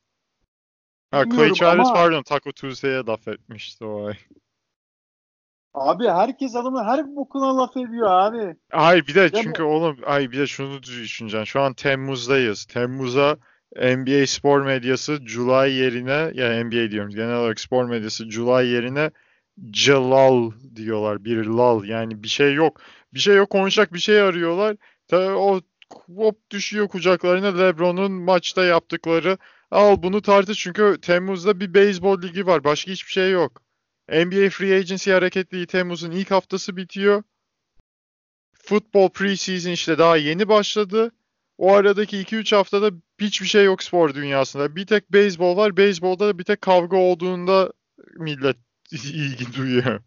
Ha 1.11 1.23
Clay 1.35 1.53
Travis 1.53 1.87
ama... 1.87 1.93
pardon 1.93 2.23
Taco 2.23 2.51
Tuesday'e 2.51 3.05
laf 3.05 3.27
etmişti 3.27 3.85
o 3.85 4.05
ay. 4.05 4.15
Abi 5.73 6.07
herkes 6.07 6.55
adamı 6.55 6.83
her 6.83 7.15
bokuna 7.15 7.57
laf 7.57 7.77
ediyor 7.77 8.07
abi. 8.09 8.55
Hayır 8.71 9.07
bir 9.07 9.15
de 9.15 9.33
Değil 9.33 9.43
çünkü 9.43 9.63
oğlum 9.63 9.97
ay 10.05 10.31
bir 10.31 10.37
de 10.37 10.47
şunu 10.47 10.83
düşüneceksin. 10.83 11.43
Şu 11.43 11.61
an 11.61 11.73
Temmuz'dayız. 11.73 12.65
Temmuz'a 12.65 13.37
NBA 13.75 14.27
spor 14.27 14.61
medyası 14.61 15.19
July 15.25 15.73
yerine 15.73 16.31
ya 16.33 16.63
NBA 16.63 16.91
diyorum 16.91 17.09
genel 17.09 17.35
olarak 17.35 17.59
spor 17.59 17.85
medyası 17.85 18.31
July 18.31 18.67
yerine 18.67 19.11
Celal 19.69 20.51
diyorlar. 20.75 21.25
Bir 21.25 21.45
lal 21.45 21.83
yani 21.83 22.23
bir 22.23 22.27
şey 22.27 22.53
yok. 22.53 22.81
Bir 23.15 23.19
şey 23.19 23.35
yok 23.35 23.49
konuşacak 23.49 23.93
bir 23.93 23.99
şey 23.99 24.21
arıyorlar. 24.21 24.77
Tabii 25.07 25.33
o 25.33 25.61
hop 25.93 26.51
düşüyor 26.51 26.87
kucaklarına 26.87 27.57
LeBron'un 27.57 28.11
maçta 28.11 28.65
yaptıkları. 28.65 29.37
Al 29.71 30.03
bunu 30.03 30.21
tartış 30.21 30.59
çünkü 30.59 30.97
Temmuz'da 31.01 31.59
bir 31.59 31.73
beyzbol 31.73 32.21
ligi 32.21 32.47
var. 32.47 32.63
Başka 32.63 32.91
hiçbir 32.91 33.11
şey 33.11 33.31
yok. 33.31 33.61
NBA 34.09 34.49
Free 34.49 34.77
Agency 34.77 35.11
hareketliği 35.11 35.67
Temmuz'un 35.67 36.11
ilk 36.11 36.31
haftası 36.31 36.77
bitiyor. 36.77 37.23
Futbol 38.53 39.09
preseason 39.09 39.71
işte 39.71 39.97
daha 39.97 40.17
yeni 40.17 40.47
başladı. 40.47 41.11
O 41.57 41.73
aradaki 41.73 42.17
2-3 42.17 42.55
haftada 42.55 42.91
hiçbir 43.21 43.47
şey 43.47 43.65
yok 43.65 43.83
spor 43.83 44.13
dünyasında. 44.13 44.75
Bir 44.75 44.85
tek 44.85 45.11
beyzbol 45.13 45.57
var. 45.57 45.77
Beyzbolda 45.77 46.27
da 46.27 46.39
bir 46.39 46.43
tek 46.43 46.61
kavga 46.61 46.97
olduğunda 46.97 47.73
millet 48.17 48.57
ilgi 48.91 49.53
duyuyor. 49.53 50.01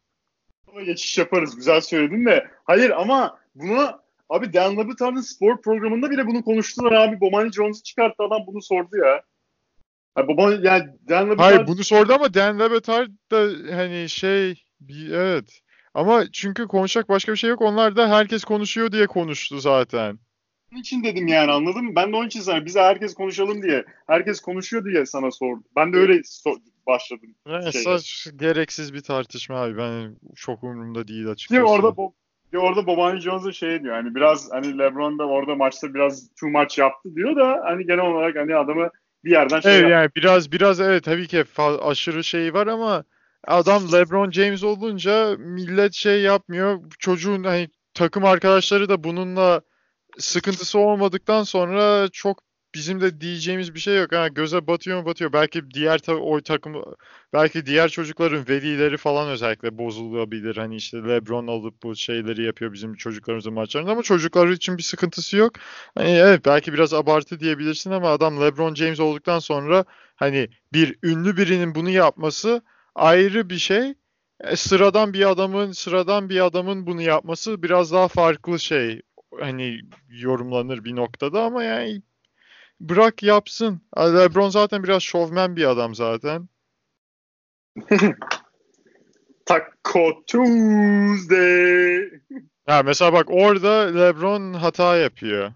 Ama 0.73 0.83
geçiş 0.83 1.19
yaparız. 1.19 1.57
Güzel 1.57 1.81
söyledin 1.81 2.27
de. 2.27 2.49
Hayır 2.65 2.91
ama 2.91 3.39
buna 3.55 4.01
abi 4.29 4.53
Dan 4.53 4.77
Le 4.77 4.89
Batard'ın 4.89 5.21
spor 5.21 5.63
programında 5.63 6.11
bile 6.11 6.27
bunu 6.27 6.45
konuştular 6.45 6.93
abi. 6.93 7.21
Bomani 7.21 7.53
Jones'u 7.53 7.83
çıkarttı 7.83 8.23
adam 8.23 8.43
bunu 8.47 8.63
sordu 8.63 8.97
ya. 8.97 9.23
Abi 10.17 10.29
Bomani 10.29 10.67
yani 10.67 10.85
Dan 11.09 11.27
Le 11.27 11.31
Batard... 11.31 11.55
Hayır 11.55 11.67
bunu 11.67 11.85
sordu 11.85 12.13
ama 12.13 12.35
Dan 12.35 12.59
Le 12.59 12.71
Batard 12.71 13.11
da 13.31 13.39
hani 13.77 14.09
şey 14.09 14.65
bir, 14.81 15.11
evet. 15.11 15.61
Ama 15.95 16.25
çünkü 16.33 16.67
konuşacak 16.67 17.09
başka 17.09 17.33
bir 17.33 17.39
şey 17.39 17.51
yok. 17.51 17.63
Onlar 17.63 17.97
da 17.97 18.11
herkes 18.11 18.45
konuşuyor 18.45 18.93
diye 18.93 19.07
konuştu 19.07 19.59
zaten. 19.59 20.19
Onun 20.73 20.81
için 20.81 21.05
dedim 21.05 21.27
yani 21.27 21.53
anladın 21.53 21.85
mı? 21.85 21.93
Ben 21.97 22.13
de 22.13 22.17
onun 22.17 22.27
için 22.27 22.41
sana 22.41 22.65
bize 22.65 22.81
herkes 22.81 23.15
konuşalım 23.15 23.63
diye. 23.63 23.85
Herkes 24.07 24.41
konuşuyor 24.41 24.85
diye 24.85 25.07
sana 25.07 25.31
sordum. 25.31 25.65
Ben 25.77 25.93
de 25.93 25.97
öyle 25.97 26.13
so- 26.13 26.61
başladım. 26.89 27.35
Yani 27.49 27.73
Şey- 27.73 27.83
saç, 27.83 28.27
gereksiz 28.37 28.95
bir 28.95 29.01
tartışma 29.01 29.57
abi. 29.63 29.77
Ben 29.79 30.17
çok 30.37 30.65
umurumda 30.65 31.09
değil 31.09 31.25
Ki 31.25 31.31
açıkçası. 31.31 31.63
orada 31.65 31.87
Bo- 31.89 32.13
ki 32.51 32.59
orada 32.59 32.87
Bobani 32.87 33.21
Jones'a 33.21 33.53
şey 33.53 33.83
diyor 33.83 33.95
hani 33.95 34.15
biraz 34.15 34.49
hani 34.53 34.79
LeBron 34.79 35.19
da 35.19 35.25
orada 35.29 35.55
maçta 35.55 35.95
biraz 35.95 36.29
too 36.41 36.51
much 36.51 36.79
yaptı 36.79 37.15
diyor 37.15 37.37
da 37.37 37.61
hani 37.65 37.87
genel 37.87 38.05
olarak 38.07 38.37
hani 38.37 38.57
adamı 38.57 38.91
bir 39.25 39.31
yerden 39.31 39.61
şey 39.61 39.73
Evet 39.73 39.83
yaptı. 39.83 39.93
yani 39.93 40.11
biraz 40.17 40.53
biraz 40.53 40.81
evet 40.81 41.05
tabii 41.05 41.27
ki 41.27 41.45
aşırı 41.83 42.25
şey 42.25 42.55
var 42.55 42.67
ama 42.67 43.05
adam 43.47 43.93
LeBron 43.93 44.31
James 44.31 44.65
olunca 44.65 45.37
millet 45.39 45.93
şey 45.95 46.23
yapmıyor. 46.23 46.81
Çocuğun 46.99 47.45
hani 47.45 47.69
takım 47.95 48.25
arkadaşları 48.25 48.89
da 48.89 49.05
bununla 49.05 49.61
sıkıntısı 50.19 50.79
olmadıktan 50.79 51.43
sonra 51.43 52.09
çok 52.13 52.48
bizim 52.75 53.01
de 53.01 53.21
diyeceğimiz 53.21 53.75
bir 53.75 53.81
şey 53.81 53.97
yok. 53.99 54.13
Ha, 54.13 54.29
göze 54.29 54.67
batıyor 54.67 55.01
mu 55.01 55.07
batıyor. 55.07 55.33
Belki 55.33 55.71
diğer 55.71 55.99
ta- 55.99 56.15
o 56.17 56.41
takım 56.41 56.83
belki 57.33 57.67
diğer 57.67 57.89
çocukların 57.89 58.49
velileri 58.49 58.97
falan 58.97 59.29
özellikle 59.29 59.79
bozulabilir. 59.79 60.57
Hani 60.57 60.77
işte 60.77 60.99
LeBron 60.99 61.47
alıp 61.47 61.83
bu 61.83 61.97
şeyleri 61.97 62.45
yapıyor 62.45 62.73
bizim 62.73 62.95
çocuklarımızın 62.95 63.53
maçlarında 63.53 63.93
ama 63.93 64.03
çocuklar 64.03 64.49
için 64.49 64.79
bir 64.79 64.83
sıkıntısı 64.83 65.37
yok. 65.37 65.53
Hani 65.95 66.11
evet 66.11 66.45
belki 66.47 66.73
biraz 66.73 66.95
abartı 66.95 67.41
diyebilirsin 67.41 67.91
ama 67.91 68.09
adam 68.11 68.41
LeBron 68.41 68.75
James 68.75 69.01
olduktan 69.01 69.39
sonra 69.39 69.85
hani 70.17 70.49
bir 70.73 70.97
ünlü 71.03 71.37
birinin 71.37 71.75
bunu 71.75 71.91
yapması 71.91 72.63
ayrı 72.95 73.51
bir 73.51 73.59
şey. 73.59 73.95
E, 74.41 74.57
sıradan 74.57 75.13
bir 75.13 75.31
adamın 75.31 75.73
sıradan 75.73 76.29
bir 76.29 76.45
adamın 76.47 76.87
bunu 76.87 77.03
yapması 77.03 77.63
biraz 77.63 77.93
daha 77.93 78.09
farklı 78.09 78.61
şey. 78.61 79.03
Hani 79.41 79.81
yorumlanır 80.09 80.85
bir 80.85 80.97
noktada 80.97 81.43
ama 81.43 81.65
yani 81.65 82.03
bırak 82.81 83.23
yapsın. 83.23 83.81
LeBron 83.99 84.49
zaten 84.49 84.83
biraz 84.83 85.03
şovmen 85.03 85.57
bir 85.57 85.65
adam 85.65 85.95
zaten. 85.95 86.49
Taco 89.47 90.25
Tuesday. 90.27 92.11
Ha 92.67 92.83
mesela 92.83 93.13
bak 93.13 93.27
orada 93.31 93.81
LeBron 93.81 94.53
hata 94.53 94.97
yapıyor. 94.97 95.53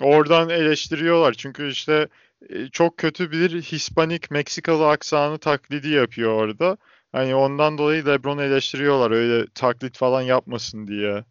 Oradan 0.00 0.50
eleştiriyorlar 0.50 1.32
çünkü 1.32 1.68
işte 1.68 2.08
e, 2.48 2.68
çok 2.68 2.98
kötü 2.98 3.30
bir 3.32 3.62
Hispanik 3.62 4.30
Meksikalı 4.30 4.88
aksanı 4.88 5.38
taklidi 5.38 5.88
yapıyor 5.88 6.32
orada. 6.32 6.76
Hani 7.12 7.34
ondan 7.34 7.78
dolayı 7.78 8.06
LeBron'u 8.06 8.42
eleştiriyorlar 8.42 9.10
öyle 9.10 9.46
taklit 9.54 9.96
falan 9.96 10.22
yapmasın 10.22 10.86
diye. 10.86 11.24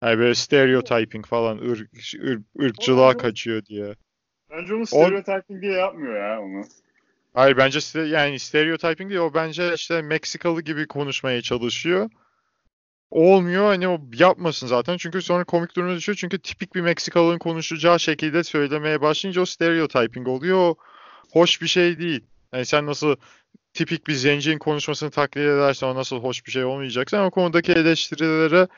Hani 0.00 0.18
böyle 0.18 0.34
stereotyping 0.34 1.26
falan 1.26 1.58
ırk, 1.58 1.90
ırk- 2.14 2.62
ırkçılığa 2.62 3.16
kaçıyor 3.16 3.64
diye. 3.64 3.94
Bence 4.50 4.74
onu 4.74 4.86
stereotyping 4.86 5.62
diye 5.62 5.72
yapmıyor 5.72 6.16
ya 6.16 6.40
onu. 6.40 6.64
Hayır 7.34 7.56
bence 7.56 7.78
ste- 7.78 8.08
yani 8.08 8.38
stereotyping 8.38 9.10
değil 9.10 9.20
o 9.20 9.34
bence 9.34 9.74
işte 9.74 10.02
Meksikalı 10.02 10.62
gibi 10.62 10.86
konuşmaya 10.86 11.42
çalışıyor. 11.42 12.10
Olmuyor 13.10 13.64
hani 13.64 13.88
o 13.88 14.00
yapmasın 14.14 14.66
zaten 14.66 14.96
çünkü 14.96 15.22
sonra 15.22 15.44
komik 15.44 15.76
duruma 15.76 15.96
düşüyor 15.96 16.16
çünkü 16.16 16.38
tipik 16.38 16.74
bir 16.74 16.80
Meksikalı'nın 16.80 17.38
konuşacağı 17.38 18.00
şekilde 18.00 18.44
söylemeye 18.44 19.00
başlayınca 19.00 19.42
o 19.42 19.46
stereotyping 19.46 20.28
oluyor. 20.28 20.56
O 20.58 20.76
hoş 21.32 21.62
bir 21.62 21.66
şey 21.66 21.98
değil. 21.98 22.24
Yani 22.52 22.66
sen 22.66 22.86
nasıl 22.86 23.16
tipik 23.74 24.06
bir 24.06 24.12
zencinin 24.12 24.58
konuşmasını 24.58 25.10
taklit 25.10 25.42
edersen 25.44 25.86
o 25.86 25.94
nasıl 25.94 26.16
hoş 26.22 26.46
bir 26.46 26.50
şey 26.52 26.64
olmayacak. 26.64 27.10
Sen 27.10 27.20
o 27.20 27.30
konudaki 27.30 27.72
eleştirilere 27.72 28.68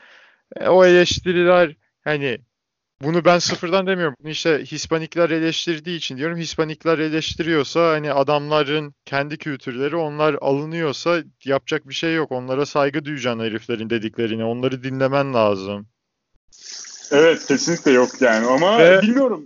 e, 0.55 0.67
o 0.67 0.85
eleştiriler 0.85 1.75
hani 2.03 2.39
bunu 3.01 3.25
ben 3.25 3.39
sıfırdan 3.39 3.87
demiyorum. 3.87 4.15
Bunu 4.19 4.29
işte 4.29 4.63
Hispanikler 4.65 5.29
eleştirdiği 5.29 5.97
için 5.97 6.17
diyorum. 6.17 6.37
Hispanikler 6.37 6.99
eleştiriyorsa 6.99 7.89
hani 7.91 8.13
adamların 8.13 8.95
kendi 9.05 9.37
kültürleri 9.37 9.95
onlar 9.95 10.33
alınıyorsa 10.41 11.23
yapacak 11.45 11.89
bir 11.89 11.93
şey 11.93 12.15
yok. 12.15 12.31
Onlara 12.31 12.65
saygı 12.65 13.05
duyacaksın 13.05 13.39
heriflerin 13.39 13.89
dediklerine. 13.89 14.45
Onları 14.45 14.83
dinlemen 14.83 15.33
lazım. 15.33 15.87
Evet 17.11 17.45
kesinlikle 17.47 17.91
yok 17.91 18.09
yani 18.21 18.47
ama 18.47 18.79
Ve- 18.79 19.01
bilmiyorum. 19.01 19.45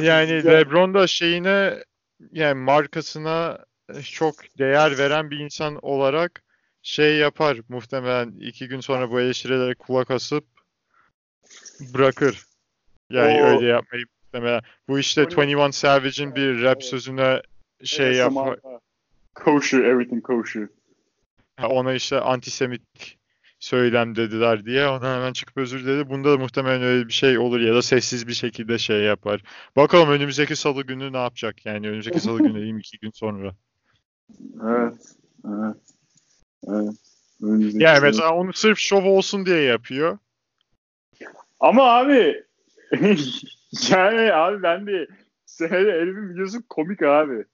Yani 0.00 0.44
LeBron 0.44 0.94
da 0.94 1.06
şeyine 1.06 1.84
yani 2.32 2.54
markasına 2.54 3.58
çok 4.02 4.34
değer 4.58 4.98
veren 4.98 5.30
bir 5.30 5.38
insan 5.38 5.78
olarak 5.82 6.42
şey 6.86 7.16
yapar 7.16 7.58
muhtemelen 7.68 8.30
iki 8.40 8.68
gün 8.68 8.80
sonra 8.80 9.10
bu 9.10 9.20
eleştirilere 9.20 9.74
kulak 9.74 10.10
asıp 10.10 10.44
bırakır. 11.94 12.44
Yani 13.10 13.42
O- 13.42 13.46
öyle 13.46 13.66
yapmayı 13.66 14.04
muhtemelen. 14.24 14.60
Bu 14.88 14.98
işte 14.98 15.22
Twenty- 15.22 15.48
21 15.50 15.72
Savage'in 15.72 16.34
bir 16.34 16.62
rap 16.62 16.82
sözüne 16.84 17.42
şey 17.84 18.06
Evet, 18.06 18.16
yap 18.16 18.32
zamanında 18.32 18.80
Kosher, 19.34 19.78
everything 19.78 20.22
kosher. 20.22 20.68
ona 21.62 21.94
işte 21.94 22.20
antisemit 22.20 22.82
söylem 23.58 24.16
dediler 24.16 24.64
diye 24.64 24.86
ona 24.88 25.16
hemen 25.16 25.32
çıkıp 25.32 25.56
özür 25.56 25.84
diledi. 25.84 26.10
Bunda 26.10 26.32
da 26.32 26.36
muhtemelen 26.38 26.82
öyle 26.82 27.08
bir 27.08 27.12
şey 27.12 27.38
olur 27.38 27.60
ya 27.60 27.74
da 27.74 27.82
sessiz 27.82 28.28
bir 28.28 28.34
şekilde 28.34 28.78
şey 28.78 29.00
yapar. 29.02 29.42
Bakalım 29.76 30.10
önümüzdeki 30.10 30.56
salı 30.56 30.82
günü 30.82 31.12
ne 31.12 31.18
yapacak? 31.18 31.66
Yani 31.66 31.88
önümüzdeki 31.88 32.20
salı 32.20 32.38
günü 32.42 32.54
diyeyim 32.54 32.78
iki 32.78 32.98
gün 32.98 33.10
sonra. 33.10 33.54
Evet. 34.62 34.94
Evet. 35.48 35.95
Evet. 36.66 36.94
Önümüzdeki 37.42 37.84
Yani 37.84 38.00
mesela 38.00 38.34
onu 38.34 38.52
sırf 38.52 38.78
şov 38.78 39.04
olsun 39.04 39.46
diye 39.46 39.60
yapıyor. 39.62 40.18
Ama 41.60 41.82
abi 41.82 42.44
yani 43.90 44.32
abi 44.32 44.62
ben 44.62 44.86
de 44.86 45.06
senede 45.46 45.92
herifin 45.92 46.34
videosu 46.34 46.68
komik 46.68 47.02
abi. 47.02 47.44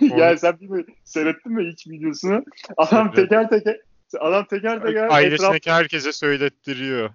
yani 0.00 0.38
sen 0.38 0.60
bir 0.60 0.68
mi 0.68 0.84
seyrettin 1.04 1.52
mi 1.52 1.72
hiç 1.72 1.86
videosunu? 1.86 2.44
Adam 2.76 3.06
Evet. 3.06 3.16
teker 3.16 3.48
teker 3.48 3.80
adam 4.18 4.44
teker 4.44 4.82
teker 4.82 5.04
etraf 5.04 5.12
Ailesindeki 5.12 5.70
herkese 5.70 6.12
söylettiriyor. 6.12 7.10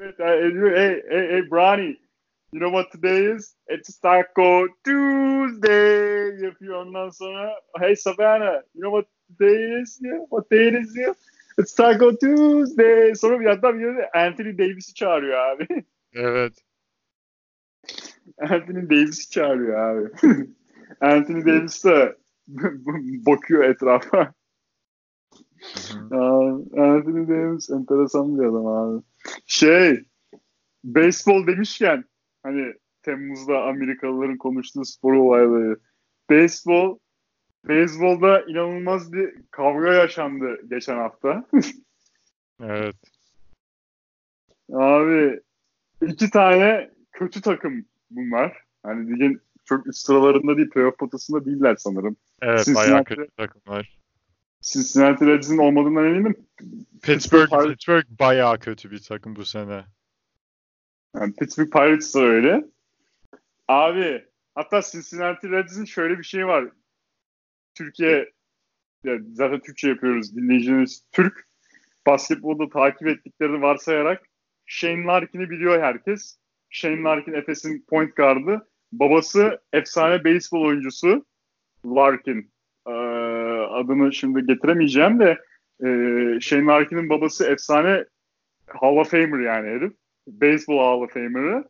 Evet, 0.00 0.20
e, 0.20 0.52
diyor, 0.52 0.76
hey, 0.76 1.02
hey, 1.08 1.28
hey, 1.28 1.50
Bronny, 1.50 1.96
you 2.52 2.60
know 2.60 2.70
what 2.70 2.92
today 2.92 3.36
is? 3.36 3.56
It's 3.70 3.98
Taco 3.98 4.66
Tuesday 4.84 6.44
yapıyor 6.44 6.86
ondan 6.86 7.08
sonra. 7.08 7.60
Hey 7.80 7.96
Savannah, 7.96 8.62
you 8.74 8.82
know 8.82 8.90
what 8.90 9.06
today 9.38 9.80
is? 9.82 10.00
Yeah, 10.02 10.18
what 10.28 10.50
day 10.50 10.68
it 10.68 10.74
is? 10.74 10.96
Yeah? 10.96 11.14
It's 11.58 11.74
Taco 11.74 12.16
Tuesday. 12.16 13.14
Sonra 13.14 13.40
bir 13.40 13.46
hatta 13.46 13.74
bir 13.74 14.18
Anthony 14.26 14.58
Davis'i 14.58 14.94
çağırıyor 14.94 15.38
abi. 15.38 15.66
Evet. 16.12 16.52
Anthony 18.38 18.90
Davis'i 18.90 19.30
çağırıyor 19.30 19.78
abi. 19.78 20.10
Anthony 21.00 21.46
Davis 21.46 21.84
de 21.84 22.16
bakıyor 23.26 23.64
etrafa. 23.64 24.32
Anthony 26.76 27.28
Davis 27.28 27.70
enteresan 27.70 28.38
bir 28.38 28.44
adam 28.44 28.66
abi. 28.66 29.02
Şey, 29.46 30.04
beyzbol 30.84 31.46
demişken 31.46 32.04
hani 32.42 32.74
Temmuz'da 33.02 33.62
Amerikalıların 33.62 34.38
konuştuğu 34.38 34.84
spor 34.84 35.12
olayları. 35.12 35.80
Beyzbol 36.30 36.98
beyzbolda 37.68 38.40
inanılmaz 38.42 39.12
bir 39.12 39.34
kavga 39.50 39.92
yaşandı 39.92 40.60
geçen 40.70 40.96
hafta. 40.96 41.44
Evet. 42.62 42.96
Abi 44.72 45.40
iki 46.06 46.30
tane 46.30 46.90
kötü 47.12 47.40
takım 47.40 47.84
bunlar. 48.10 48.56
Hani 48.82 49.10
ligin 49.10 49.40
çok 49.64 49.86
üst 49.86 50.06
sıralarında 50.06 50.56
değil, 50.56 50.70
playoff 50.70 50.98
potasında 50.98 51.44
değiller 51.44 51.76
sanırım. 51.76 52.16
Evet 52.42 52.66
Cincinnati- 52.66 52.74
bayağı 52.74 53.04
kötü 53.04 53.28
takımlar. 53.36 53.98
Cincinnati 54.60 55.26
Reds'in 55.26 55.58
olmadığından 55.58 56.04
eminim. 56.04 56.36
Pittsburgh, 57.02 57.50
Pirates- 57.50 57.68
Pittsburgh 57.68 58.04
bayağı 58.20 58.58
kötü 58.58 58.90
bir 58.90 59.02
takım 59.02 59.36
bu 59.36 59.44
sene. 59.44 59.84
Yani 61.16 61.34
Pittsburgh 61.34 61.70
Pirates 61.70 62.14
da 62.14 62.20
öyle. 62.20 62.64
Abi 63.68 64.24
hatta 64.54 64.82
Cincinnati 64.82 65.50
Reds'in 65.50 65.84
şöyle 65.84 66.18
bir 66.18 66.24
şey 66.24 66.46
var. 66.46 66.68
Türkiye 67.74 68.32
ya 69.04 69.18
zaten 69.32 69.60
Türkçe 69.60 69.88
yapıyoruz. 69.88 70.36
Dinleyiciniz 70.36 71.04
Türk. 71.12 71.46
Basketbolda 72.06 72.68
takip 72.68 73.08
ettiklerini 73.08 73.62
varsayarak 73.62 74.22
Shane 74.66 75.04
Larkin'i 75.04 75.50
biliyor 75.50 75.82
herkes. 75.82 76.36
Shane 76.70 77.02
Larkin 77.02 77.32
Efes'in 77.32 77.84
point 77.88 78.16
guard'ı. 78.16 78.66
Babası 78.92 79.60
efsane 79.72 80.24
beyzbol 80.24 80.64
oyuncusu 80.64 81.24
Larkin. 81.86 82.52
Ee, 82.86 82.90
adını 83.70 84.12
şimdi 84.12 84.46
getiremeyeceğim 84.46 85.20
de 85.20 85.38
e, 85.84 85.86
Shane 86.40 86.64
Larkin'in 86.66 87.08
babası 87.08 87.46
efsane 87.46 88.04
Hall 88.66 88.96
of 88.96 89.10
Famer 89.10 89.40
yani 89.40 89.68
herif. 89.68 89.92
Baseball 90.26 90.78
Hall 90.78 91.00
of 91.00 91.12
Famer'ı 91.12 91.64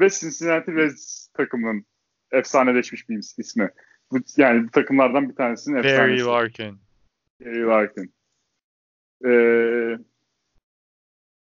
ve 0.00 0.08
Cincinnati 0.10 0.74
Reds 0.74 1.28
takımının 1.28 1.86
efsaneleşmiş 2.32 3.08
bir 3.08 3.16
is- 3.16 3.40
ismi. 3.40 3.70
Bu, 4.12 4.18
yani 4.36 4.66
bu 4.66 4.70
takımlardan 4.70 5.28
bir 5.28 5.34
tanesinin 5.34 5.76
Barry 5.76 5.88
efsanesi. 5.88 6.24
Larkin. 6.24 6.78
Barry 7.40 7.62
Larkin. 7.62 8.14
Ee, 9.26 9.98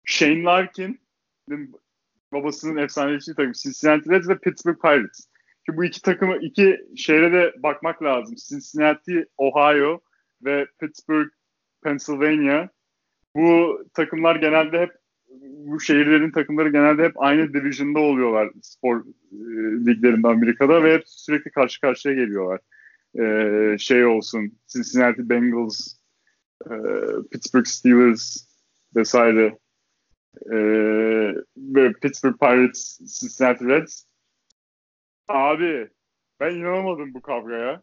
Shane 0.05 0.43
Larkin'in 0.43 1.75
babasının 2.33 2.77
efsaneleştiği 2.77 3.35
takım 3.35 3.51
Cincinnati 3.51 4.09
Reds 4.09 4.29
ve 4.29 4.37
Pittsburgh 4.37 4.81
Pirates. 4.81 5.27
Şimdi 5.65 5.77
bu 5.77 5.85
iki 5.85 6.01
takımı 6.01 6.37
iki 6.37 6.79
şehre 6.97 7.33
de 7.33 7.53
bakmak 7.63 8.03
lazım. 8.03 8.35
Cincinnati, 8.49 9.25
Ohio 9.37 10.01
ve 10.41 10.67
Pittsburgh, 10.79 11.29
Pennsylvania. 11.83 12.67
Bu 13.35 13.83
takımlar 13.93 14.35
genelde 14.35 14.79
hep 14.79 14.98
bu 15.69 15.79
şehirlerin 15.79 16.31
takımları 16.31 16.69
genelde 16.69 17.03
hep 17.03 17.21
aynı 17.21 17.53
division'da 17.53 17.99
oluyorlar 17.99 18.51
spor 18.61 19.01
e, 19.01 19.05
liglerinde 19.85 20.27
Amerika'da 20.27 20.83
ve 20.83 20.93
hep 20.93 21.03
sürekli 21.05 21.51
karşı 21.51 21.81
karşıya 21.81 22.15
geliyorlar. 22.15 22.59
E, 23.19 23.77
şey 23.77 24.05
olsun 24.05 24.59
Cincinnati 24.67 25.29
Bengals, 25.29 25.95
e, 26.65 26.73
Pittsburgh 27.31 27.65
Steelers 27.65 28.47
vesaire 28.95 29.57
e, 30.45 30.57
ve 31.57 31.93
Pittsburgh 31.93 32.39
Pirates, 32.39 32.99
Cincinnati 33.19 33.65
Reds. 33.65 34.03
Abi 35.27 35.89
ben 36.39 36.55
inanamadım 36.55 37.13
bu 37.13 37.21
kavgaya. 37.21 37.81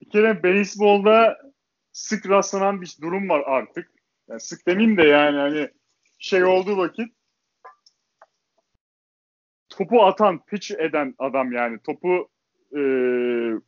Bir 0.00 0.10
kere 0.10 0.42
beyzbolda 0.42 1.38
sık 1.92 2.28
rastlanan 2.28 2.80
bir 2.80 2.96
durum 3.02 3.28
var 3.28 3.42
artık. 3.46 3.90
Yani 4.28 4.40
sık 4.40 4.66
demeyeyim 4.66 4.96
de 4.96 5.02
yani 5.02 5.36
hani 5.36 5.70
şey 6.20 6.44
olduğu 6.44 6.76
vakit 6.76 7.14
topu 9.68 10.04
atan, 10.04 10.44
pitch 10.44 10.70
eden 10.70 11.14
adam 11.18 11.52
yani 11.52 11.78
topu 11.78 12.28
e, 12.72 12.80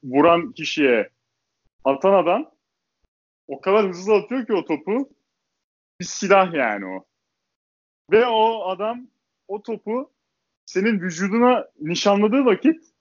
vuran 0.03 0.53
kişiye 0.53 1.11
atan 1.85 2.13
adam 2.13 2.51
o 3.49 3.61
kadar 3.61 3.89
hızlı 3.89 4.15
atıyor 4.15 4.47
ki 4.47 4.53
o 4.53 4.65
topu 4.65 5.11
bir 6.01 6.05
silah 6.05 6.55
yani 6.55 6.87
o. 6.87 7.05
Ve 8.11 8.27
o 8.27 8.69
adam 8.69 9.07
o 9.49 9.63
topu 9.63 10.13
senin 10.67 11.01
vücuduna 11.01 11.69
nişanladığı 11.81 12.45
vakit 12.45 12.92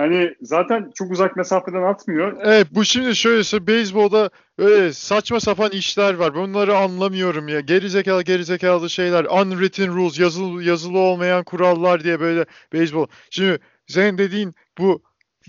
hani 0.00 0.34
zaten 0.40 0.90
çok 0.94 1.10
uzak 1.10 1.36
mesafeden 1.36 1.82
atmıyor. 1.82 2.36
Evet 2.42 2.66
bu 2.70 2.84
şimdi 2.84 3.16
şöylese 3.16 3.66
beyzbolda 3.66 4.30
öyle 4.58 4.92
saçma 4.92 5.40
sapan 5.40 5.70
işler 5.70 6.14
var. 6.14 6.34
Bunları 6.34 6.76
anlamıyorum 6.76 7.48
ya. 7.48 7.60
Gerizekalı 7.60 8.22
gerizekalı 8.22 8.90
şeyler. 8.90 9.24
Unwritten 9.24 9.94
rules. 9.94 10.18
Yazılı, 10.18 10.62
yazılı 10.62 10.98
olmayan 10.98 11.44
kurallar 11.44 12.04
diye 12.04 12.20
böyle 12.20 12.44
beyzbol. 12.72 13.06
Şimdi 13.30 13.58
senin 13.86 14.18
dediğin 14.18 14.54
bu 14.78 15.02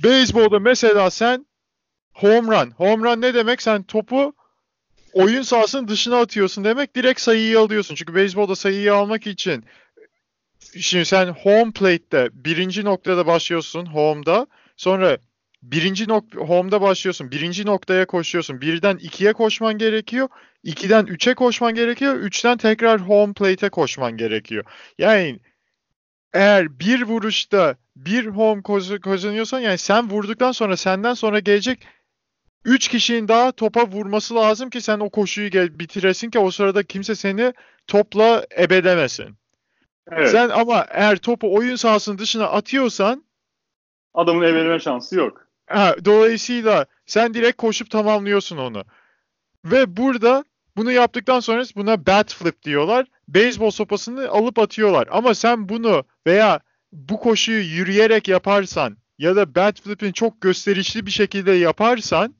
beyzbolda 0.03 0.59
mesela 0.59 1.09
sen 1.09 1.45
home 2.13 2.47
run. 2.47 2.71
Home 2.71 3.09
run 3.09 3.21
ne 3.21 3.33
demek? 3.33 3.61
Sen 3.61 3.83
topu 3.83 4.33
oyun 5.13 5.41
sahasının 5.41 5.87
dışına 5.87 6.19
atıyorsun 6.19 6.63
demek. 6.63 6.95
Direkt 6.95 7.21
sayıyı 7.21 7.59
alıyorsun. 7.59 7.95
Çünkü 7.95 8.15
beyzbolda 8.15 8.55
sayıyı 8.55 8.93
almak 8.93 9.27
için 9.27 9.63
Şimdi 10.79 11.05
sen 11.05 11.27
home 11.27 11.71
plate'te 11.71 12.29
birinci 12.33 12.85
noktada 12.85 13.27
başlıyorsun 13.27 13.85
home'da. 13.85 14.47
Sonra 14.77 15.17
birinci 15.63 16.07
nok 16.07 16.35
home'da 16.35 16.81
başlıyorsun. 16.81 17.31
Birinci 17.31 17.65
noktaya 17.65 18.07
koşuyorsun. 18.07 18.61
Birden 18.61 18.97
ikiye 18.97 19.33
koşman 19.33 19.77
gerekiyor. 19.77 20.29
İkiden 20.63 21.05
üçe 21.05 21.33
koşman 21.33 21.75
gerekiyor. 21.75 22.15
Üçten 22.15 22.57
tekrar 22.57 23.01
home 23.01 23.33
plate'e 23.33 23.69
koşman 23.69 24.17
gerekiyor. 24.17 24.63
Yani 24.97 25.39
eğer 26.33 26.79
bir 26.79 27.01
vuruşta 27.01 27.75
bir 27.95 28.25
home 28.25 28.61
kazanıyorsan 29.01 29.59
yani 29.59 29.77
sen 29.77 30.09
vurduktan 30.09 30.51
sonra 30.51 30.77
senden 30.77 31.13
sonra 31.13 31.39
gelecek 31.39 31.87
3 32.65 32.87
kişinin 32.87 33.27
daha 33.27 33.51
topa 33.51 33.87
vurması 33.87 34.35
lazım 34.35 34.69
ki 34.69 34.81
sen 34.81 34.99
o 34.99 35.09
koşuyu 35.09 35.49
gel 35.49 35.79
bitiresin 35.79 36.29
ki 36.29 36.39
o 36.39 36.51
sırada 36.51 36.83
kimse 36.83 37.15
seni 37.15 37.53
topla 37.87 38.45
ebedemesin. 38.59 39.40
Evet. 40.11 40.29
Sen 40.31 40.49
ama 40.49 40.85
eğer 40.89 41.17
topu 41.17 41.55
oyun 41.55 41.75
sahasının 41.75 42.17
dışına 42.17 42.45
atıyorsan 42.47 43.25
Adamın 44.13 44.43
evlenme 44.43 44.79
şansı 44.79 45.15
yok. 45.15 45.47
ha, 45.67 45.95
dolayısıyla 46.05 46.85
sen 47.05 47.33
direkt 47.33 47.57
koşup 47.57 47.91
tamamlıyorsun 47.91 48.57
onu. 48.57 48.83
Ve 49.65 49.97
burada 49.97 50.45
bunu 50.77 50.91
yaptıktan 50.91 51.39
sonra 51.39 51.63
buna 51.75 52.05
bat 52.05 52.33
flip 52.33 52.63
diyorlar. 52.63 53.05
Beyzbol 53.27 53.71
sopasını 53.71 54.29
alıp 54.29 54.59
atıyorlar. 54.59 55.07
Ama 55.11 55.33
sen 55.35 55.69
bunu 55.69 56.03
veya 56.27 56.59
bu 56.91 57.19
koşuyu 57.19 57.61
yürüyerek 57.63 58.27
yaparsan 58.27 58.97
ya 59.17 59.35
da 59.35 59.55
bat 59.55 59.81
flip'in 59.81 60.11
çok 60.11 60.41
gösterişli 60.41 61.05
bir 61.05 61.11
şekilde 61.11 61.51
yaparsan 61.51 62.35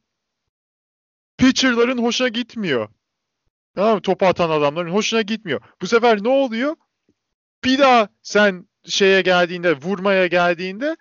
pitcher'ların 1.37 1.97
hoşuna 1.97 2.27
gitmiyor. 2.27 2.89
Tamam 3.75 3.95
mı? 3.95 4.01
Topu 4.01 4.25
atan 4.25 4.49
adamların 4.49 4.91
hoşuna 4.91 5.21
gitmiyor. 5.21 5.61
Bu 5.81 5.87
sefer 5.87 6.23
ne 6.23 6.29
oluyor? 6.29 6.75
Bir 7.63 7.79
daha 7.79 8.09
sen 8.21 8.65
şeye 8.85 9.21
geldiğinde, 9.21 9.73
vurmaya 9.73 10.27
geldiğinde 10.27 10.97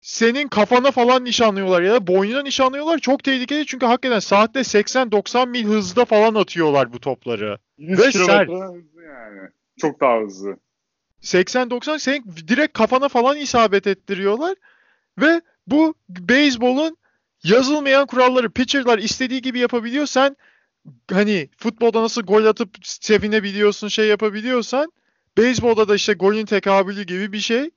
senin 0.00 0.48
kafana 0.48 0.90
falan 0.90 1.24
nişanlıyorlar 1.24 1.82
ya 1.82 1.92
da 1.92 2.06
boynuna 2.06 2.42
nişanlıyorlar. 2.42 2.98
Çok 2.98 3.24
tehlikeli 3.24 3.66
çünkü 3.66 3.86
hakikaten 3.86 4.18
saatte 4.18 4.60
80-90 4.60 5.48
mil 5.48 5.64
hızda 5.64 6.04
falan 6.04 6.34
atıyorlar 6.34 6.92
bu 6.92 7.00
topları. 7.00 7.58
100 7.78 7.98
Ve 7.98 8.10
kilometre 8.10 8.52
hızlı 8.52 9.02
yani. 9.02 9.48
Çok 9.80 10.00
daha 10.00 10.20
hızlı. 10.20 10.56
80-90 11.22 11.98
senin 11.98 12.24
direkt 12.48 12.72
kafana 12.72 13.08
falan 13.08 13.36
isabet 13.36 13.86
ettiriyorlar. 13.86 14.56
Ve 15.18 15.40
bu 15.66 15.94
beyzbolun 16.08 16.96
yazılmayan 17.44 18.06
kuralları 18.06 18.50
pitcherlar 18.50 18.98
istediği 18.98 19.42
gibi 19.42 19.58
yapabiliyor. 19.58 20.06
Sen 20.06 20.36
hani 21.12 21.48
futbolda 21.56 22.02
nasıl 22.02 22.22
gol 22.22 22.44
atıp 22.44 22.70
sevinebiliyorsun, 22.82 23.88
şey 23.88 24.06
yapabiliyorsan 24.06 24.92
beyzbolda 25.38 25.88
da 25.88 25.94
işte 25.94 26.12
golün 26.12 26.46
tekabülü 26.46 27.02
gibi 27.02 27.32
bir 27.32 27.40
şey. 27.40 27.70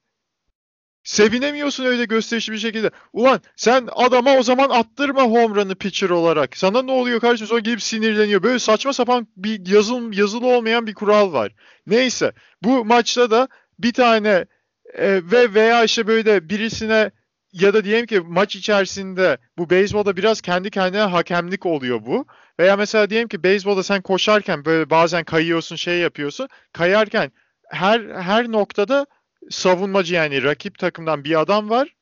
Sevinemiyorsun 1.03 1.85
öyle 1.85 2.05
gösterişli 2.05 2.53
bir 2.53 2.57
şekilde. 2.57 2.91
Ulan 3.13 3.41
sen 3.55 3.87
adama 3.91 4.37
o 4.37 4.43
zaman 4.43 4.69
attırma 4.69 5.23
home 5.23 5.55
run'ı 5.55 5.75
pitcher 5.75 6.09
olarak. 6.09 6.57
Sana 6.57 6.81
ne 6.81 6.91
oluyor 6.91 7.19
kardeşim? 7.19 7.47
Sonra 7.47 7.59
gelip 7.59 7.81
sinirleniyor. 7.81 8.43
Böyle 8.43 8.59
saçma 8.59 8.93
sapan 8.93 9.27
bir 9.37 9.67
yazıl, 9.67 10.13
yazılı 10.13 10.47
olmayan 10.47 10.87
bir 10.87 10.93
kural 10.93 11.33
var. 11.33 11.51
Neyse. 11.87 12.31
Bu 12.63 12.85
maçta 12.85 13.31
da 13.31 13.47
bir 13.79 13.93
tane 13.93 14.45
e, 14.93 15.31
ve 15.31 15.53
veya 15.53 15.83
işte 15.83 16.07
böyle 16.07 16.49
birisine 16.49 17.11
ya 17.53 17.73
da 17.73 17.83
diyelim 17.83 18.05
ki 18.05 18.19
maç 18.19 18.55
içerisinde 18.55 19.37
bu 19.57 19.69
beyzbolda 19.69 20.17
biraz 20.17 20.41
kendi 20.41 20.69
kendine 20.69 21.01
hakemlik 21.01 21.65
oluyor 21.65 22.05
bu. 22.05 22.25
Veya 22.59 22.77
mesela 22.77 23.09
diyelim 23.09 23.27
ki 23.27 23.43
beyzbolda 23.43 23.83
sen 23.83 24.01
koşarken 24.01 24.65
böyle 24.65 24.89
bazen 24.89 25.23
kayıyorsun 25.23 25.75
şey 25.75 25.99
yapıyorsun. 25.99 26.47
Kayarken 26.73 27.31
her 27.71 28.01
her 28.01 28.51
noktada 28.51 29.05
savunmacı 29.49 30.13
yani 30.13 30.43
rakip 30.43 30.79
takımdan 30.79 31.23
bir 31.23 31.39
adam 31.39 31.69
var. 31.69 31.95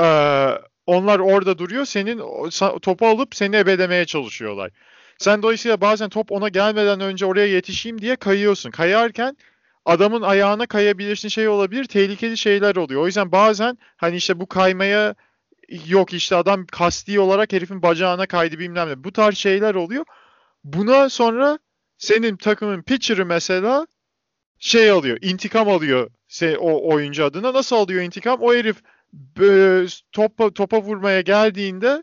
Ee, 0.00 0.58
onlar 0.86 1.18
orada 1.18 1.58
duruyor. 1.58 1.84
Senin 1.84 2.18
topu 2.80 3.06
alıp 3.06 3.34
seni 3.34 3.56
ebelemeye 3.56 4.04
çalışıyorlar. 4.04 4.70
Sen 5.18 5.42
dolayısıyla 5.42 5.80
bazen 5.80 6.08
top 6.08 6.32
ona 6.32 6.48
gelmeden 6.48 7.00
önce 7.00 7.26
oraya 7.26 7.46
yetişeyim 7.46 8.00
diye 8.00 8.16
kayıyorsun. 8.16 8.70
Kayarken 8.70 9.36
adamın 9.84 10.22
ayağına 10.22 10.66
kayabilirsin 10.66 11.28
şey 11.28 11.48
olabilir. 11.48 11.84
Tehlikeli 11.84 12.36
şeyler 12.36 12.76
oluyor. 12.76 13.02
O 13.02 13.06
yüzden 13.06 13.32
bazen 13.32 13.78
hani 13.96 14.16
işte 14.16 14.40
bu 14.40 14.46
kaymaya 14.46 15.14
yok 15.86 16.12
işte 16.12 16.36
adam 16.36 16.66
kasti 16.66 17.20
olarak 17.20 17.52
herifin 17.52 17.82
bacağına 17.82 18.26
kaydı 18.26 18.58
bilmem 18.58 18.88
ne. 18.88 19.04
Bu 19.04 19.12
tarz 19.12 19.36
şeyler 19.36 19.74
oluyor. 19.74 20.04
Buna 20.64 21.08
sonra 21.08 21.58
senin 21.98 22.36
takımın 22.36 22.82
pitcher'ı 22.82 23.26
mesela 23.26 23.86
şey 24.58 24.90
alıyor, 24.90 25.18
intikam 25.22 25.68
alıyor 25.68 26.10
o 26.58 26.92
oyuncu 26.94 27.24
adına. 27.24 27.52
Nasıl 27.52 27.76
alıyor 27.76 28.02
intikam? 28.02 28.38
O 28.42 28.54
herif 28.54 28.76
topa, 30.12 30.50
topa 30.50 30.82
vurmaya 30.82 31.20
geldiğinde 31.20 32.02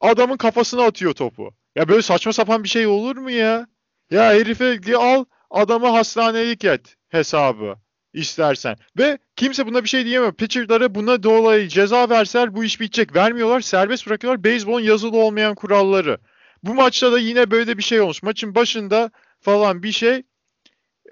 adamın 0.00 0.36
kafasına 0.36 0.82
atıyor 0.82 1.12
topu. 1.12 1.54
Ya 1.76 1.88
böyle 1.88 2.02
saçma 2.02 2.32
sapan 2.32 2.64
bir 2.64 2.68
şey 2.68 2.86
olur 2.86 3.16
mu 3.16 3.30
ya? 3.30 3.66
Ya 4.10 4.32
herife 4.32 4.96
al 4.96 5.24
adamı 5.50 5.86
hastanelik 5.86 6.64
et 6.64 6.96
hesabı 7.08 7.76
istersen. 8.12 8.76
Ve 8.98 9.18
kimse 9.36 9.66
buna 9.66 9.84
bir 9.84 9.88
şey 9.88 10.04
diyemiyor. 10.04 10.34
Pitcher'lara 10.34 10.94
buna 10.94 11.22
dolayı 11.22 11.68
ceza 11.68 12.08
verseler 12.10 12.54
bu 12.54 12.64
iş 12.64 12.80
bitecek. 12.80 13.14
Vermiyorlar, 13.14 13.60
serbest 13.60 14.06
bırakıyorlar. 14.06 14.44
Beyzbolun 14.44 14.80
yazılı 14.80 15.16
olmayan 15.16 15.54
kuralları. 15.54 16.18
Bu 16.62 16.74
maçta 16.74 17.12
da 17.12 17.18
yine 17.18 17.50
böyle 17.50 17.78
bir 17.78 17.82
şey 17.82 18.00
olmuş. 18.00 18.22
Maçın 18.22 18.54
başında 18.54 19.10
falan 19.40 19.82
bir 19.82 19.92
şey 19.92 20.22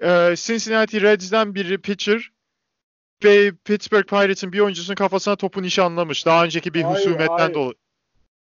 e, 0.03 0.35
Cincinnati 0.35 1.01
Reds'den 1.01 1.55
biri 1.55 1.77
pitcher 1.77 2.31
ve 3.23 3.51
Pittsburgh 3.65 4.07
Pirates'ın 4.07 4.53
bir 4.53 4.59
oyuncusunun 4.59 4.95
kafasına 4.95 5.35
topu 5.35 5.61
nişanlamış. 5.61 6.25
Daha 6.25 6.43
önceki 6.43 6.73
bir 6.73 6.81
hayır, 6.81 6.95
husumetten 6.95 7.53
dolayı. 7.53 7.75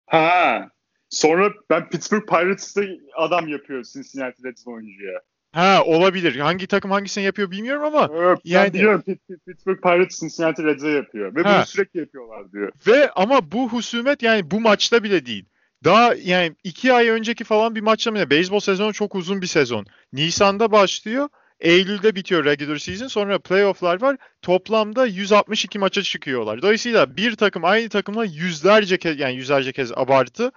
Ha. 0.06 0.68
Sonra 1.08 1.52
ben 1.70 1.88
Pittsburgh 1.88 2.26
Pirates'ta 2.26 2.82
adam 3.16 3.48
yapıyor 3.48 3.84
Cincinnati 3.84 4.44
Reds 4.44 4.66
oyuncuya. 4.66 5.20
Ha 5.52 5.82
olabilir. 5.84 6.38
Hangi 6.38 6.66
takım 6.66 6.90
hangisini 6.90 7.24
yapıyor 7.24 7.50
bilmiyorum 7.50 7.84
ama. 7.84 8.10
Evet, 8.14 8.38
yani 8.44 8.72
biliyorum 8.72 9.02
Pittsburgh 9.46 9.82
Pirates 9.82 10.20
Cincinnati 10.20 10.64
Reds'e 10.64 10.88
yapıyor. 10.88 11.36
Ve 11.36 11.42
ha. 11.42 11.56
bunu 11.56 11.66
sürekli 11.66 12.00
yapıyorlar 12.00 12.52
diyor. 12.52 12.72
Ve 12.86 13.10
ama 13.10 13.52
bu 13.52 13.68
husumet 13.68 14.22
yani 14.22 14.50
bu 14.50 14.60
maçta 14.60 15.02
bile 15.02 15.26
değil. 15.26 15.44
Daha 15.84 16.14
yani 16.14 16.56
iki 16.64 16.92
ay 16.92 17.08
önceki 17.08 17.44
falan 17.44 17.74
bir 17.74 17.80
maçta 17.80 18.10
mı? 18.10 18.30
Beyzbol 18.30 18.60
sezonu 18.60 18.92
çok 18.92 19.14
uzun 19.14 19.42
bir 19.42 19.46
sezon. 19.46 19.86
Nisan'da 20.12 20.72
başlıyor. 20.72 21.28
Eylül'de 21.60 22.14
bitiyor 22.14 22.44
regular 22.44 22.76
season. 22.76 23.06
Sonra 23.06 23.38
playoff'lar 23.38 24.02
var. 24.02 24.16
Toplamda 24.42 25.06
162 25.06 25.78
maça 25.78 26.02
çıkıyorlar. 26.02 26.62
Dolayısıyla 26.62 27.16
bir 27.16 27.36
takım 27.36 27.64
aynı 27.64 27.88
takımla 27.88 28.24
yüzlerce 28.24 28.98
kez 28.98 29.18
yani 29.20 29.34
yüzlerce 29.36 29.72
kez 29.72 29.92
abartı 29.92 30.52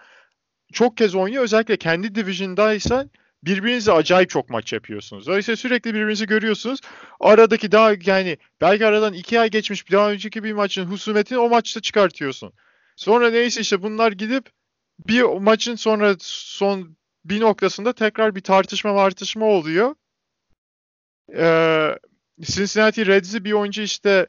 çok 0.73 0.97
kez 0.97 1.15
oynuyor. 1.15 1.43
Özellikle 1.43 1.77
kendi 1.77 2.15
division'daysan 2.15 3.11
birbirinizle 3.43 3.91
acayip 3.91 4.29
çok 4.29 4.49
maç 4.49 4.73
yapıyorsunuz. 4.73 5.27
Dolayısıyla 5.27 5.55
sürekli 5.57 5.93
birbirinizi 5.93 6.25
görüyorsunuz. 6.25 6.79
Aradaki 7.19 7.71
daha 7.71 7.93
yani 8.05 8.37
belki 8.61 8.85
aradan 8.85 9.13
iki 9.13 9.39
ay 9.39 9.49
geçmiş 9.49 9.87
bir 9.87 9.91
daha 9.91 10.11
önceki 10.11 10.43
bir 10.43 10.53
maçın 10.53 10.85
husumetini 10.85 11.37
o 11.37 11.49
maçta 11.49 11.81
çıkartıyorsun. 11.81 12.53
Sonra 12.95 13.29
neyse 13.29 13.61
işte 13.61 13.81
bunlar 13.81 14.11
gidip 14.11 14.49
bir 14.99 15.23
maçın 15.23 15.75
sonra 15.75 16.15
son 16.19 16.97
bir 17.25 17.41
noktasında 17.41 17.93
tekrar 17.93 18.35
bir 18.35 18.41
tartışma 18.41 18.95
tartışma 18.95 19.45
oluyor. 19.45 19.95
Ee, 21.35 21.89
Cincinnati 22.41 23.05
Reds'i 23.05 23.45
bir 23.45 23.51
oyuncu 23.51 23.81
işte 23.81 24.27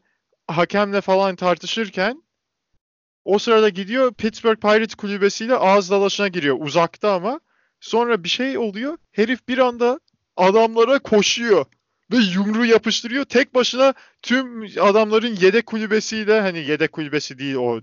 hakemle 0.49 1.01
falan 1.01 1.37
tartışırken 1.37 2.23
o 3.25 3.39
sırada 3.39 3.69
gidiyor 3.69 4.14
Pittsburgh 4.14 4.61
Pirates 4.61 4.95
kulübesiyle 4.95 5.55
ağız 5.55 5.91
dalaşına 5.91 6.29
giriyor. 6.29 6.57
Uzakta 6.61 7.14
ama. 7.14 7.41
Sonra 7.81 8.25
bir 8.25 8.29
şey 8.29 8.59
oluyor. 8.59 8.99
Herif 9.12 9.49
bir 9.49 9.59
anda 9.59 10.01
adamlara 10.37 10.99
koşuyor. 10.99 11.66
Ve 12.12 12.16
yumruğu 12.16 12.66
yapıştırıyor. 12.66 13.25
Tek 13.25 13.55
başına 13.55 13.95
tüm 14.23 14.62
adamların 14.81 15.37
yedek 15.37 15.66
kulübesiyle 15.66 16.41
hani 16.41 16.59
yedek 16.59 16.93
kulübesi 16.93 17.39
değil 17.39 17.55
o 17.55 17.81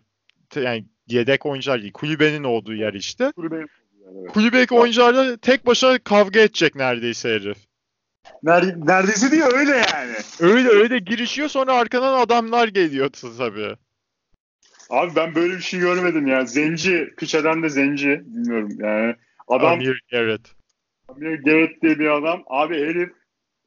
yani 0.56 0.86
yedek 1.08 1.46
oyuncular 1.46 1.82
değil. 1.82 1.94
Kulübenin 1.94 2.44
olduğu 2.44 2.74
yer 2.74 2.94
işte. 2.94 3.32
Kulübenin 3.36 3.68
evet. 4.14 4.32
Kulübedeki 4.34 4.76
oyuncularla 4.76 5.38
tek 5.38 5.66
başına 5.66 6.00
kavga 6.00 6.40
edecek 6.40 6.76
neredeyse 6.76 7.30
herif. 7.30 7.58
Neredeyse 8.44 9.32
diyor 9.32 9.54
öyle 9.54 9.72
yani. 9.72 10.16
Öyle 10.40 10.70
öyle 10.70 11.00
girişiyor 11.00 11.48
sonra 11.48 11.74
arkadan 11.74 12.20
adamlar 12.20 12.68
geliyor 12.68 13.10
tabii. 13.38 13.76
Abi 14.90 15.16
ben 15.16 15.36
böyle 15.36 15.54
bir 15.54 15.62
şey 15.62 15.80
görmedim 15.80 16.28
ya. 16.28 16.46
Zenci, 16.46 17.14
piçeden 17.18 17.64
de 17.64 17.70
zenci. 17.70 18.22
Bilmiyorum 18.26 18.70
yani. 18.80 19.16
Adam, 19.48 19.74
Amir 19.74 20.04
Garrett. 20.12 20.52
Amir 21.08 21.44
Garrett 21.44 21.82
diye 21.82 22.00
bir 22.00 22.08
adam. 22.08 22.44
Abi 22.48 22.76
herif 22.76 23.14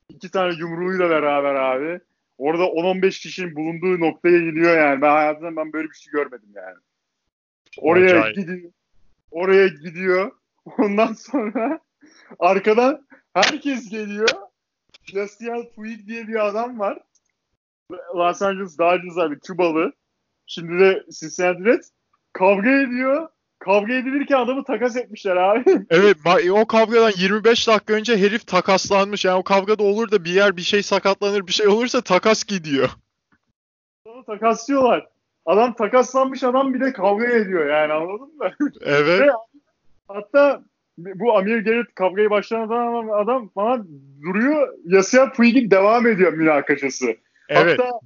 iki 0.09 0.31
tane 0.31 0.55
yumruğuyla 0.59 1.11
beraber 1.11 1.55
abi. 1.55 2.01
Orada 2.39 2.63
10-15 2.63 3.11
kişinin 3.23 3.57
bulunduğu 3.57 4.01
noktaya 4.01 4.39
gidiyor 4.39 4.77
yani. 4.77 5.03
Ben 5.03 5.11
hayatımda 5.11 5.57
ben 5.57 5.73
böyle 5.73 5.89
bir 5.89 5.95
şey 5.95 6.11
görmedim 6.11 6.49
yani. 6.55 6.77
Oraya 7.81 8.21
Acayip. 8.21 8.37
gidiyor. 8.37 8.73
Oraya 9.31 9.67
gidiyor. 9.69 10.31
Ondan 10.79 11.13
sonra 11.13 11.81
arkadan 12.39 13.07
herkes 13.35 13.91
geliyor. 13.91 14.29
Sebastian 15.11 15.65
Puig 15.77 16.07
diye 16.07 16.29
bir 16.29 16.47
adam 16.47 16.79
var. 16.79 16.99
Los 18.15 18.43
Angeles 18.43 18.79
Dodgers 18.79 19.19
abi 19.19 19.41
Kübalı. 19.41 19.93
Şimdi 20.47 20.81
de 20.81 21.05
Cincinnati 21.21 21.65
Reds 21.65 21.91
kavga 22.33 22.71
ediyor. 22.71 23.29
Kavga 23.59 23.93
edilirken 23.93 24.37
adamı 24.37 24.65
takas 24.65 24.97
etmişler 24.97 25.37
abi. 25.37 25.87
Evet 25.91 26.17
o 26.51 26.67
kavgadan 26.67 27.13
25 27.17 27.69
dakika 27.69 27.93
önce 27.93 28.17
herif 28.17 28.47
takaslanmış. 28.47 29.25
Yani 29.25 29.39
o 29.39 29.43
kavgada 29.43 29.83
olur 29.83 30.11
da 30.11 30.25
bir 30.25 30.31
yer 30.31 30.57
bir 30.57 30.63
şey 30.63 30.83
sakatlanır 30.83 31.47
bir 31.47 31.53
şey 31.53 31.69
olursa 31.69 32.01
takas 32.01 32.45
gidiyor. 32.45 32.89
Onu 34.05 34.25
takaslıyorlar. 34.25 35.07
Adam 35.49 35.75
takaslanmış 35.75 36.45
adam 36.45 36.75
bir 36.75 36.81
de 36.81 36.93
kavga 36.93 37.27
ediyor 37.27 37.67
yani 37.67 37.93
anladın 37.93 38.37
mı? 38.37 38.51
Evet. 38.81 39.21
Ve 39.27 39.31
hatta 40.09 40.63
bu 40.99 41.37
Amir 41.37 41.59
Gerrit 41.59 41.95
kavgayı 41.95 42.31
başlayan 42.31 42.61
adam, 42.61 43.11
adam 43.11 43.51
bana 43.57 43.85
duruyor. 44.23 44.75
Yasya 44.85 45.33
Puig'in 45.33 45.71
devam 45.71 46.07
ediyor 46.07 46.33
münakaşası. 46.33 47.17
Evet. 47.49 47.81
Hatta 47.81 48.01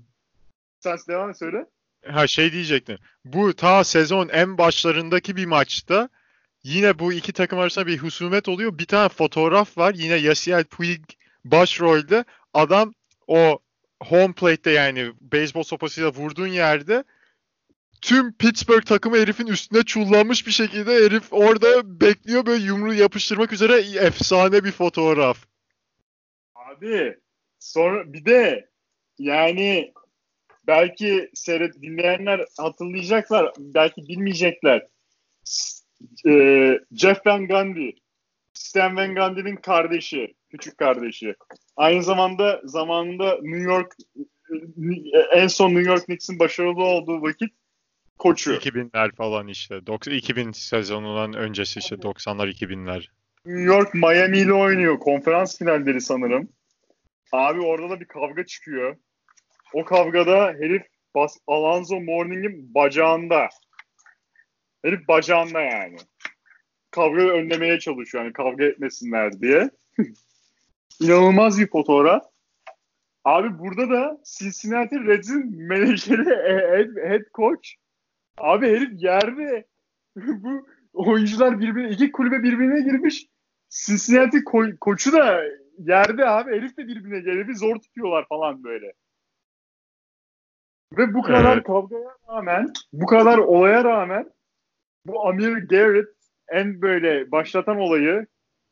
sen 0.81 0.99
devam 1.09 1.31
et 1.31 1.39
söyle. 1.39 1.67
Ha 2.07 2.27
şey 2.27 2.53
diyecektim. 2.53 2.99
Bu 3.25 3.55
ta 3.55 3.85
sezon 3.85 4.29
en 4.29 4.59
başlarındaki 4.59 5.37
bir 5.37 5.47
maçta 5.47 6.09
yine 6.63 6.99
bu 6.99 7.13
iki 7.13 7.33
takım 7.33 7.59
arasında 7.59 7.87
bir 7.87 7.99
husumet 7.99 8.49
oluyor. 8.49 8.79
Bir 8.79 8.87
tane 8.87 9.09
fotoğraf 9.09 9.79
var. 9.79 9.95
Yine 9.95 10.15
Yasiel 10.15 10.65
Puig 10.65 11.03
başrolde. 11.45 12.25
Adam 12.55 12.93
o 13.27 13.59
home 14.03 14.33
plate'te 14.33 14.71
yani 14.71 15.13
beyzbol 15.21 15.63
sopasıyla 15.63 16.11
vurduğun 16.11 16.47
yerde 16.47 17.05
tüm 18.03 18.33
Pittsburgh 18.33 18.85
takımı 18.85 19.17
herifin 19.17 19.47
üstüne 19.47 19.83
çullanmış 19.83 20.47
bir 20.47 20.53
şekilde 20.53 20.95
herif 20.95 21.33
orada 21.33 22.01
bekliyor 22.01 22.47
böyle 22.47 22.65
yumruğu 22.65 22.95
yapıştırmak 22.95 23.53
üzere 23.53 24.07
efsane 24.07 24.65
bir 24.65 24.73
fotoğraf. 24.73 25.39
Abi 26.55 27.17
sonra 27.59 28.13
bir 28.13 28.25
de 28.25 28.71
yani 29.19 29.93
belki 30.67 31.31
seyret 31.35 31.83
dinleyenler 31.83 32.45
hatırlayacaklar, 32.59 33.53
belki 33.59 34.09
bilmeyecekler. 34.09 34.87
Ee, 36.27 36.79
Jeff 36.93 37.27
Van 37.27 37.49
Gundy, 37.49 37.91
Stan 38.55 38.97
Van 38.97 39.15
Gundy'nin 39.15 39.57
kardeşi, 39.57 40.35
küçük 40.51 40.79
kardeşi. 40.79 41.35
Aynı 41.77 42.03
zamanda 42.03 42.61
zamanında 42.65 43.39
New 43.43 43.73
York 43.73 43.97
en 45.33 45.47
son 45.47 45.75
New 45.75 45.91
York 45.91 46.05
Knicks'in 46.05 46.39
başarılı 46.39 46.85
olduğu 46.85 47.23
vakit 47.23 47.53
koçu. 48.19 48.53
2000'ler 48.55 49.15
falan 49.15 49.49
işte. 49.49 49.81
2000 50.07 50.53
sezonundan 50.53 51.35
öncesi 51.35 51.79
işte 51.79 51.95
90'lar 51.95 52.49
2000'ler. 52.49 53.09
New 53.47 53.63
York 53.63 53.95
Miami 53.95 54.39
ile 54.39 54.53
oynuyor. 54.53 54.99
Konferans 54.99 55.59
finalleri 55.59 56.01
sanırım. 56.01 56.49
Abi 57.33 57.61
orada 57.61 57.91
da 57.91 58.01
bir 58.01 58.05
kavga 58.05 58.47
çıkıyor. 58.47 58.97
O 59.75 59.85
kavgada 59.85 60.47
herif 60.47 60.83
Bas 61.15 61.37
Alonzo 61.47 62.01
Morning'in 62.01 62.75
bacağında. 62.75 63.49
Herif 64.85 65.09
bacağında 65.09 65.61
yani. 65.61 65.97
Kavgayı 66.91 67.29
önlemeye 67.29 67.79
çalışıyor. 67.79 68.25
Yani 68.25 68.33
kavga 68.33 68.65
etmesinler 68.65 69.41
diye. 69.41 69.71
İnanılmaz 71.01 71.61
bir 71.61 71.71
fotoğraf. 71.71 72.23
Abi 73.25 73.59
burada 73.59 73.91
da 73.91 74.21
Cincinnati 74.39 75.07
Reds'in 75.07 75.57
menajeri 75.57 76.25
head, 76.25 77.11
head 77.11 77.23
coach. 77.35 77.69
Abi 78.39 78.67
herif 78.67 79.03
yerde. 79.03 79.67
Bu 80.17 80.67
oyuncular 80.95 81.61
birbirine, 81.61 81.91
iki 81.91 82.13
kulübe 82.13 82.43
birbirine 82.43 82.81
girmiş. 82.81 83.27
Cincinnati 83.71 84.37
ko- 84.37 84.79
koçu 84.79 85.13
da 85.13 85.43
yerde 85.79 86.27
abi. 86.27 86.51
Herif 86.51 86.77
de 86.77 86.87
birbirine 86.87 87.21
geliyor. 87.21 87.55
Zor 87.55 87.77
tutuyorlar 87.77 88.29
falan 88.29 88.65
böyle. 88.65 88.93
Ve 90.99 91.15
bu 91.15 91.23
kadar 91.23 91.55
evet. 91.57 91.67
kavgaya 91.67 92.17
rağmen, 92.29 92.73
bu 92.93 93.07
kadar 93.07 93.39
olaya 93.39 93.85
rağmen 93.85 94.33
bu 95.07 95.29
Amir 95.29 95.69
Garrett 95.69 96.09
en 96.49 96.83
böyle 96.83 97.33
başlatan 97.33 97.77
olayı 97.77 98.27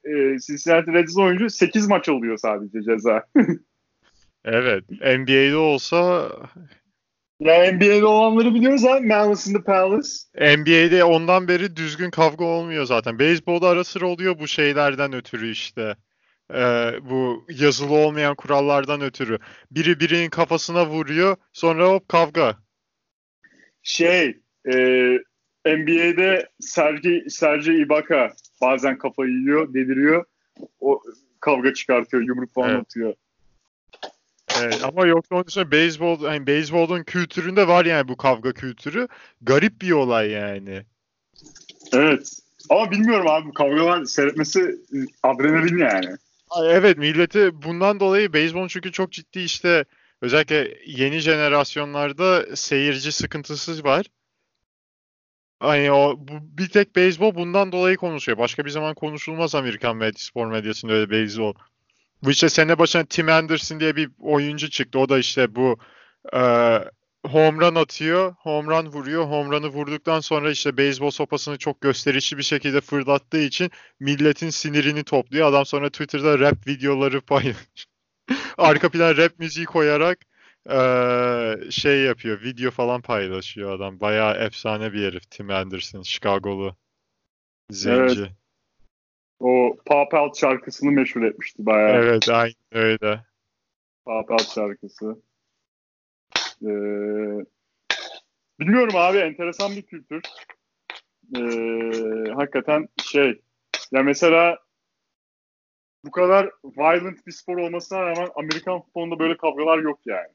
e, 0.04 0.38
Cincinnati 0.46 0.92
Reds 0.92 1.18
oyuncu 1.18 1.50
8 1.50 1.88
maç 1.88 2.08
oluyor 2.08 2.36
sadece 2.36 2.82
ceza. 2.82 3.26
evet. 4.44 4.90
NBA'de 4.90 5.56
olsa 5.56 6.30
Ya 7.40 7.72
NBA'de 7.72 8.04
olanları 8.04 8.54
biliyoruz 8.54 8.84
abi. 8.84 9.06
Malice 9.06 9.50
in 9.50 9.54
the 9.54 9.62
Palace. 9.62 10.08
NBA'de 10.34 11.04
ondan 11.04 11.48
beri 11.48 11.76
düzgün 11.76 12.10
kavga 12.10 12.44
olmuyor 12.44 12.84
zaten. 12.84 13.18
Beyzbolda 13.18 13.68
ara 13.68 13.84
sıra 13.84 14.06
oluyor 14.06 14.38
bu 14.38 14.48
şeylerden 14.48 15.12
ötürü 15.12 15.50
işte. 15.50 15.96
Ee, 16.54 16.92
bu 17.10 17.46
yazılı 17.48 17.94
olmayan 17.94 18.34
kurallardan 18.34 19.00
ötürü. 19.00 19.38
Biri 19.70 20.00
birinin 20.00 20.30
kafasına 20.30 20.86
vuruyor 20.86 21.36
sonra 21.52 21.88
hop 21.88 22.08
kavga. 22.08 22.56
Şey 23.82 24.40
e, 24.72 24.74
NBA'de 25.66 26.48
Sergi, 26.60 27.24
Sergi 27.28 27.72
Ibaka 27.72 28.32
bazen 28.62 28.98
kafayı 28.98 29.32
yiyor, 29.32 29.74
deliriyor. 29.74 30.24
O 30.80 31.02
kavga 31.40 31.74
çıkartıyor, 31.74 32.22
yumruk 32.22 32.54
falan 32.54 32.70
Evet. 32.70 32.80
atıyor. 32.80 33.14
Evet, 34.62 34.84
ama 34.84 35.06
yoksa 35.06 35.34
onun 35.34 35.44
dışında 35.44 35.70
beyzbol, 35.70 36.24
hani 36.24 36.46
beyzbolun 36.46 37.02
kültüründe 37.02 37.68
var 37.68 37.84
yani 37.84 38.08
bu 38.08 38.16
kavga 38.16 38.52
kültürü. 38.52 39.08
Garip 39.42 39.82
bir 39.82 39.90
olay 39.90 40.30
yani. 40.30 40.82
Evet. 41.92 42.40
Ama 42.70 42.90
bilmiyorum 42.90 43.26
abi 43.28 43.46
bu 43.48 43.52
kavgalar 43.52 44.04
seyretmesi 44.04 44.76
adrenalin 45.22 45.78
yani. 45.78 46.16
Evet 46.64 46.98
milleti 46.98 47.62
bundan 47.62 48.00
dolayı 48.00 48.32
beyzbol 48.32 48.68
çünkü 48.68 48.92
çok 48.92 49.12
ciddi 49.12 49.40
işte 49.40 49.84
özellikle 50.22 50.74
yeni 50.86 51.18
jenerasyonlarda 51.18 52.56
seyirci 52.56 53.12
sıkıntısı 53.12 53.84
var. 53.84 54.06
Hani 55.60 55.92
o 55.92 56.14
bu, 56.18 56.32
bir 56.58 56.68
tek 56.68 56.96
beyzbol 56.96 57.34
bundan 57.34 57.72
dolayı 57.72 57.96
konuşuyor. 57.96 58.38
Başka 58.38 58.64
bir 58.64 58.70
zaman 58.70 58.94
konuşulmaz 58.94 59.54
Amerikan 59.54 59.96
medya, 59.96 60.18
spor 60.18 60.46
medyasında 60.46 60.92
öyle 60.92 61.10
beyzbol. 61.10 61.54
Bu 62.22 62.30
işte 62.30 62.48
sene 62.48 62.78
başına 62.78 63.04
Tim 63.04 63.28
Anderson 63.28 63.80
diye 63.80 63.96
bir 63.96 64.10
oyuncu 64.18 64.70
çıktı. 64.70 64.98
O 64.98 65.08
da 65.08 65.18
işte 65.18 65.54
bu 65.54 65.78
e, 66.32 66.40
home 67.26 67.66
run 67.66 67.74
atıyor, 67.74 68.34
home 68.38 68.76
run 68.76 68.86
vuruyor. 68.86 69.24
Home 69.24 69.56
run'ı 69.56 69.68
vurduktan 69.68 70.20
sonra 70.20 70.50
işte 70.50 70.76
beyzbol 70.76 71.10
sopasını 71.10 71.58
çok 71.58 71.80
gösterişli 71.80 72.38
bir 72.38 72.42
şekilde 72.42 72.80
fırlattığı 72.80 73.40
için 73.40 73.70
milletin 74.00 74.50
sinirini 74.50 75.04
topluyor. 75.04 75.48
Adam 75.48 75.66
sonra 75.66 75.90
Twitter'da 75.90 76.38
rap 76.38 76.66
videoları 76.66 77.20
paylaşıyor. 77.26 77.90
Arka 78.58 78.88
plan 78.88 79.16
rap 79.16 79.38
müziği 79.38 79.66
koyarak 79.66 80.18
eee, 80.68 81.70
şey 81.70 82.00
yapıyor. 82.02 82.42
Video 82.42 82.70
falan 82.70 83.00
paylaşıyor 83.00 83.72
adam. 83.76 84.00
Bayağı 84.00 84.34
efsane 84.34 84.92
bir 84.92 85.04
herif 85.06 85.30
Tim 85.30 85.50
Anderson. 85.50 86.02
Chicago'lu. 86.02 86.76
Zenci. 87.70 88.20
Evet, 88.20 88.32
O 89.40 89.76
Pop 89.86 90.14
Out 90.14 90.38
şarkısını 90.38 90.90
meşhur 90.90 91.22
etmişti 91.22 91.66
bayağı. 91.66 92.20
aynen 92.30 92.54
öyle. 92.72 93.24
Pop 94.04 94.30
Out 94.30 94.54
şarkısı. 94.54 95.22
Ee, 96.62 96.66
bilmiyorum 98.60 98.96
abi 98.96 99.18
enteresan 99.18 99.76
bir 99.76 99.82
kültür. 99.82 100.22
Ee, 101.36 102.32
hakikaten 102.34 102.88
şey 103.02 103.40
ya 103.92 104.02
mesela 104.02 104.58
bu 106.04 106.10
kadar 106.10 106.50
violent 106.64 107.26
bir 107.26 107.32
spor 107.32 107.58
olmasına 107.58 108.00
rağmen 108.00 108.28
Amerikan 108.34 108.80
futbolunda 108.80 109.18
böyle 109.18 109.36
kavgalar 109.36 109.78
yok 109.78 110.00
yani. 110.06 110.28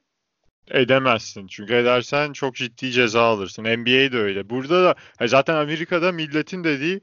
Edemezsin. 0.71 1.47
Çünkü 1.47 1.73
edersen 1.73 2.33
çok 2.33 2.55
ciddi 2.55 2.91
ceza 2.91 3.21
alırsın. 3.21 3.63
NBA 3.63 4.11
de 4.11 4.17
öyle. 4.17 4.49
Burada 4.49 4.83
da 4.83 4.95
ha 5.19 5.27
zaten 5.27 5.55
Amerika'da 5.55 6.11
milletin 6.11 6.63
dediği 6.63 7.01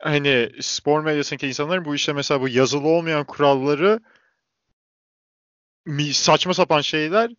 hani 0.00 0.50
spor 0.60 1.00
medyasındaki 1.04 1.48
insanların 1.48 1.84
bu 1.84 1.94
işte 1.94 2.12
mesela 2.12 2.40
bu 2.40 2.48
yazılı 2.48 2.88
olmayan 2.88 3.24
kuralları 3.24 4.00
saçma 6.12 6.54
sapan 6.54 6.80
şeyler 6.80 7.30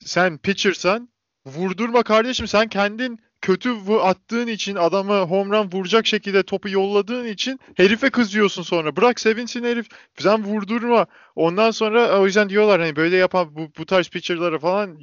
sen 0.00 0.38
pitcher'san 0.38 1.08
vurdurma 1.46 2.02
kardeşim 2.02 2.46
sen 2.46 2.68
kendin 2.68 3.20
kötü 3.40 3.70
attığın 4.00 4.46
için 4.46 4.76
adamı 4.76 5.20
home 5.20 5.56
run 5.56 5.70
vuracak 5.72 6.06
şekilde 6.06 6.42
topu 6.42 6.68
yolladığın 6.68 7.24
için 7.24 7.60
herife 7.76 8.10
kızıyorsun 8.10 8.62
sonra. 8.62 8.96
Bırak 8.96 9.20
sevinsin 9.20 9.64
herif. 9.64 9.86
Sen 10.18 10.44
vurdurma. 10.44 11.06
Ondan 11.36 11.70
sonra 11.70 12.20
o 12.20 12.26
yüzden 12.26 12.48
diyorlar 12.48 12.80
hani 12.80 12.96
böyle 12.96 13.16
yapan 13.16 13.56
bu, 13.56 13.70
bu 13.78 13.86
tarz 13.86 14.08
pitcher'lara 14.08 14.58
falan 14.58 14.98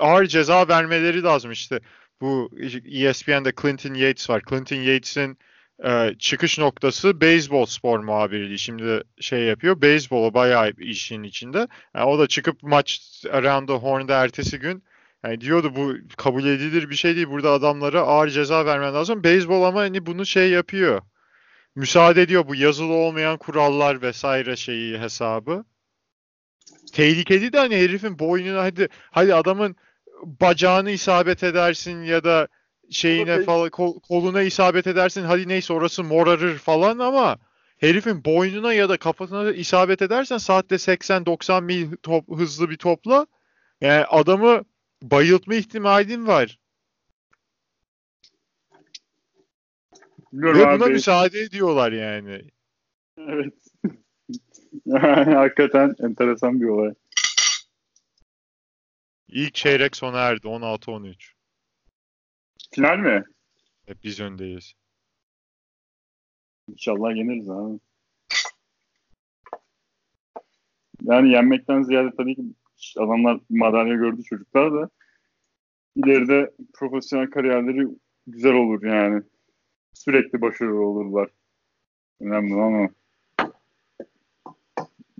ağır 0.00 0.26
ceza 0.26 0.68
vermeleri 0.68 1.22
lazım 1.22 1.52
işte. 1.52 1.80
Bu 2.20 2.50
ESPN'de 2.84 3.52
Clinton 3.62 3.94
Yates 3.94 4.30
var. 4.30 4.42
Clinton 4.48 4.76
Yates'in 4.76 5.38
e, 5.84 6.14
çıkış 6.18 6.58
noktası 6.58 7.20
beyzbol 7.20 7.66
spor 7.66 8.00
muhabirliği. 8.00 8.58
Şimdi 8.58 9.02
şey 9.20 9.40
yapıyor. 9.40 9.82
Beyzbolu 9.82 10.34
bayağı 10.34 10.70
işin 10.78 11.22
içinde. 11.22 11.68
Yani 11.94 12.04
o 12.06 12.18
da 12.18 12.26
çıkıp 12.26 12.62
maç 12.62 13.00
Around 13.32 13.68
the 13.68 13.74
Horn'da 13.74 14.24
ertesi 14.24 14.58
gün 14.58 14.84
yani 15.24 15.40
diyordu 15.40 15.72
bu 15.76 15.94
kabul 16.16 16.44
edilir 16.44 16.90
bir 16.90 16.94
şey 16.94 17.16
değil. 17.16 17.28
Burada 17.30 17.50
adamlara 17.50 18.00
ağır 18.00 18.28
ceza 18.28 18.66
vermen 18.66 18.94
lazım. 18.94 19.24
Beyzbol 19.24 19.62
ama 19.62 19.80
hani 19.80 20.06
bunu 20.06 20.26
şey 20.26 20.50
yapıyor. 20.50 21.02
Müsaade 21.74 22.22
ediyor 22.22 22.48
bu 22.48 22.54
yazılı 22.54 22.92
olmayan 22.92 23.36
kurallar 23.38 24.02
vesaire 24.02 24.56
şeyi 24.56 24.98
hesabı. 24.98 25.64
Tehlikeli 26.92 27.52
de 27.52 27.58
hani 27.58 27.76
herifin 27.76 28.18
boynuna 28.18 28.62
hadi 28.62 28.88
hadi 29.10 29.34
adamın 29.34 29.76
bacağını 30.22 30.90
isabet 30.90 31.42
edersin 31.42 32.02
ya 32.02 32.24
da 32.24 32.48
şeyine 32.90 33.42
falan 33.42 33.70
kol- 33.70 34.00
koluna 34.00 34.42
isabet 34.42 34.86
edersin. 34.86 35.22
Hadi 35.22 35.48
neyse 35.48 35.72
orası 35.72 36.04
morarır 36.04 36.58
falan 36.58 36.98
ama 36.98 37.38
herifin 37.78 38.24
boynuna 38.24 38.72
ya 38.72 38.88
da 38.88 38.96
kafasına 38.96 39.52
isabet 39.52 40.02
edersen 40.02 40.38
saatte 40.38 40.74
80-90 40.74 41.64
mil 41.64 41.96
top, 42.02 42.38
hızlı 42.38 42.70
bir 42.70 42.76
topla 42.76 43.26
yani 43.80 44.04
adamı 44.04 44.64
bayıltma 45.02 45.54
ihtimalin 45.54 46.26
var. 46.26 46.58
Bilmiyorum 50.32 50.60
Ve 50.60 50.66
abi. 50.66 50.80
buna 50.80 50.88
müsaade 50.88 51.40
ediyorlar 51.40 51.92
yani. 51.92 52.42
Evet. 53.18 53.54
Hakikaten 55.34 55.94
enteresan 56.02 56.60
bir 56.60 56.66
olay. 56.66 56.94
İlk 59.28 59.54
çeyrek 59.54 59.96
sona 59.96 60.18
erdi 60.18 60.46
16-13. 60.46 61.39
Final 62.70 62.98
mi? 62.98 63.24
Hep 63.86 64.04
biz 64.04 64.20
öndeyiz. 64.20 64.74
İnşallah 66.68 67.16
yeniriz 67.16 67.50
abi. 67.50 67.78
Yani 71.02 71.30
yenmekten 71.30 71.82
ziyade 71.82 72.16
tabii 72.16 72.34
ki 72.34 72.42
adamlar 72.96 73.40
madalya 73.50 73.94
gördü 73.94 74.22
çocuklar 74.22 74.72
da 74.72 74.90
ileride 75.96 76.52
profesyonel 76.74 77.30
kariyerleri 77.30 77.88
güzel 78.26 78.54
olur 78.54 78.82
yani. 78.82 79.22
Sürekli 79.92 80.40
başarılı 80.40 80.80
olurlar. 80.80 81.30
Önemli 82.20 82.54
ama 82.54 82.88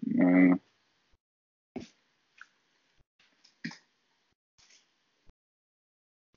yani. 0.07 0.59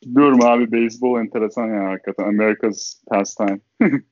Biliyorum 0.06 0.39
abi 0.41 0.72
beyzbol 0.72 1.20
enteresan 1.20 1.68
yani 1.68 1.89
hakikaten. 1.89 2.24
America's 2.24 3.04
pastime. 3.08 3.60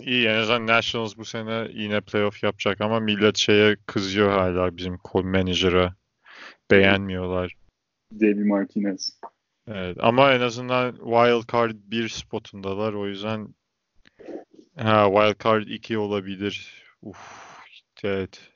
İyi 0.00 0.26
en 0.26 0.34
azından 0.34 0.66
Nationals 0.66 1.16
bu 1.16 1.24
sene 1.24 1.68
yine 1.72 2.00
playoff 2.00 2.42
yapacak 2.42 2.80
ama 2.80 3.00
millet 3.00 3.36
şeye 3.36 3.76
kızıyor 3.86 4.30
hala 4.30 4.76
bizim 4.76 4.98
kol 4.98 5.24
menajer'a. 5.24 5.94
Beğenmiyorlar. 6.70 7.54
Davey 8.12 8.44
Martinez. 8.44 9.20
Evet, 9.68 9.96
ama 10.00 10.32
en 10.32 10.40
azından 10.40 10.92
wild 10.92 11.52
card 11.52 11.76
1 11.84 12.08
spotundalar. 12.08 12.92
O 12.92 13.06
yüzden 13.06 13.48
ha, 14.76 15.10
wild 15.14 15.44
card 15.44 15.66
2 15.66 15.98
olabilir. 15.98 16.84
Uf, 17.02 17.18
evet. 18.04 18.50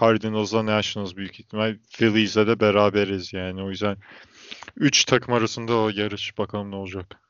Cardinals'la 0.00 0.66
Nationals 0.66 1.16
büyük 1.16 1.40
ihtimal. 1.40 1.76
Phillies'le 1.98 2.46
de 2.46 2.60
beraberiz 2.60 3.32
yani. 3.32 3.62
O 3.62 3.70
yüzden 3.70 3.96
3 4.76 5.04
takım 5.04 5.34
arasında 5.34 5.76
o 5.76 5.88
yarış. 5.88 6.38
Bakalım 6.38 6.70
ne 6.70 6.76
olacak. 6.76 7.20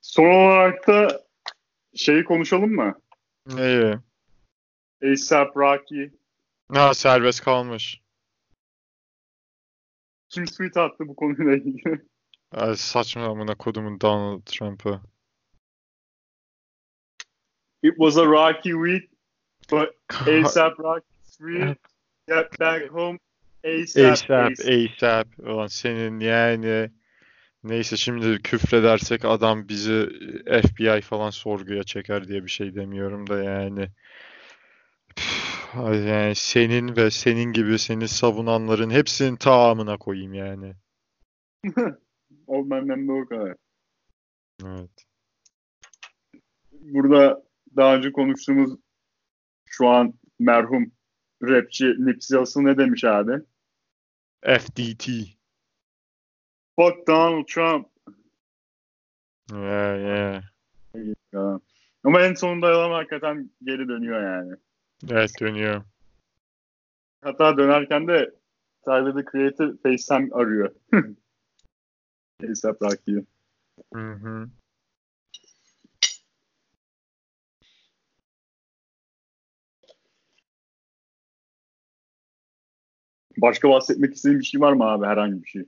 Son 0.00 0.24
olarak 0.24 0.88
da 0.88 1.26
şeyi 1.96 2.24
konuşalım 2.24 2.70
mı? 2.70 3.00
Neyi? 3.46 3.98
ASAP 5.12 5.56
Rocky. 5.56 6.10
Ha 6.72 6.94
serbest 6.94 7.40
kalmış. 7.40 8.00
Kim 10.28 10.44
tweet 10.44 10.76
attı 10.76 11.08
bu 11.08 11.16
konuyla 11.16 11.56
ilgili? 11.56 12.04
Ay, 12.52 12.76
saçma 12.76 13.24
amına 13.24 13.54
kodumun 13.54 14.00
Donald 14.00 14.42
Trump'ı. 14.46 15.00
It 17.82 17.96
was 17.96 18.16
a 18.16 18.24
rocky 18.24 18.74
week, 18.74 19.10
but 19.70 19.88
ASAP 20.10 20.78
Rocky's 20.78 21.36
free. 21.38 21.76
Get 22.28 22.58
back 22.58 22.88
home 22.90 23.18
ASAP. 23.64 24.12
ASAP, 24.12 24.52
ASAP. 24.60 25.26
Ulan 25.38 25.66
senin 25.66 26.20
yani 26.20 26.90
Neyse 27.64 27.96
şimdi 27.96 28.42
küfredersek 28.42 29.24
adam 29.24 29.68
bizi 29.68 30.08
FBI 30.62 31.00
falan 31.00 31.30
sorguya 31.30 31.82
çeker 31.82 32.28
diye 32.28 32.44
bir 32.44 32.50
şey 32.50 32.74
demiyorum 32.74 33.26
da 33.26 33.42
yani. 33.42 33.88
Yani 36.08 36.34
senin 36.34 36.96
ve 36.96 37.10
senin 37.10 37.52
gibi 37.52 37.78
seni 37.78 38.08
savunanların 38.08 38.90
hepsinin 38.90 39.36
tamamına 39.36 39.96
koyayım 39.96 40.34
yani. 40.34 40.74
o 42.46 42.70
benden 42.70 43.08
de 43.08 43.12
o 43.12 43.26
kadar. 43.26 43.54
Evet. 44.64 44.90
Burada 46.72 47.42
daha 47.76 47.96
önce 47.96 48.12
konuştuğumuz 48.12 48.78
şu 49.76 49.88
an 49.88 50.14
merhum 50.38 50.92
rapçi 51.42 51.94
Nipsey 51.98 52.38
Hussle 52.38 52.64
ne 52.64 52.78
demiş 52.78 53.04
abi? 53.04 53.32
FDT. 54.42 55.08
Fuck 56.76 57.06
Donald 57.08 57.46
Trump. 57.46 57.88
Yeah, 59.52 60.42
yeah. 61.32 61.60
Ama 62.04 62.20
en 62.20 62.34
sonunda 62.34 62.66
adam 62.66 62.92
hakikaten 62.92 63.50
geri 63.62 63.88
dönüyor 63.88 64.22
yani. 64.22 64.56
Evet 65.10 65.30
dönüyor. 65.40 65.82
Hatta 67.20 67.56
dönerken 67.56 68.08
de 68.08 68.34
Tyler 68.84 69.14
the 69.14 69.24
Creator 69.32 69.76
FaceTime 69.82 70.28
arıyor. 70.32 70.74
ASAP 72.50 72.82
Rocky'yi. 72.82 73.26
Hı 73.94 74.12
hı. 74.12 74.48
Başka 83.36 83.68
bahsetmek 83.68 84.14
istediğin 84.14 84.40
bir 84.40 84.44
şey 84.44 84.60
var 84.60 84.72
mı 84.72 84.84
abi 84.84 85.06
herhangi 85.06 85.42
bir 85.42 85.48
şey? 85.48 85.64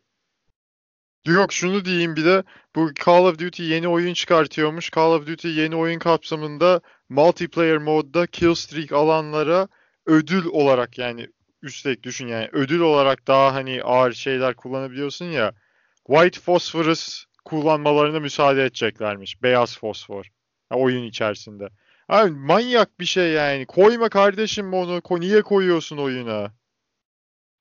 Yok 1.26 1.52
şunu 1.52 1.84
diyeyim 1.84 2.16
bir 2.16 2.24
de 2.24 2.42
bu 2.76 2.90
Call 3.06 3.24
of 3.24 3.38
Duty 3.38 3.62
yeni 3.62 3.88
oyun 3.88 4.14
çıkartıyormuş. 4.14 4.90
Call 4.90 5.12
of 5.12 5.26
Duty 5.26 5.48
yeni 5.48 5.76
oyun 5.76 5.98
kapsamında 5.98 6.80
multiplayer 7.08 7.78
modda 7.78 8.26
killstreak 8.26 8.92
alanlara 8.92 9.68
ödül 10.06 10.46
olarak 10.46 10.98
yani 10.98 11.28
üstelik 11.62 12.02
düşün 12.02 12.26
yani 12.26 12.48
ödül 12.52 12.80
olarak 12.80 13.26
daha 13.26 13.54
hani 13.54 13.82
ağır 13.82 14.12
şeyler 14.12 14.54
kullanabiliyorsun 14.54 15.24
ya. 15.24 15.52
White 16.06 16.40
Phosphorus 16.40 17.24
kullanmalarına 17.44 18.20
müsaade 18.20 18.64
edeceklermiş. 18.64 19.42
Beyaz 19.42 19.78
fosfor. 19.78 20.26
Ha, 20.68 20.76
oyun 20.76 21.02
içerisinde. 21.04 21.68
Abi 22.08 22.30
manyak 22.30 23.00
bir 23.00 23.04
şey 23.04 23.32
yani. 23.32 23.66
Koyma 23.66 24.08
kardeşim 24.08 24.74
onu. 24.74 25.00
Niye 25.10 25.42
koyuyorsun 25.42 25.96
oyuna? 25.96 26.52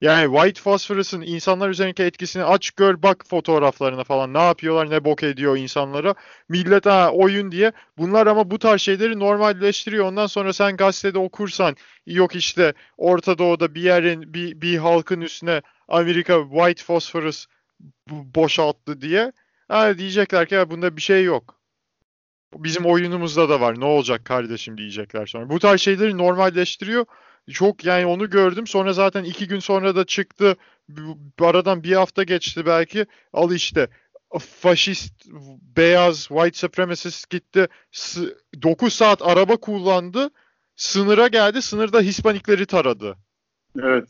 Yani 0.01 0.35
White 0.35 0.61
Phosphorus'ın 0.61 1.21
insanlar 1.21 1.69
üzerindeki 1.69 2.03
etkisini 2.03 2.43
aç 2.43 2.71
gör 2.71 3.03
bak 3.03 3.23
fotoğraflarına 3.27 4.03
falan 4.03 4.33
ne 4.33 4.41
yapıyorlar 4.41 4.89
ne 4.89 5.05
bok 5.05 5.23
ediyor 5.23 5.57
insanlara. 5.57 6.15
Millet 6.49 6.85
ha 6.85 7.11
oyun 7.11 7.51
diye 7.51 7.71
bunlar 7.97 8.27
ama 8.27 8.51
bu 8.51 8.59
tarz 8.59 8.81
şeyleri 8.81 9.19
normalleştiriyor. 9.19 10.05
Ondan 10.05 10.27
sonra 10.27 10.53
sen 10.53 10.77
gazetede 10.77 11.19
okursan 11.19 11.75
yok 12.05 12.35
işte 12.35 12.73
Orta 12.97 13.37
Doğu'da 13.37 13.75
bir 13.75 13.81
yerin 13.81 14.33
bir, 14.33 14.61
bir 14.61 14.77
halkın 14.77 15.21
üstüne 15.21 15.61
Amerika 15.87 16.43
White 16.49 16.83
Phosphorus 16.83 17.45
boşalttı 18.09 19.01
diye. 19.01 19.31
Ha, 19.67 19.97
diyecekler 19.97 20.47
ki 20.47 20.69
bunda 20.69 20.97
bir 20.97 21.01
şey 21.01 21.23
yok. 21.23 21.59
Bizim 22.55 22.85
oyunumuzda 22.85 23.49
da 23.49 23.61
var. 23.61 23.79
Ne 23.79 23.85
olacak 23.85 24.25
kardeşim 24.25 24.77
diyecekler 24.77 25.25
sonra. 25.25 25.49
Bu 25.49 25.59
tarz 25.59 25.81
şeyleri 25.81 26.17
normalleştiriyor. 26.17 27.05
Çok 27.51 27.85
yani 27.85 28.05
onu 28.05 28.29
gördüm. 28.29 28.67
Sonra 28.67 28.93
zaten 28.93 29.23
iki 29.23 29.47
gün 29.47 29.59
sonra 29.59 29.95
da 29.95 30.05
çıktı. 30.05 30.55
Aradan 31.39 31.83
bir 31.83 31.93
hafta 31.93 32.23
geçti 32.23 32.65
belki. 32.65 33.05
Al 33.33 33.51
işte 33.51 33.87
faşist, 34.39 35.25
beyaz, 35.77 36.27
white 36.27 36.57
supremacist 36.57 37.29
gitti. 37.29 37.67
9 38.63 38.93
saat 38.93 39.21
araba 39.21 39.57
kullandı. 39.57 40.29
Sınıra 40.75 41.27
geldi. 41.27 41.61
Sınırda 41.61 42.01
Hispanikleri 42.01 42.65
taradı. 42.65 43.17
Evet. 43.81 44.09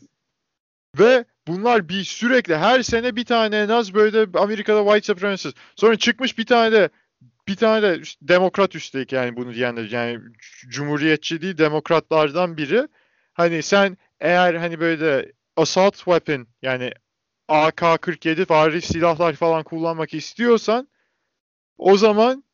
Ve 0.98 1.24
bunlar 1.46 1.88
bir 1.88 2.04
sürekli 2.04 2.56
her 2.56 2.82
sene 2.82 3.16
bir 3.16 3.24
tane 3.24 3.56
en 3.56 3.68
az 3.68 3.94
böyle 3.94 4.38
Amerika'da 4.38 4.84
white 4.84 5.06
supremacist. 5.06 5.56
Sonra 5.76 5.96
çıkmış 5.96 6.38
bir 6.38 6.46
tane 6.46 6.72
de 6.72 6.88
bir 7.48 7.56
tane 7.56 7.82
de 7.82 8.02
demokrat 8.22 8.74
üstelik 8.74 9.12
yani 9.12 9.36
bunu 9.36 9.54
diyenler 9.54 9.90
yani 9.90 10.20
cumhuriyetçi 10.68 11.42
değil 11.42 11.58
demokratlardan 11.58 12.56
biri 12.56 12.88
hani 13.36 13.62
sen 13.62 13.96
eğer 14.20 14.54
hani 14.54 14.80
böyle 14.80 15.32
assault 15.56 15.96
weapon 15.96 16.46
yani 16.62 16.92
AK-47 17.48 18.50
vari 18.50 18.82
silahlar 18.82 19.32
falan 19.32 19.64
kullanmak 19.64 20.14
istiyorsan 20.14 20.88
o 21.78 21.96
zaman 21.96 22.44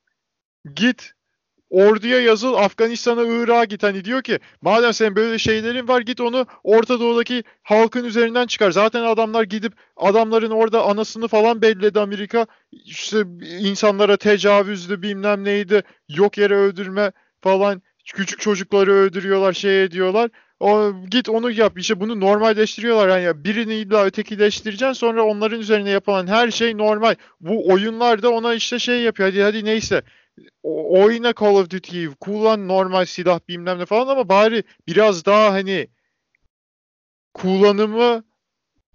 git 0.74 1.12
orduya 1.70 2.20
yazıl 2.20 2.54
Afganistan'a 2.54 3.22
Irak'a 3.24 3.64
git 3.64 3.82
hani 3.82 4.04
diyor 4.04 4.22
ki 4.22 4.38
madem 4.62 4.92
senin 4.92 5.16
böyle 5.16 5.38
şeylerin 5.38 5.88
var 5.88 6.00
git 6.00 6.20
onu 6.20 6.46
Orta 6.64 7.00
Doğu'daki 7.00 7.44
halkın 7.62 8.04
üzerinden 8.04 8.46
çıkar. 8.46 8.70
Zaten 8.70 9.02
adamlar 9.02 9.42
gidip 9.42 9.72
adamların 9.96 10.50
orada 10.50 10.84
anasını 10.84 11.28
falan 11.28 11.62
belledi 11.62 12.00
Amerika. 12.00 12.46
İşte 12.72 13.24
insanlara 13.42 14.16
tecavüzdü 14.16 15.02
bilmem 15.02 15.44
neydi 15.44 15.82
yok 16.08 16.38
yere 16.38 16.54
öldürme 16.54 17.12
falan 17.40 17.82
küçük 18.04 18.40
çocukları 18.40 18.92
öldürüyorlar 18.92 19.52
şey 19.52 19.84
ediyorlar. 19.84 20.30
O, 20.62 20.92
git 21.10 21.28
onu 21.28 21.50
yap. 21.50 21.78
İşte 21.78 22.00
bunu 22.00 22.20
normalleştiriyorlar. 22.20 23.18
Yani 23.18 23.44
birini 23.44 23.74
illa 23.74 24.04
ötekileştireceksin. 24.04 24.92
Sonra 24.92 25.24
onların 25.24 25.60
üzerine 25.60 25.90
yapılan 25.90 26.26
her 26.26 26.50
şey 26.50 26.78
normal. 26.78 27.14
Bu 27.40 27.68
oyunlarda 27.68 28.30
ona 28.30 28.54
işte 28.54 28.78
şey 28.78 29.00
yapıyor. 29.00 29.28
Hadi 29.28 29.42
hadi 29.42 29.64
neyse. 29.64 30.02
O, 30.62 31.02
oyna 31.02 31.32
Call 31.40 31.54
of 31.54 31.70
Duty'yi. 31.70 32.08
Kullan 32.20 32.68
normal 32.68 33.04
silah 33.04 33.40
bilmem 33.48 33.78
ne 33.78 33.86
falan 33.86 34.06
ama 34.06 34.28
bari 34.28 34.62
biraz 34.88 35.24
daha 35.24 35.52
hani 35.52 35.88
kullanımı 37.34 38.24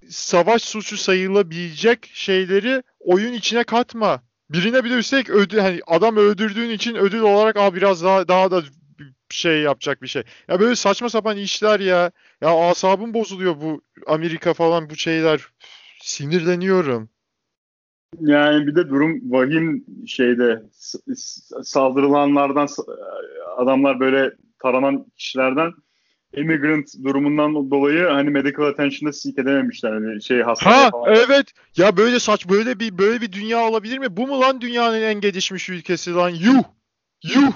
savaş 0.09 0.61
suçu 0.61 0.97
sayılabilecek 0.97 2.09
şeyleri 2.13 2.84
oyun 2.99 3.34
içine 3.34 3.63
katma. 3.63 4.24
Birine 4.49 4.84
bir 4.84 4.89
de 4.89 4.93
üstelik 4.93 5.30
ödül, 5.30 5.57
hani 5.57 5.80
adam 5.88 6.18
öldürdüğün 6.18 6.70
için 6.70 6.95
ödül 6.95 7.20
olarak 7.20 7.57
Aa, 7.57 7.76
biraz 7.76 8.03
daha 8.03 8.28
daha 8.28 8.51
da 8.51 8.63
şey 9.36 9.61
yapacak 9.61 10.01
bir 10.01 10.07
şey. 10.07 10.23
Ya 10.47 10.59
böyle 10.59 10.75
saçma 10.75 11.09
sapan 11.09 11.38
işler 11.38 11.80
ya. 11.80 12.11
Ya 12.41 12.49
asabım 12.69 13.13
bozuluyor 13.13 13.61
bu 13.61 13.82
Amerika 14.07 14.53
falan 14.53 14.89
bu 14.89 14.95
şeyler. 14.95 15.41
Sinirleniyorum. 16.01 17.09
Yani 18.19 18.67
bir 18.67 18.75
de 18.75 18.89
durum 18.89 19.32
vahim 19.32 19.86
şeyde 20.07 20.63
saldırılanlardan 21.63 22.67
adamlar 23.57 23.99
böyle 23.99 24.32
taranan 24.59 25.05
kişilerden 25.17 25.71
immigrant 26.34 26.88
durumundan 27.03 27.71
dolayı 27.71 28.07
hani 28.07 28.30
medical 28.30 28.65
attention'da 28.65 29.13
seek 29.13 29.39
edememişler 29.39 29.91
hani 29.91 30.23
şey 30.23 30.41
hastane 30.41 30.75
ha, 30.75 30.89
falan. 30.89 31.15
evet. 31.15 31.53
Ya 31.78 31.97
böyle 31.97 32.19
saç 32.19 32.49
böyle 32.49 32.80
bir 32.80 32.97
böyle 32.97 33.21
bir 33.21 33.32
dünya 33.32 33.67
olabilir 33.67 33.97
mi? 33.97 34.17
Bu 34.17 34.28
mu 34.28 34.41
lan 34.41 34.61
dünyanın 34.61 35.01
en 35.01 35.21
gelişmiş 35.21 35.69
ülkesi 35.69 36.13
lan? 36.13 36.30
Yuh. 36.30 36.63
Yuh. 37.23 37.51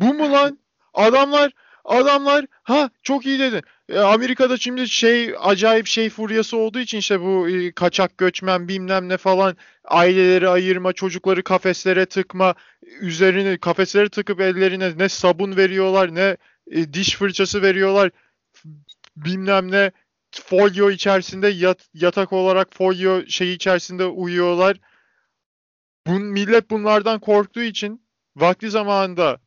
Bu 0.00 0.14
mu 0.14 0.32
lan? 0.32 0.58
Adamlar 0.98 1.52
adamlar 1.84 2.46
ha 2.62 2.90
çok 3.02 3.26
iyi 3.26 3.38
dedin. 3.38 3.62
E, 3.88 3.98
Amerika'da 3.98 4.56
şimdi 4.56 4.88
şey 4.88 5.34
acayip 5.40 5.86
şey 5.86 6.10
furyası 6.10 6.56
olduğu 6.56 6.78
için 6.78 6.98
işte 6.98 7.20
bu 7.20 7.48
e, 7.48 7.72
kaçak 7.72 8.18
göçmen 8.18 8.68
bilmem 8.68 9.08
ne 9.08 9.16
falan 9.16 9.56
aileleri 9.84 10.48
ayırma, 10.48 10.92
çocukları 10.92 11.42
kafeslere 11.42 12.06
tıkma, 12.06 12.54
üzerine 13.00 13.58
kafeslere 13.58 14.08
tıkıp 14.08 14.40
ellerine 14.40 14.98
ne 14.98 15.08
sabun 15.08 15.56
veriyorlar 15.56 16.14
ne 16.14 16.36
e, 16.70 16.92
diş 16.92 17.16
fırçası 17.16 17.62
veriyorlar 17.62 18.10
bilmem 19.16 19.72
ne 19.72 19.90
folyo 20.32 20.90
içerisinde 20.90 21.48
yat, 21.48 21.88
yatak 21.94 22.32
olarak 22.32 22.74
folyo 22.74 23.26
şey 23.26 23.52
içerisinde 23.52 24.04
uyuyorlar. 24.04 24.76
Bu 26.06 26.10
millet 26.10 26.70
bunlardan 26.70 27.20
korktuğu 27.20 27.62
için 27.62 28.02
vakti 28.36 28.70
zamanında 28.70 29.40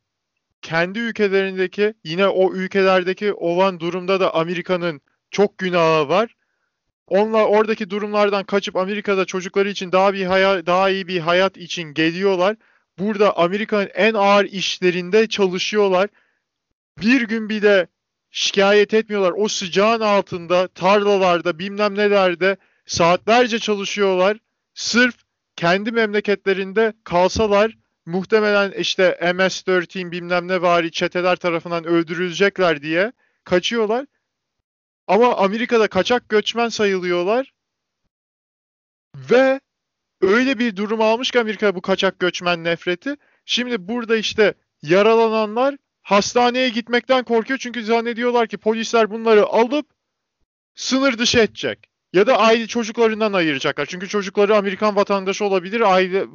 kendi 0.62 0.99
ülkelerindeki 0.99 1.93
yine 2.03 2.28
o 2.28 2.53
ülkelerdeki 2.53 3.34
olan 3.34 3.80
durumda 3.80 4.20
da 4.20 4.36
Amerika'nın 4.36 5.01
çok 5.32 5.57
günahı 5.57 6.09
var. 6.09 6.36
Onlar 7.07 7.45
oradaki 7.45 7.89
durumlardan 7.89 8.43
kaçıp 8.43 8.76
Amerika'da 8.76 9.26
çocukları 9.26 9.70
için 9.70 9.91
daha 9.91 10.14
bir 10.14 10.26
hayat, 10.26 10.66
daha 10.66 10.89
iyi 10.89 11.07
bir 11.07 11.20
hayat 11.20 11.57
için 11.57 11.84
geliyorlar. 11.93 12.55
Burada 12.99 13.38
Amerika'nın 13.38 13.89
en 13.93 14.14
ağır 14.14 14.45
işlerinde 14.45 15.28
çalışıyorlar. 15.28 16.09
Bir 17.01 17.22
gün 17.22 17.49
bir 17.49 17.62
de 17.62 17.88
şikayet 18.32 18.93
etmiyorlar. 18.93 19.34
O 19.38 19.47
sıcağın 19.47 20.01
altında, 20.01 20.68
tarlalarda, 20.68 21.59
bilmem 21.59 21.95
nelerde 21.95 22.57
saatlerce 22.86 23.59
çalışıyorlar. 23.59 24.38
Sırf 24.74 25.16
kendi 25.55 25.91
memleketlerinde 25.91 26.93
kalsalar 27.03 27.78
muhtemelen 28.06 28.72
işte 28.72 29.18
MS-13 29.22 30.12
bilmem 30.12 30.47
ne 30.47 30.62
vari 30.62 30.91
çeteler 30.91 31.36
tarafından 31.36 31.86
öldürülecekler 31.86 32.82
diye 32.82 33.12
kaçıyorlar. 33.43 34.06
Ama 35.08 35.36
Amerika'da 35.36 35.88
kaçak 35.88 36.30
göçmen 36.30 36.70
sayılıyorlar. 36.70 37.54
Ve 39.16 39.60
öyle 40.22 40.60
bir 40.60 40.76
durum 40.76 41.02
almış 41.02 41.32
ki 41.32 41.39
Amerika 41.39 41.76
bu 41.76 41.82
kaçak 41.82 42.20
göçmen 42.20 42.64
nefreti. 42.64 43.16
Şimdi 43.45 43.88
burada 43.88 44.18
işte 44.18 44.54
yaralananlar 44.82 45.78
hastaneye 46.02 46.70
gitmekten 46.70 47.24
korkuyor 47.24 47.60
çünkü 47.60 47.84
zannediyorlar 47.84 48.47
ki 48.47 48.58
polisler 48.58 49.12
bunları 49.12 49.45
alıp 49.45 49.86
sınır 50.76 51.18
dışı 51.18 51.39
edecek. 51.39 51.90
Ya 52.14 52.28
da 52.28 52.38
aile 52.38 52.68
çocuklarından 52.68 53.34
ayıracaklar. 53.34 53.86
Çünkü 53.86 54.07
çocukları 54.07 54.55
Amerikan 54.55 54.95
vatandaşı 54.95 55.45
olabilir, 55.45 55.82
aile 55.82 56.26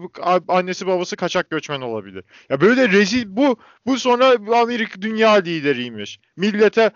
annesi 0.49 0.87
babası 0.87 1.16
kaçak 1.16 1.51
göçmen 1.51 1.81
olabilir. 1.81 2.24
Ya 2.51 2.61
böyle 2.61 2.89
rezil 2.89 3.24
bu 3.29 3.57
bu 3.87 3.99
sonra 3.99 4.37
Amerika 4.61 5.03
dünya 5.03 5.33
lideriymiş. 5.33 6.20
Millete 6.37 6.91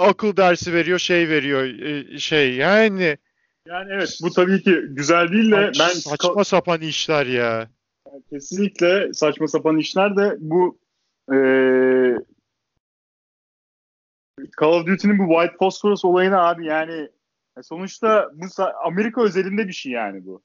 akıl 0.00 0.36
dersi 0.36 0.72
veriyor, 0.72 0.98
şey 0.98 1.28
veriyor, 1.28 1.64
e, 1.64 2.18
şey 2.18 2.54
yani 2.54 3.18
yani 3.66 3.92
evet 3.92 4.18
bu 4.22 4.30
tabii 4.30 4.62
ki 4.62 4.82
güzel 4.88 5.28
değil 5.28 5.50
de 5.50 5.72
ben 5.80 5.88
saçma 5.88 6.44
sapan 6.44 6.80
işler 6.80 7.26
ya. 7.26 7.68
Kesinlikle 8.30 9.12
saçma 9.12 9.48
sapan 9.48 9.78
işler 9.78 10.16
de 10.16 10.36
bu 10.38 10.78
ee, 11.32 12.18
Call 14.60 14.72
of 14.72 14.86
Duty'nin 14.86 15.18
bu 15.18 15.32
White 15.32 15.56
Phosphorus 15.56 16.04
olayını 16.04 16.40
abi 16.40 16.66
yani 16.66 17.08
e, 17.58 17.62
sonuçta 17.62 18.30
bu 18.34 18.46
Amerika 18.84 19.22
özelinde 19.22 19.68
bir 19.68 19.72
şey 19.72 19.92
yani 19.92 20.26
bu. 20.26 20.42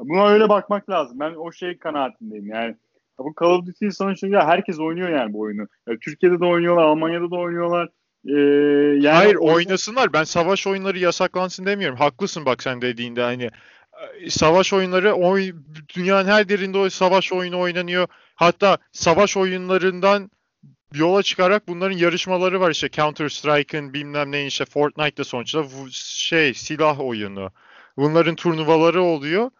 Buna 0.00 0.28
öyle 0.28 0.48
bakmak 0.48 0.90
lazım. 0.90 1.20
Ben 1.20 1.34
o 1.34 1.52
şey 1.52 1.78
kanaatindeyim 1.78 2.46
yani. 2.46 2.76
Bu 3.18 3.34
Call 3.40 3.50
of 3.50 3.66
Duty 3.66 3.88
sonuçta 3.88 4.26
ya 4.26 4.46
herkes 4.46 4.80
oynuyor 4.80 5.08
yani 5.08 5.32
bu 5.32 5.40
oyunu. 5.40 5.68
Ya, 5.88 5.96
Türkiye'de 6.00 6.40
de 6.40 6.44
oynuyorlar, 6.44 6.82
Almanya'da 6.82 7.30
da 7.30 7.36
oynuyorlar. 7.36 7.88
Ee, 8.28 8.32
yani 9.00 9.16
Hayır 9.16 9.34
oynasınlar. 9.34 10.12
Ben 10.12 10.24
savaş 10.24 10.66
oyunları 10.66 10.98
yasaklansın 10.98 11.66
demiyorum. 11.66 11.98
Haklısın 11.98 12.44
bak 12.44 12.62
sen 12.62 12.82
dediğinde 12.82 13.22
hani 13.22 13.50
e, 14.20 14.30
savaş 14.30 14.72
oyunları 14.72 15.12
oy, 15.14 15.52
dünyanın 15.96 16.28
her 16.28 16.46
yerinde 16.48 16.78
o 16.78 16.90
savaş 16.90 17.32
oyunu 17.32 17.60
oynanıyor. 17.60 18.08
Hatta 18.34 18.78
savaş 18.92 19.36
oyunlarından 19.36 20.30
yola 20.94 21.22
çıkarak 21.22 21.68
bunların 21.68 21.96
yarışmaları 21.96 22.60
var 22.60 22.70
işte 22.70 22.90
Counter 22.90 23.28
Strike'ın 23.28 23.94
bilmem 23.94 24.32
ne 24.32 24.46
işte 24.46 24.64
Fortnite'da 24.64 25.24
sonuçta 25.24 25.64
şey 25.90 26.54
silah 26.54 27.00
oyunu. 27.00 27.52
Bunların 27.96 28.34
turnuvaları 28.36 29.02
oluyor. 29.02 29.50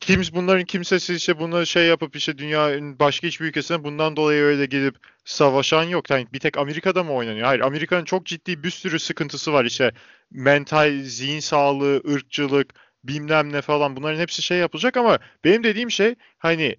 Kim 0.00 0.22
bunların 0.34 0.64
kimsesi 0.64 1.14
işte 1.14 1.38
bunu 1.38 1.66
şey 1.66 1.86
yapıp 1.86 2.16
işte 2.16 2.38
dünyanın 2.38 2.98
başka 2.98 3.26
hiçbir 3.26 3.46
ülkesine 3.46 3.84
bundan 3.84 4.16
dolayı 4.16 4.42
öyle 4.42 4.66
gidip 4.66 4.96
savaşan 5.24 5.82
yok. 5.84 6.10
Yani 6.10 6.26
bir 6.32 6.38
tek 6.40 6.58
Amerika'da 6.58 7.04
mı 7.04 7.12
oynanıyor? 7.12 7.46
Hayır 7.46 7.60
Amerika'nın 7.60 8.04
çok 8.04 8.26
ciddi 8.26 8.62
bir 8.62 8.70
sürü 8.70 8.98
sıkıntısı 8.98 9.52
var 9.52 9.64
işte 9.64 9.92
mental, 10.30 11.02
zihin 11.02 11.40
sağlığı, 11.40 12.02
ırkçılık, 12.12 12.74
bilmem 13.04 13.52
ne 13.52 13.62
falan 13.62 13.96
bunların 13.96 14.20
hepsi 14.20 14.42
şey 14.42 14.58
yapılacak 14.58 14.96
ama 14.96 15.18
benim 15.44 15.64
dediğim 15.64 15.90
şey 15.90 16.14
hani 16.38 16.76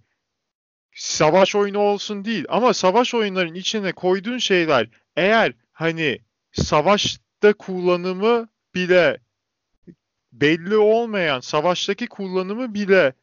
savaş 0.95 1.55
oyunu 1.55 1.79
olsun 1.79 2.25
değil 2.25 2.45
ama 2.49 2.73
savaş 2.73 3.13
oyunlarının 3.13 3.53
içine 3.53 3.91
koyduğun 3.91 4.37
şeyler 4.37 4.89
eğer 5.15 5.53
hani 5.71 6.19
savaşta 6.51 7.53
kullanımı 7.53 8.49
bile 8.75 9.19
belli 10.31 10.77
olmayan 10.77 11.39
savaştaki 11.39 12.07
kullanımı 12.07 12.73
bile 12.73 13.13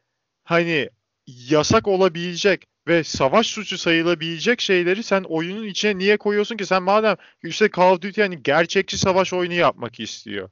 hani 0.43 0.89
yasak 1.27 1.87
olabilecek 1.87 2.67
ve 2.87 3.03
savaş 3.03 3.47
suçu 3.47 3.77
sayılabilecek 3.77 4.61
şeyleri 4.61 5.03
sen 5.03 5.23
oyunun 5.23 5.67
içine 5.67 5.97
niye 5.97 6.17
koyuyorsun 6.17 6.57
ki? 6.57 6.65
Sen 6.65 6.83
madem 6.83 7.15
işte 7.43 7.69
Call 7.77 7.91
of 7.91 8.01
Duty 8.01 8.21
yani 8.21 8.43
gerçekçi 8.43 8.97
savaş 8.97 9.33
oyunu 9.33 9.53
yapmak 9.53 9.99
istiyor. 9.99 10.49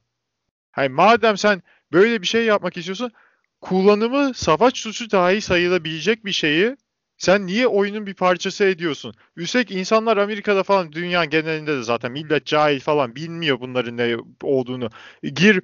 Hani 0.70 0.88
madem 0.88 1.38
sen 1.38 1.62
böyle 1.92 2.22
bir 2.22 2.26
şey 2.26 2.44
yapmak 2.44 2.76
istiyorsun 2.76 3.12
kullanımı 3.60 4.34
savaş 4.34 4.74
suçu 4.74 5.10
dahi 5.10 5.40
sayılabilecek 5.40 6.24
bir 6.24 6.32
şeyi 6.32 6.76
sen 7.18 7.46
niye 7.46 7.66
oyunun 7.66 8.06
bir 8.06 8.14
parçası 8.14 8.64
ediyorsun? 8.64 9.14
Üstelik 9.36 9.70
insanlar 9.70 10.16
Amerika'da 10.16 10.62
falan 10.62 10.92
dünya 10.92 11.24
genelinde 11.24 11.76
de 11.76 11.82
zaten 11.82 12.12
millet 12.12 12.46
cahil 12.46 12.80
falan 12.80 13.16
bilmiyor 13.16 13.60
bunların 13.60 13.96
ne 13.96 14.16
olduğunu. 14.42 14.90
Gir 15.22 15.62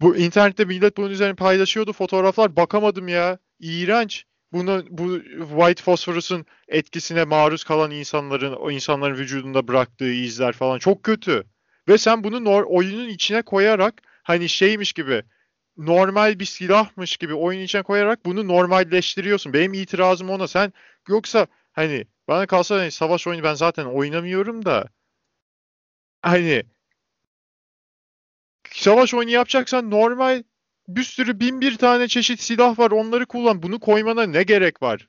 bu 0.00 0.16
internette 0.16 0.64
millet 0.64 0.96
bunun 0.96 1.10
üzerine 1.10 1.34
paylaşıyordu 1.34 1.92
fotoğraflar 1.92 2.56
bakamadım 2.56 3.08
ya. 3.08 3.38
İğrenç. 3.60 4.24
Bunu 4.52 4.84
bu 4.90 5.20
white 5.48 5.82
phosphorus'un 5.82 6.46
etkisine 6.68 7.24
maruz 7.24 7.64
kalan 7.64 7.90
insanların 7.90 8.52
o 8.52 8.70
insanların 8.70 9.14
vücudunda 9.14 9.68
bıraktığı 9.68 10.12
izler 10.12 10.52
falan 10.52 10.78
çok 10.78 11.02
kötü. 11.02 11.44
Ve 11.88 11.98
sen 11.98 12.24
bunu 12.24 12.64
oyunun 12.68 13.08
içine 13.08 13.42
koyarak 13.42 14.02
hani 14.22 14.48
şeymiş 14.48 14.92
gibi 14.92 15.22
normal 15.76 16.38
bir 16.38 16.44
silahmış 16.44 17.16
gibi 17.16 17.34
oyun 17.34 17.60
içine 17.60 17.82
koyarak 17.82 18.26
bunu 18.26 18.48
normalleştiriyorsun. 18.48 19.52
Benim 19.52 19.74
itirazım 19.74 20.30
ona. 20.30 20.48
Sen 20.48 20.72
yoksa 21.08 21.46
hani 21.72 22.06
bana 22.28 22.46
kalsa 22.46 22.76
hani 22.76 22.90
savaş 22.90 23.26
oyunu 23.26 23.42
ben 23.42 23.54
zaten 23.54 23.84
oynamıyorum 23.84 24.64
da 24.64 24.88
hani 26.22 26.62
savaş 28.70 29.14
oyunu 29.14 29.30
yapacaksan 29.30 29.90
normal 29.90 30.42
bir 30.88 31.02
sürü 31.02 31.40
bin 31.40 31.60
bir 31.60 31.78
tane 31.78 32.08
çeşit 32.08 32.40
silah 32.40 32.78
var 32.78 32.90
onları 32.90 33.26
kullan. 33.26 33.62
Bunu 33.62 33.80
koymana 33.80 34.26
ne 34.26 34.42
gerek 34.42 34.82
var? 34.82 35.08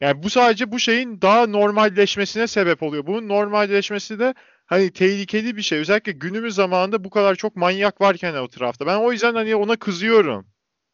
Yani 0.00 0.22
bu 0.22 0.30
sadece 0.30 0.72
bu 0.72 0.78
şeyin 0.78 1.22
daha 1.22 1.46
normalleşmesine 1.46 2.46
sebep 2.46 2.82
oluyor. 2.82 3.06
Bunun 3.06 3.28
normalleşmesi 3.28 4.18
de 4.18 4.34
hani 4.66 4.90
tehlikeli 4.90 5.56
bir 5.56 5.62
şey. 5.62 5.78
Özellikle 5.78 6.12
günümüz 6.12 6.54
zamanında 6.54 7.04
bu 7.04 7.10
kadar 7.10 7.34
çok 7.34 7.56
manyak 7.56 8.00
varken 8.00 8.34
o 8.34 8.48
tarafta. 8.48 8.86
Ben 8.86 8.96
o 8.96 9.12
yüzden 9.12 9.34
hani 9.34 9.56
ona 9.56 9.76
kızıyorum. 9.76 10.46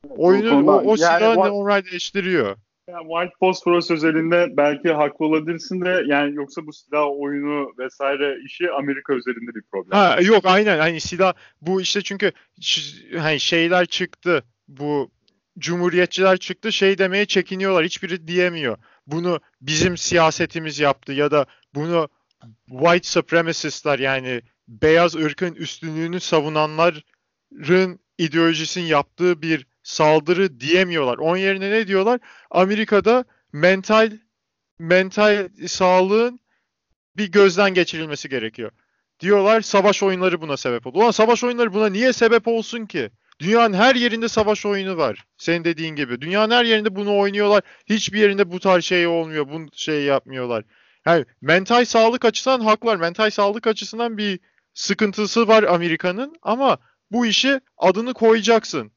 Oyunu 0.09 0.71
o, 0.71 0.73
o 0.73 0.83
yani 0.83 0.97
silahı 0.97 1.39
normalleştiriyor. 1.39 2.57
Yani 2.89 3.09
White 3.09 3.35
Phosphorus 3.39 3.91
özelinde 3.91 4.57
belki 4.57 4.93
haklı 4.93 5.27
olabilirsin 5.27 5.85
de 5.85 6.03
yani 6.07 6.35
yoksa 6.35 6.67
bu 6.67 6.73
silah 6.73 7.07
oyunu 7.21 7.73
vesaire 7.79 8.39
işi 8.45 8.71
Amerika 8.71 9.15
özelinde 9.15 9.55
bir 9.55 9.63
problem. 9.73 9.99
Ha 9.99 10.19
yok 10.23 10.41
aynen 10.45 10.79
hani 10.79 11.01
silah 11.01 11.33
bu 11.61 11.81
işte 11.81 12.03
çünkü 12.03 12.33
hani 13.19 13.41
şeyler 13.41 13.87
çıktı 13.87 14.45
bu 14.69 15.11
cumhuriyetçiler 15.59 16.37
çıktı 16.37 16.73
şey 16.73 16.99
demeye 16.99 17.27
çekiniyorlar 17.27 17.85
hiçbiri 17.85 18.29
diyemiyor. 18.29 18.77
Bunu 19.07 19.41
bizim 19.61 19.97
siyasetimiz 19.97 20.79
yaptı 20.79 21.13
ya 21.13 21.31
da 21.31 21.47
bunu 21.75 22.09
white 22.69 23.09
supremacistlar 23.09 23.99
yani 23.99 24.43
beyaz 24.69 25.15
ırkın 25.15 25.55
üstünlüğünü 25.55 26.21
savunanların 26.21 27.99
ideolojisinin 28.19 28.87
yaptığı 28.87 29.43
bir 29.43 29.67
saldırı 29.83 30.61
diyemiyorlar. 30.61 31.19
Onun 31.19 31.37
yerine 31.37 31.71
ne 31.71 31.87
diyorlar? 31.87 32.21
Amerika'da 32.51 33.25
mental 33.53 34.13
mental 34.79 35.49
sağlığın 35.67 36.41
bir 37.17 37.33
gözden 37.33 37.75
geçirilmesi 37.75 38.29
gerekiyor. 38.29 38.71
Diyorlar 39.21 39.61
savaş 39.61 40.03
oyunları 40.03 40.41
buna 40.41 40.57
sebep 40.57 40.87
oldu. 40.87 40.99
Ulan 40.99 41.11
savaş 41.11 41.45
oyunları 41.45 41.75
buna 41.75 41.87
niye 41.87 42.13
sebep 42.13 42.49
olsun 42.49 42.87
ki? 42.87 43.11
Dünyanın 43.41 43.75
her 43.75 43.95
yerinde 43.95 44.29
savaş 44.29 44.67
oyunu 44.67 44.97
var. 44.97 45.25
Senin 45.37 45.65
dediğin 45.65 45.97
gibi. 45.97 46.21
Dünyanın 46.21 46.55
her 46.55 46.65
yerinde 46.65 46.97
bunu 46.97 47.19
oynuyorlar. 47.19 47.63
Hiçbir 47.87 48.19
yerinde 48.19 48.53
bu 48.53 48.61
tarz 48.61 48.85
şey 48.85 49.07
olmuyor. 49.07 49.49
Bu 49.49 49.67
şey 49.77 50.03
yapmıyorlar. 50.03 50.65
Yani 51.07 51.25
mental 51.41 51.85
sağlık 51.85 52.25
açısından 52.25 52.61
haklar. 52.61 52.97
Mental 52.97 53.31
sağlık 53.31 53.67
açısından 53.67 54.19
bir 54.19 54.41
sıkıntısı 54.75 55.49
var 55.49 55.63
Amerika'nın 55.63 56.37
ama 56.43 56.79
bu 57.11 57.27
işi 57.27 57.61
adını 57.77 58.15
koyacaksın. 58.15 58.93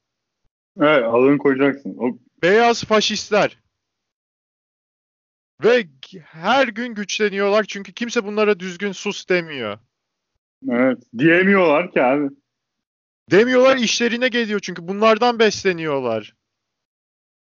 Evet 0.80 1.04
adını 1.04 1.38
koyacaksın. 1.38 1.96
O... 1.98 2.18
Beyaz 2.42 2.84
faşistler. 2.84 3.58
Ve 5.64 5.86
her 6.22 6.68
gün 6.68 6.94
güçleniyorlar 6.94 7.64
çünkü 7.64 7.92
kimse 7.92 8.24
bunlara 8.24 8.60
düzgün 8.60 8.92
sus 8.92 9.28
demiyor. 9.28 9.78
Evet. 10.70 10.98
Diyemiyorlar 11.18 11.92
ki 11.92 12.02
abi. 12.02 12.28
Demiyorlar 13.30 13.76
işlerine 13.76 14.28
geliyor 14.28 14.60
çünkü 14.60 14.88
bunlardan 14.88 15.38
besleniyorlar. 15.38 16.34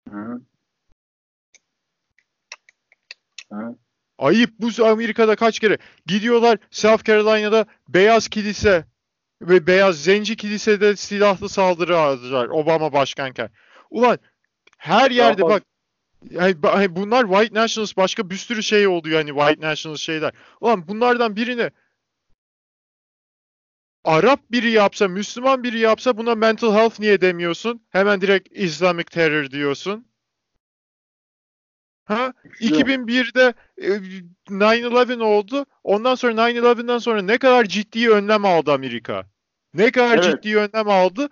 Hı. 0.10 0.42
Hı. 3.52 3.76
Ayıp 4.18 4.50
bu 4.60 4.86
Amerika'da 4.86 5.36
kaç 5.36 5.60
kere 5.60 5.78
gidiyorlar 6.06 6.58
South 6.72 7.04
Carolina'da 7.06 7.66
beyaz 7.90 8.28
kilise 8.28 8.86
ve 9.42 9.68
beyaz 9.68 10.04
zenci 10.04 10.36
kilisede 10.36 10.96
silahlı 10.96 11.50
saldırı 11.50 11.98
aldılar 12.00 12.48
Obama 12.48 12.94
başkanken. 12.94 13.50
Ulan 13.90 14.20
her 14.78 15.12
yerde 15.12 15.44
bak 15.44 15.64
yani 16.30 16.56
hani 16.64 16.96
bunlar 16.96 17.28
white 17.28 17.60
nationalist 17.60 17.98
başka 17.98 18.30
bir 18.30 18.36
sürü 18.36 18.64
şey 18.64 18.88
oldu 18.88 19.10
yani 19.10 19.30
white 19.30 19.68
nationalist 19.68 20.04
şeyler. 20.04 20.32
Ulan 20.62 20.88
bunlardan 20.88 21.36
birini 21.36 21.72
Arap 24.04 24.40
biri 24.52 24.72
yapsa, 24.72 25.08
Müslüman 25.08 25.64
biri 25.64 25.80
yapsa 25.80 26.18
buna 26.18 26.36
mental 26.36 26.74
health 26.74 27.00
niye 27.00 27.22
demiyorsun? 27.22 27.86
Hemen 27.90 28.22
direkt 28.22 28.50
Islamic 28.52 29.04
terror 29.04 29.52
diyorsun. 29.52 30.06
Ha? 32.06 32.34
2001'de 32.60 33.54
9-11 34.50 35.20
e, 35.20 35.24
oldu. 35.24 35.66
Ondan 35.84 36.16
sonra 36.16 36.34
9-11'den 36.34 36.98
sonra 36.98 37.22
ne 37.22 37.38
kadar 37.38 37.66
ciddi 37.66 38.10
önlem 38.10 38.46
aldı 38.46 38.72
Amerika? 38.72 39.31
Ne 39.74 39.92
kadar 39.92 40.18
evet. 40.18 40.44
ciddi 40.44 40.58
önlem 40.58 40.90
aldı? 40.90 41.30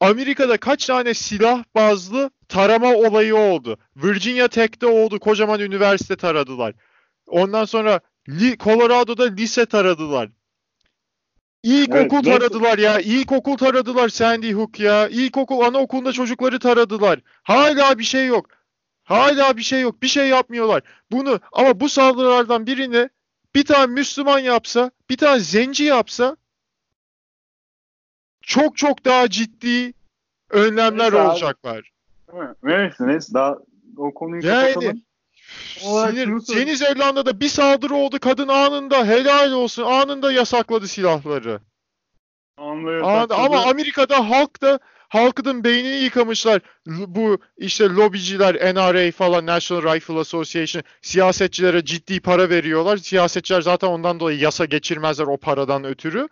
Amerika'da 0.00 0.56
kaç 0.56 0.86
tane 0.86 1.14
silah 1.14 1.64
bazlı 1.74 2.30
tarama 2.48 2.94
olayı 2.94 3.36
oldu. 3.36 3.78
Virginia 3.96 4.48
Tech'te 4.48 4.86
oldu. 4.86 5.18
Kocaman 5.20 5.60
üniversite 5.60 6.16
taradılar. 6.16 6.74
Ondan 7.26 7.64
sonra 7.64 8.00
Colorado'da 8.60 9.24
lise 9.24 9.66
taradılar. 9.66 10.28
İlkokul 11.62 12.26
Evet, 12.26 12.38
taradılar 12.38 12.78
ya. 12.78 13.00
İlkokul 13.00 13.56
taradılar 13.56 14.08
Sandy 14.08 14.52
Hook 14.52 14.80
ya. 14.80 15.08
İlkokul 15.08 15.60
anaokulunda 15.60 16.12
çocukları 16.12 16.58
taradılar. 16.58 17.20
Hala 17.42 17.98
bir 17.98 18.04
şey 18.04 18.26
yok. 18.26 18.46
Hala 19.04 19.56
bir 19.56 19.62
şey 19.62 19.80
yok. 19.80 20.02
Bir 20.02 20.08
şey 20.08 20.28
yapmıyorlar. 20.28 20.82
Bunu 21.10 21.40
ama 21.52 21.80
bu 21.80 21.88
saldırılardan 21.88 22.66
birini 22.66 23.08
bir 23.54 23.64
tane 23.64 23.86
Müslüman 23.86 24.38
yapsa, 24.38 24.90
bir 25.10 25.16
tane 25.16 25.40
zenci 25.40 25.84
yapsa 25.84 26.36
çok 28.46 28.76
çok 28.76 29.04
daha 29.04 29.30
ciddi 29.30 29.92
önlemler 30.50 31.12
Neyse 31.12 31.28
olacaklar. 31.28 31.90
Neyse 32.62 33.34
daha 33.34 33.58
o 33.96 34.14
konuyu 34.14 34.46
Yani, 34.46 34.74
kapatalım. 34.74 35.02
Sinir, 35.78 36.58
Yeni 36.58 36.76
Zelanda'da 36.76 37.40
bir 37.40 37.48
saldırı 37.48 37.94
oldu. 37.94 38.18
Kadın 38.20 38.48
anında 38.48 39.06
helal 39.06 39.52
olsun. 39.52 39.82
Anında 39.82 40.32
yasakladı 40.32 40.88
silahları. 40.88 41.60
Anlıyor, 42.56 43.02
Anında, 43.02 43.36
ama 43.36 43.62
Amerika'da 43.62 44.30
halk 44.30 44.62
da 44.62 44.78
halkın 45.08 45.64
beynini 45.64 45.96
yıkamışlar. 45.96 46.62
Bu 46.86 47.38
işte 47.56 47.88
lobiciler, 47.88 48.74
NRA 48.74 49.12
falan, 49.12 49.46
National 49.46 49.94
Rifle 49.94 50.18
Association 50.18 50.82
siyasetçilere 51.02 51.84
ciddi 51.84 52.20
para 52.20 52.50
veriyorlar. 52.50 52.96
Siyasetçiler 52.96 53.60
zaten 53.60 53.88
ondan 53.88 54.20
dolayı 54.20 54.38
yasa 54.38 54.64
geçirmezler 54.64 55.26
o 55.26 55.36
paradan 55.36 55.84
ötürü. 55.84 56.28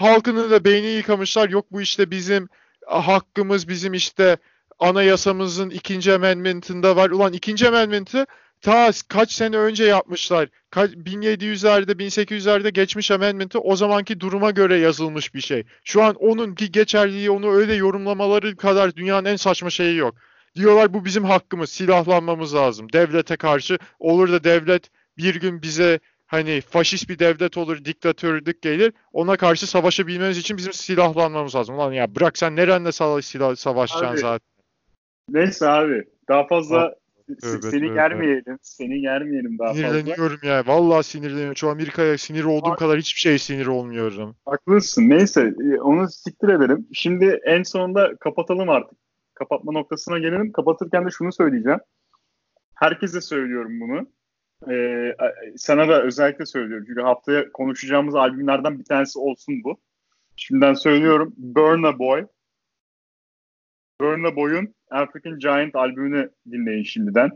Halkının 0.00 0.50
da 0.50 0.64
beynini 0.64 0.90
yıkamışlar. 0.90 1.48
Yok 1.48 1.66
bu 1.72 1.80
işte 1.80 2.10
bizim 2.10 2.48
hakkımız, 2.86 3.68
bizim 3.68 3.94
işte 3.94 4.36
anayasamızın 4.78 5.70
ikinci 5.70 6.12
amendment'ında 6.12 6.96
var. 6.96 7.10
Ulan 7.10 7.32
ikinci 7.32 7.68
amendment'ı 7.68 8.26
ta 8.60 8.90
kaç 9.08 9.32
sene 9.32 9.56
önce 9.56 9.84
yapmışlar. 9.84 10.48
Ka- 10.72 11.04
1700'lerde, 11.04 11.92
1800'lerde 11.92 12.70
geçmiş 12.70 13.10
amendment'ı 13.10 13.60
o 13.60 13.76
zamanki 13.76 14.20
duruma 14.20 14.50
göre 14.50 14.78
yazılmış 14.78 15.34
bir 15.34 15.40
şey. 15.40 15.64
Şu 15.84 16.02
an 16.02 16.14
onun 16.14 16.54
ki 16.54 16.72
geçerliliği 16.72 17.30
onu 17.30 17.52
öyle 17.52 17.74
yorumlamaları 17.74 18.56
kadar 18.56 18.96
dünyanın 18.96 19.24
en 19.24 19.36
saçma 19.36 19.70
şeyi 19.70 19.96
yok. 19.96 20.14
Diyorlar 20.56 20.94
bu 20.94 21.04
bizim 21.04 21.24
hakkımız, 21.24 21.70
silahlanmamız 21.70 22.54
lazım. 22.54 22.92
Devlete 22.92 23.36
karşı 23.36 23.78
olur 23.98 24.32
da 24.32 24.44
devlet 24.44 24.90
bir 25.18 25.34
gün 25.34 25.62
bize 25.62 26.00
hani 26.30 26.60
faşist 26.60 27.08
bir 27.08 27.18
devlet 27.18 27.56
olur, 27.56 27.84
diktatörlük 27.84 28.62
gelir. 28.62 28.92
Ona 29.12 29.36
karşı 29.36 29.66
savaşabilmemiz 29.66 30.38
için 30.38 30.56
bizim 30.56 30.72
silahlanmamız 30.72 31.54
lazım. 31.54 31.74
Ulan 31.74 31.92
ya 31.92 32.14
bırak 32.14 32.38
sen 32.38 32.56
nerenle 32.56 32.92
silah 32.92 33.56
savaşacaksın 33.56 34.14
Abi, 34.14 34.18
zaten. 34.18 34.48
Neyse 35.28 35.68
abi 35.68 36.04
daha 36.28 36.46
fazla 36.46 36.94
tövbe, 37.40 37.70
seni 37.70 37.70
tövbe. 37.70 37.94
germeyelim. 37.94 38.58
Seni 38.62 39.00
germeyelim 39.00 39.58
daha 39.58 39.68
fazla. 39.68 39.82
Sinirleniyorum 39.82 40.38
ya. 40.42 40.66
Vallahi 40.66 41.04
sinirleniyorum. 41.04 41.56
Şu 41.56 41.70
Amerika'ya 41.70 42.18
sinir 42.18 42.44
olduğum 42.44 42.70
Bak- 42.70 42.78
kadar 42.78 42.98
hiçbir 42.98 43.20
şey 43.20 43.38
sinir 43.38 43.66
olmuyorum. 43.66 44.36
Haklısın. 44.46 45.08
Neyse 45.08 45.54
e, 45.60 45.80
onu 45.80 46.08
siktir 46.08 46.48
edelim. 46.48 46.86
Şimdi 46.92 47.40
en 47.44 47.62
sonunda 47.62 48.16
kapatalım 48.16 48.68
artık. 48.68 48.98
Kapatma 49.34 49.72
noktasına 49.72 50.18
gelelim. 50.18 50.52
Kapatırken 50.52 51.06
de 51.06 51.10
şunu 51.10 51.32
söyleyeceğim. 51.32 51.80
Herkese 52.74 53.20
söylüyorum 53.20 53.80
bunu. 53.80 54.06
Ee, 54.68 55.16
sana 55.56 55.88
da 55.88 56.02
özellikle 56.02 56.46
söylüyorum. 56.46 56.84
Çünkü 56.88 57.00
haftaya 57.00 57.52
konuşacağımız 57.52 58.14
albümlerden 58.14 58.78
bir 58.78 58.84
tanesi 58.84 59.18
olsun 59.18 59.64
bu. 59.64 59.80
Şimdiden 60.36 60.74
söylüyorum. 60.74 61.34
Burna 61.36 61.98
Boy. 61.98 62.26
Burna 64.00 64.36
Boy'un 64.36 64.74
African 64.90 65.38
Giant 65.38 65.76
albümünü 65.76 66.30
dinleyin 66.50 66.82
şimdiden. 66.82 67.30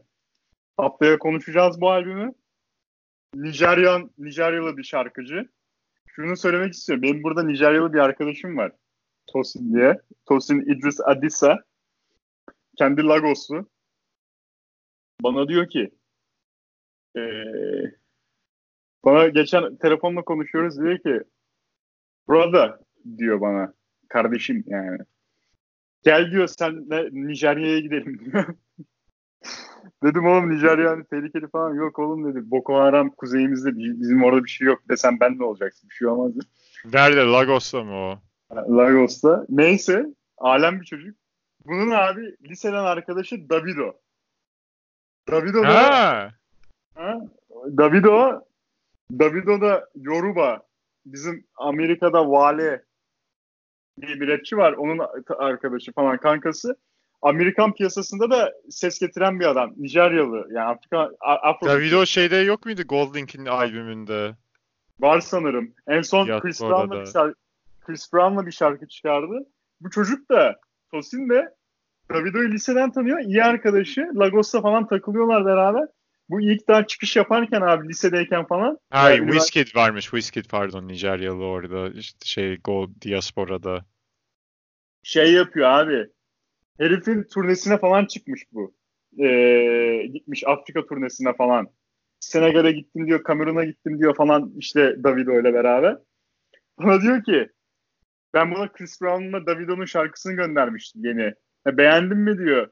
Haftaya 0.76 1.18
konuşacağız 1.18 1.80
bu 1.80 1.90
albümü. 1.90 2.32
Nijeryan, 3.34 4.10
Nijeryalı 4.18 4.76
bir 4.76 4.82
şarkıcı. 4.82 5.48
Şunu 6.06 6.36
söylemek 6.36 6.72
istiyorum. 6.74 7.02
Benim 7.02 7.22
burada 7.22 7.42
Nijeryalı 7.42 7.92
bir 7.92 7.98
arkadaşım 7.98 8.56
var. 8.56 8.72
Tosin 9.26 9.74
diye. 9.74 10.00
Tosin 10.26 10.60
Idris 10.60 11.00
Adisa. 11.00 11.64
Kendi 12.78 13.02
Lagoslu. 13.02 13.68
Bana 15.22 15.48
diyor 15.48 15.68
ki 15.68 15.90
eee, 17.16 17.94
bana 19.04 19.28
geçen 19.28 19.76
telefonla 19.76 20.22
konuşuyoruz 20.22 20.80
diyor 20.80 20.98
ki 20.98 21.20
brother 22.28 22.72
diyor 23.18 23.40
bana. 23.40 23.74
Kardeşim 24.08 24.64
yani. 24.66 24.98
Gel 26.04 26.30
diyor 26.30 26.46
senle 26.46 27.08
Nijerya'ya 27.12 27.78
gidelim 27.80 28.20
diyor. 28.24 28.44
Dedim 30.04 30.26
oğlum 30.26 30.50
Nijerya 30.50 30.90
hani 30.90 31.04
tehlikeli 31.04 31.48
falan 31.48 31.74
yok 31.74 31.98
oğlum 31.98 32.24
dedi. 32.34 32.50
Boko 32.50 32.74
Haram 32.74 33.10
kuzeyimizde 33.10 33.76
bi- 33.76 34.00
bizim 34.00 34.24
orada 34.24 34.44
bir 34.44 34.50
şey 34.50 34.66
yok 34.66 34.82
desem 34.88 35.20
ben 35.20 35.38
ne 35.38 35.44
olacaksın 35.44 35.90
bir 35.90 35.94
şey 35.94 36.08
olmaz. 36.08 36.32
Nerede? 36.92 37.20
Lagos'ta 37.20 37.84
mı 37.84 37.94
o? 37.94 38.18
Lagos'ta. 38.54 39.46
Neyse 39.48 40.06
alem 40.38 40.80
bir 40.80 40.86
çocuk. 40.86 41.16
Bunun 41.66 41.90
abi 41.90 42.36
liseden 42.42 42.84
arkadaşı 42.84 43.48
Davido. 43.48 43.92
Davido 45.30 45.62
da 45.62 46.32
Ha! 46.94 47.20
Davido 47.78 48.40
Davido 49.10 49.60
da 49.60 49.88
Yoruba. 49.94 50.62
Bizim 51.06 51.46
Amerika'da 51.56 52.30
Vale 52.30 52.82
diye 54.00 54.20
bir 54.20 54.28
rapçi 54.28 54.56
var. 54.56 54.72
Onun 54.72 55.00
arkadaşı 55.38 55.92
falan 55.92 56.16
kankası. 56.16 56.76
Amerikan 57.22 57.74
piyasasında 57.74 58.30
da 58.30 58.52
ses 58.70 58.98
getiren 58.98 59.40
bir 59.40 59.46
adam. 59.46 59.72
Nijeryalı. 59.76 60.48
Yani 60.50 60.66
Afrika 60.66 61.10
Afro 61.20 61.66
Davido 61.66 62.06
şeyde 62.06 62.36
yok 62.36 62.66
muydu 62.66 62.82
Goldlink'in 62.82 63.46
albümünde? 63.46 64.34
var 65.00 65.20
sanırım. 65.20 65.72
En 65.86 66.02
son 66.02 66.26
Yat 66.26 66.42
Chris 66.42 66.60
Brown'la 66.60 67.00
bir 67.00 67.06
şarkı, 67.06 67.34
Chris 67.80 68.12
Brown'la 68.12 68.46
bir 68.46 68.52
şarkı 68.52 68.88
çıkardı. 68.88 69.46
Bu 69.80 69.90
çocuk 69.90 70.30
da 70.30 70.60
Tosin 70.90 71.28
de 71.28 71.54
Davido'yu 72.10 72.50
liseden 72.52 72.92
tanıyor. 72.92 73.20
İyi 73.20 73.44
arkadaşı. 73.44 74.10
Lagos'ta 74.14 74.62
falan 74.62 74.86
takılıyorlar 74.86 75.46
beraber. 75.46 75.88
Bu 76.28 76.40
ilk 76.40 76.68
daha 76.68 76.86
çıkış 76.86 77.16
yaparken 77.16 77.60
abi 77.60 77.88
lisedeyken 77.88 78.46
falan. 78.46 78.78
Hayır, 78.90 79.18
yani 79.18 79.32
Wizkid 79.32 79.76
varmış. 79.76 80.04
Wizkid 80.04 80.44
pardon 80.50 80.88
Nijeryalı 80.88 81.44
orada. 81.44 81.88
İşte 81.88 82.26
şey 82.26 82.56
Go 82.56 82.90
Diaspora'da. 83.02 83.84
şey 85.02 85.32
yapıyor 85.32 85.68
abi. 85.68 86.06
Herifin 86.78 87.22
turnesine 87.34 87.78
falan 87.78 88.04
çıkmış 88.04 88.42
bu. 88.52 88.74
Ee, 89.18 90.06
gitmiş 90.12 90.44
Afrika 90.46 90.86
turnesine 90.86 91.36
falan. 91.36 91.68
Senegal'e 92.20 92.72
gittim 92.72 93.06
diyor, 93.06 93.22
Kamerun'a 93.22 93.64
gittim 93.64 93.98
diyor 93.98 94.16
falan 94.16 94.52
işte 94.56 95.04
Davido 95.04 95.40
ile 95.40 95.54
beraber. 95.54 95.98
Bana 96.78 97.02
diyor 97.02 97.24
ki 97.24 97.48
ben 98.34 98.54
buna 98.54 98.72
Chris 98.72 99.00
Brown'la 99.02 99.46
Davido'nun 99.46 99.84
şarkısını 99.84 100.32
göndermiştim 100.32 101.04
yeni. 101.04 101.34
Beğendin 101.66 102.18
mi 102.18 102.38
diyor. 102.38 102.70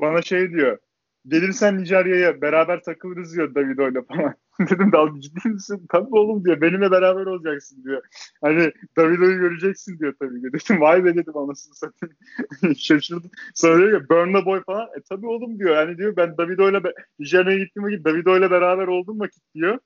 Bana 0.00 0.22
şey 0.22 0.50
diyor. 0.50 0.78
Gelirsen 1.26 1.78
Nijerya'ya 1.78 2.40
beraber 2.42 2.82
takılırız 2.82 3.36
diyor 3.36 3.54
Davido'yla 3.54 4.02
falan. 4.02 4.34
Dedim 4.70 4.92
dalga 4.92 5.20
ciddi 5.20 5.48
misin? 5.48 5.86
Tabii 5.88 6.08
oğlum 6.10 6.44
diyor. 6.44 6.60
Benimle 6.60 6.90
beraber 6.90 7.26
olacaksın 7.26 7.84
diyor. 7.84 8.02
Hani 8.42 8.72
Davido'yu 8.96 9.38
göreceksin 9.38 9.98
diyor 9.98 10.14
tabii 10.20 10.40
ki. 10.40 10.46
Dedim 10.52 10.80
vay 10.80 11.04
be 11.04 11.14
dedim 11.14 11.36
anasını 11.36 11.74
satayım. 11.74 12.16
Şaşırdım. 12.78 13.30
Sonra 13.54 13.78
diyor 13.86 14.00
ki 14.02 14.08
Burna 14.08 14.44
Boy 14.46 14.62
falan. 14.66 14.88
E 14.98 15.02
tabii 15.08 15.26
oğlum 15.26 15.58
diyor. 15.58 15.76
Yani 15.76 15.98
diyor 15.98 16.16
ben 16.16 16.38
Davido'yla 16.38 16.84
be- 16.84 16.94
Nijerya'ya 17.18 17.58
gittiğim 17.58 17.86
vakit 17.88 18.04
Davido'yla 18.04 18.50
beraber 18.50 18.86
olduğum 18.86 19.18
vakit 19.18 19.42
diyor. 19.54 19.78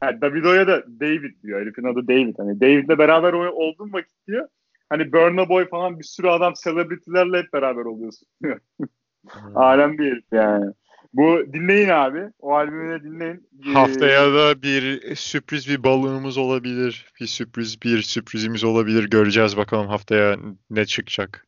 Ha, 0.00 0.20
Davido'ya 0.20 0.66
da 0.68 0.84
David 1.00 1.42
diyor. 1.42 1.60
Herifin 1.60 1.84
adı 1.84 2.08
David. 2.08 2.34
Hani 2.38 2.60
David'le 2.60 2.98
beraber 2.98 3.32
o- 3.32 3.52
olduğum 3.52 3.92
vakit 3.92 4.26
diyor. 4.26 4.48
Hani 4.88 5.12
Burna 5.12 5.48
Boy 5.48 5.68
falan 5.68 5.98
bir 5.98 6.04
sürü 6.04 6.28
adam 6.28 6.52
celebrity'lerle 6.64 7.38
hep 7.38 7.52
beraber 7.52 7.84
oluyorsun 7.84 8.28
diyor. 8.42 8.60
Alem 9.54 9.98
bir 9.98 10.10
herif 10.12 10.24
yani. 10.32 10.72
Bu 11.14 11.52
dinleyin 11.52 11.88
abi. 11.88 12.30
O 12.38 12.54
albümü 12.54 13.00
de 13.00 13.04
dinleyin. 13.04 13.48
Ee, 13.66 13.72
Haftaya 13.72 14.34
da 14.34 14.62
bir 14.62 15.14
sürpriz 15.16 15.68
bir 15.68 15.84
balığımız 15.84 16.38
olabilir. 16.38 17.12
Bir 17.20 17.26
sürpriz 17.26 17.82
bir 17.82 18.02
sürprizimiz 18.02 18.64
olabilir. 18.64 19.10
Göreceğiz 19.10 19.56
bakalım 19.56 19.86
haftaya 19.86 20.36
ne 20.70 20.84
çıkacak. 20.84 21.46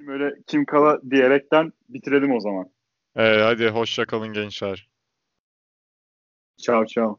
Böyle 0.00 0.34
Kim 0.46 0.64
Kala 0.64 1.00
diyerekten 1.10 1.72
bitirelim 1.88 2.32
o 2.32 2.40
zaman. 2.40 2.70
Ee, 3.16 3.22
hadi 3.22 3.68
hoşça 3.68 4.04
kalın 4.04 4.32
gençler. 4.32 4.88
Ciao 6.56 6.86
ciao. 6.86 7.18